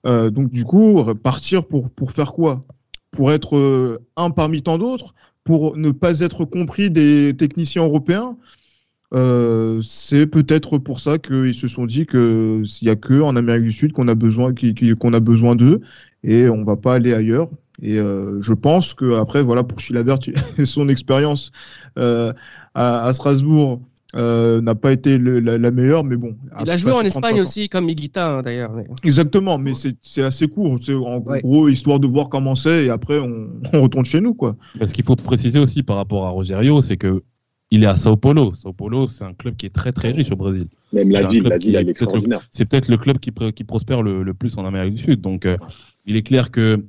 Donc 0.03 0.51
du 0.51 0.63
coup, 0.65 1.03
partir 1.23 1.65
pour, 1.65 1.89
pour 1.89 2.11
faire 2.11 2.33
quoi? 2.33 2.63
Pour 3.09 3.31
être 3.31 3.99
un 4.17 4.29
parmi 4.29 4.61
tant 4.61 4.77
d'autres? 4.77 5.15
Pour 5.43 5.77
ne 5.77 5.89
pas 5.89 6.19
être 6.19 6.45
compris 6.45 6.91
des 6.91 7.35
techniciens 7.35 7.83
européens? 7.83 8.37
Euh, 9.13 9.79
c'est 9.81 10.25
peut-être 10.27 10.77
pour 10.77 10.99
ça 10.99 11.17
qu'ils 11.17 11.53
se 11.53 11.67
sont 11.67 11.85
dit 11.85 12.05
que 12.05 12.61
s'il 12.65 12.87
y 12.87 12.91
a 12.91 12.95
que 12.95 13.21
en 13.21 13.35
Amérique 13.35 13.63
du 13.65 13.71
Sud 13.71 13.93
qu'on 13.93 14.07
a 14.07 14.15
besoin 14.15 14.53
qu'on 14.99 15.13
a 15.13 15.19
besoin 15.19 15.55
d'eux 15.55 15.81
et 16.23 16.49
on 16.49 16.63
va 16.63 16.75
pas 16.75 16.95
aller 16.95 17.13
ailleurs. 17.13 17.49
Et 17.81 17.97
euh, 17.97 18.41
je 18.41 18.53
pense 18.53 18.93
que 18.93 19.15
après 19.15 19.43
voilà 19.43 19.63
pour 19.63 19.79
Chilavert, 19.79 20.17
son 20.63 20.89
expérience 20.89 21.51
euh, 21.99 22.33
à, 22.73 23.05
à 23.05 23.13
Strasbourg 23.13 23.81
euh, 24.15 24.61
n'a 24.61 24.75
pas 24.75 24.93
été 24.93 25.17
le- 25.17 25.41
la, 25.41 25.57
la 25.57 25.71
meilleure, 25.71 26.05
mais 26.05 26.15
bon. 26.15 26.37
Il 26.63 26.69
a 26.69 26.77
joué 26.77 26.93
en 26.93 27.01
Espagne 27.01 27.21
35 27.33 27.37
ans. 27.37 27.41
aussi, 27.41 27.67
comme 27.69 27.89
Higuita 27.89 28.37
hein, 28.37 28.41
d'ailleurs. 28.43 28.71
mais- 28.71 28.85
Exactement, 29.03 29.57
mais 29.57 29.73
c'est 29.73 29.97
c'est 30.01 30.23
assez 30.23 30.47
court. 30.47 30.77
C'est 30.81 30.93
en 30.93 31.19
Ouais. 31.19 31.41
gros 31.41 31.67
histoire 31.67 31.99
de 31.99 32.07
voir 32.07 32.29
comment 32.29 32.55
c'est 32.55 32.85
et 32.85 32.89
après 32.89 33.19
on, 33.19 33.49
on 33.73 33.81
retourne 33.81 34.05
chez 34.05 34.21
nous 34.21 34.33
quoi. 34.33 34.55
Ce 34.81 34.93
qu'il 34.93 35.03
faut 35.03 35.17
préciser 35.17 35.59
aussi 35.59 35.83
par 35.83 35.97
rapport 35.97 36.25
à 36.25 36.29
Rogerio, 36.29 36.79
c'est 36.79 36.95
que 36.97 37.23
il 37.75 37.83
est 37.83 37.87
à 37.87 37.95
Sao 37.95 38.15
Paulo. 38.15 38.53
Sao 38.55 38.73
Paulo, 38.73 39.07
c'est 39.07 39.23
un 39.25 39.33
club 39.33 39.55
qui 39.55 39.65
est 39.65 39.75
très 39.81 39.91
très 39.91 40.11
riche 40.11 40.31
au 40.31 40.35
Brésil. 40.35 40.67
Même 40.93 41.11
C'est 41.11 41.21
la 41.21 41.29
ville, 41.29 41.43
la 41.43 41.57
ville, 41.57 41.75
elle 41.75 41.87
est 41.87 41.91
extraordinaire. 41.91 42.41
C'est 42.51 42.65
peut-être 42.65 42.87
le 42.87 42.97
club 42.97 43.19
qui, 43.19 43.31
pr- 43.31 43.53
qui 43.53 43.63
prospère 43.63 44.01
le, 44.01 44.23
le 44.23 44.33
plus 44.33 44.57
en 44.57 44.65
Amérique 44.65 44.95
du 44.95 45.03
Sud. 45.03 45.21
Donc, 45.21 45.45
euh, 45.45 45.57
il 46.05 46.15
est 46.15 46.23
clair 46.23 46.51
que 46.51 46.85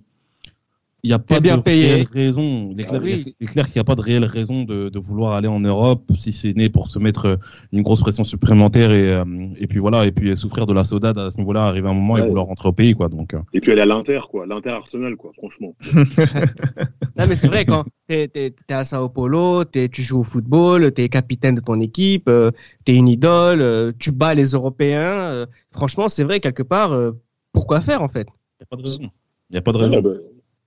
n'y 1.06 1.12
a 1.12 1.18
pas 1.18 1.40
bien 1.40 1.56
de 1.58 1.62
payé. 1.62 1.86
réelle 1.88 2.06
raison. 2.12 2.70
Il 2.72 2.80
est 2.80 2.84
Ah 2.84 2.88
clair, 2.88 3.00
oui. 3.02 3.34
il 3.40 3.44
est 3.44 3.50
clair 3.50 3.66
qu'il 3.66 3.76
n'y 3.76 3.80
a 3.80 3.84
pas 3.84 3.94
de 3.94 4.00
réelle 4.00 4.24
raison 4.24 4.64
de, 4.64 4.88
de 4.88 4.98
vouloir 4.98 5.32
aller 5.34 5.48
en 5.48 5.60
Europe 5.60 6.10
si 6.18 6.32
c'est 6.32 6.54
né 6.54 6.68
pour 6.68 6.90
se 6.90 6.98
mettre 6.98 7.26
euh, 7.26 7.36
une 7.72 7.82
grosse 7.82 8.00
pression 8.00 8.24
supplémentaire 8.24 8.90
et, 8.92 9.12
euh, 9.12 9.24
et 9.58 9.66
puis 9.66 9.78
voilà 9.78 10.06
et 10.06 10.12
puis 10.12 10.36
souffrir 10.36 10.66
de 10.66 10.72
la 10.72 10.84
saudade 10.84 11.18
à 11.18 11.30
ce 11.30 11.38
niveau-là, 11.38 11.66
arriver 11.66 11.88
un 11.88 11.94
moment 11.94 12.16
et 12.18 12.22
Ouais. 12.22 12.28
vouloir 12.28 12.46
rentrer 12.46 12.68
au 12.68 12.72
pays 12.72 12.94
quoi. 12.94 13.08
Donc, 13.08 13.34
euh, 13.34 13.40
Et 13.52 13.60
puis 13.60 13.72
est 13.72 13.80
à 13.80 13.86
l'Inter, 13.86 14.20
quoi. 14.30 14.46
L'Inter 14.46 14.70
Arsenal, 14.70 15.16
quoi, 15.16 15.32
franchement. 15.36 15.74
Non, 17.18 17.24
mais 17.28 17.34
c'est 17.34 17.48
vrai, 17.48 17.64
quand 17.64 17.84
t'es 18.08 18.30
es, 18.34 18.54
à 18.72 18.84
Sao 18.84 19.08
Paulo, 19.08 19.64
t'es- 19.64 19.88
tu 19.88 20.02
joues 20.02 20.20
au 20.20 20.24
football, 20.24 20.92
t'es 20.92 21.08
capitaine 21.08 21.54
de 21.54 21.60
ton 21.60 21.80
équipe, 21.80 22.28
euh, 22.28 22.50
t'es 22.84 22.94
une 22.94 23.08
idole, 23.08 23.60
euh, 23.62 23.92
tu 23.98 24.12
bats 24.12 24.34
les 24.34 24.50
Européens. 24.50 25.30
euh, 25.32 25.46
franchement, 25.72 26.08
c'est 26.08 26.24
vrai, 26.24 26.40
quelque 26.40 26.62
part, 26.62 26.92
euh, 26.92 27.12
pourquoi 27.52 27.80
faire 27.80 28.02
en 28.02 28.08
fait? 28.08 28.26
Il 28.60 28.62
n'y 28.62 28.64
a 28.64 28.66
pas 28.66 28.76
de 28.76 28.82
raison. 28.82 29.10
Il 29.50 29.52
n'y 29.52 29.58
a 29.58 29.62
pas 29.62 29.72
de 29.72 29.78
raison. 29.78 29.96
Ah, 29.98 30.00
bah, 30.02 30.10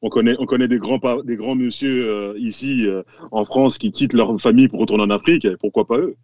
on 0.02 0.10
connaît, 0.10 0.36
on 0.40 0.46
connaît 0.46 0.68
des 0.68 0.80
grands, 0.80 1.00
des 1.24 1.36
grands 1.36 1.56
monsieur 1.56 2.08
euh, 2.10 2.34
ici 2.40 2.86
euh, 2.88 3.04
en 3.32 3.44
France 3.46 3.78
qui 3.78 3.92
quittent 3.92 4.14
leur 4.14 4.40
famille 4.40 4.68
pour 4.68 4.80
retourner 4.80 5.04
en 5.04 5.10
Afrique. 5.10 5.48
Pourquoi 5.60 5.86
pas 5.88 5.98
eux? 5.98 6.16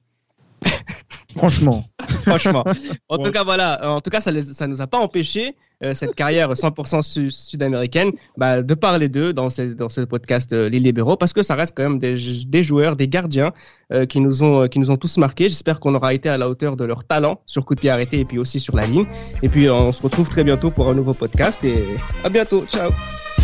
Franchement. 1.36 1.84
Franchement. 2.26 2.64
En 3.10 3.18
Ouais. 3.18 3.26
tout 3.26 3.32
cas, 3.32 3.44
voilà. 3.44 3.92
En 3.92 4.00
tout 4.02 4.10
cas, 4.10 4.22
ça 4.22 4.32
ne 4.32 4.40
ça 4.40 4.68
nous 4.68 4.82
a 4.82 4.88
pas 4.88 4.98
empêché, 5.00 5.56
euh, 5.84 5.94
cette 5.94 6.16
carrière 6.16 6.52
100% 6.54 7.02
su- 7.04 7.30
sud-américaine, 7.30 8.12
bah, 8.38 8.62
de 8.62 8.74
parler 8.74 9.10
d'eux 9.10 9.32
dans 9.34 9.50
ce, 9.50 9.62
dans 9.74 9.90
ce 9.90 10.02
podcast 10.02 10.52
euh, 10.54 10.70
Les 10.70 10.80
Libéraux, 10.80 11.18
parce 11.18 11.34
que 11.34 11.44
ça 11.44 11.54
reste 11.56 11.76
quand 11.78 11.84
même 11.84 12.00
des, 12.00 12.16
des 12.48 12.64
joueurs, 12.64 12.96
des 12.96 13.08
gardiens 13.08 13.52
euh, 13.94 14.06
qui, 14.06 14.22
nous 14.22 14.42
ont, 14.44 14.68
qui 14.70 14.80
nous 14.80 14.90
ont 14.92 14.98
tous 14.98 15.18
marqués. 15.18 15.50
J'espère 15.50 15.80
qu'on 15.82 15.94
aura 15.94 16.14
été 16.14 16.30
à 16.30 16.38
la 16.38 16.50
hauteur 16.50 16.78
de 16.78 16.86
leur 16.86 17.04
talent 17.04 17.42
sur 17.46 17.64
coup 17.66 17.76
de 17.76 17.82
pied 17.82 17.90
arrêté 17.90 18.20
et 18.22 18.26
puis 18.26 18.40
aussi 18.40 18.60
sur 18.60 18.76
la 18.76 18.86
ligne. 18.88 19.06
Et 19.44 19.50
puis, 19.50 19.70
on 19.70 19.92
se 19.92 20.02
retrouve 20.02 20.30
très 20.30 20.44
bientôt 20.46 20.72
pour 20.72 20.88
un 20.90 20.94
nouveau 20.96 21.14
podcast 21.14 21.64
et 21.66 21.84
à 22.24 22.30
bientôt. 22.30 22.66
Ciao. 22.66 22.92